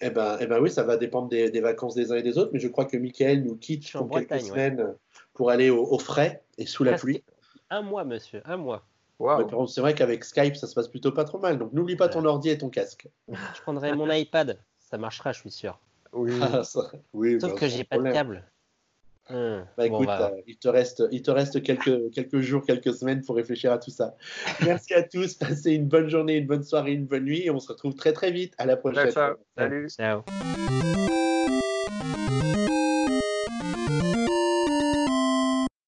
[0.00, 2.50] eh ben, eh ben oui, ça va dépendre des, vacances des uns et des autres,
[2.52, 4.94] mais je crois que Michael nous quitte pour quelques semaines
[5.32, 7.22] pour aller au, frais et sous la pluie.
[7.70, 8.84] Un mois, monsieur, un mois.
[9.66, 11.58] c'est vrai qu'avec Skype, ça se passe plutôt pas trop mal.
[11.58, 13.08] Donc n'oublie pas ton ordi et ton casque.
[13.28, 15.78] Je prendrai mon iPad, ça marchera, je suis sûr.
[16.14, 16.62] Oui, ah,
[17.12, 18.44] oui Sauf bah, que j'ai pas de câble.
[19.30, 19.64] Hum.
[19.78, 20.32] Bah, écoute, bah.
[20.34, 23.78] euh, il te reste, il te reste quelques, quelques jours, quelques semaines pour réfléchir à
[23.78, 24.16] tout ça.
[24.64, 27.58] Merci à tous, passez une bonne journée, une bonne soirée, une bonne nuit et on
[27.58, 28.54] se retrouve très très vite.
[28.58, 29.10] À la prochaine.
[29.10, 29.36] Ciao.
[29.56, 29.88] Salut.
[29.88, 30.22] Ciao.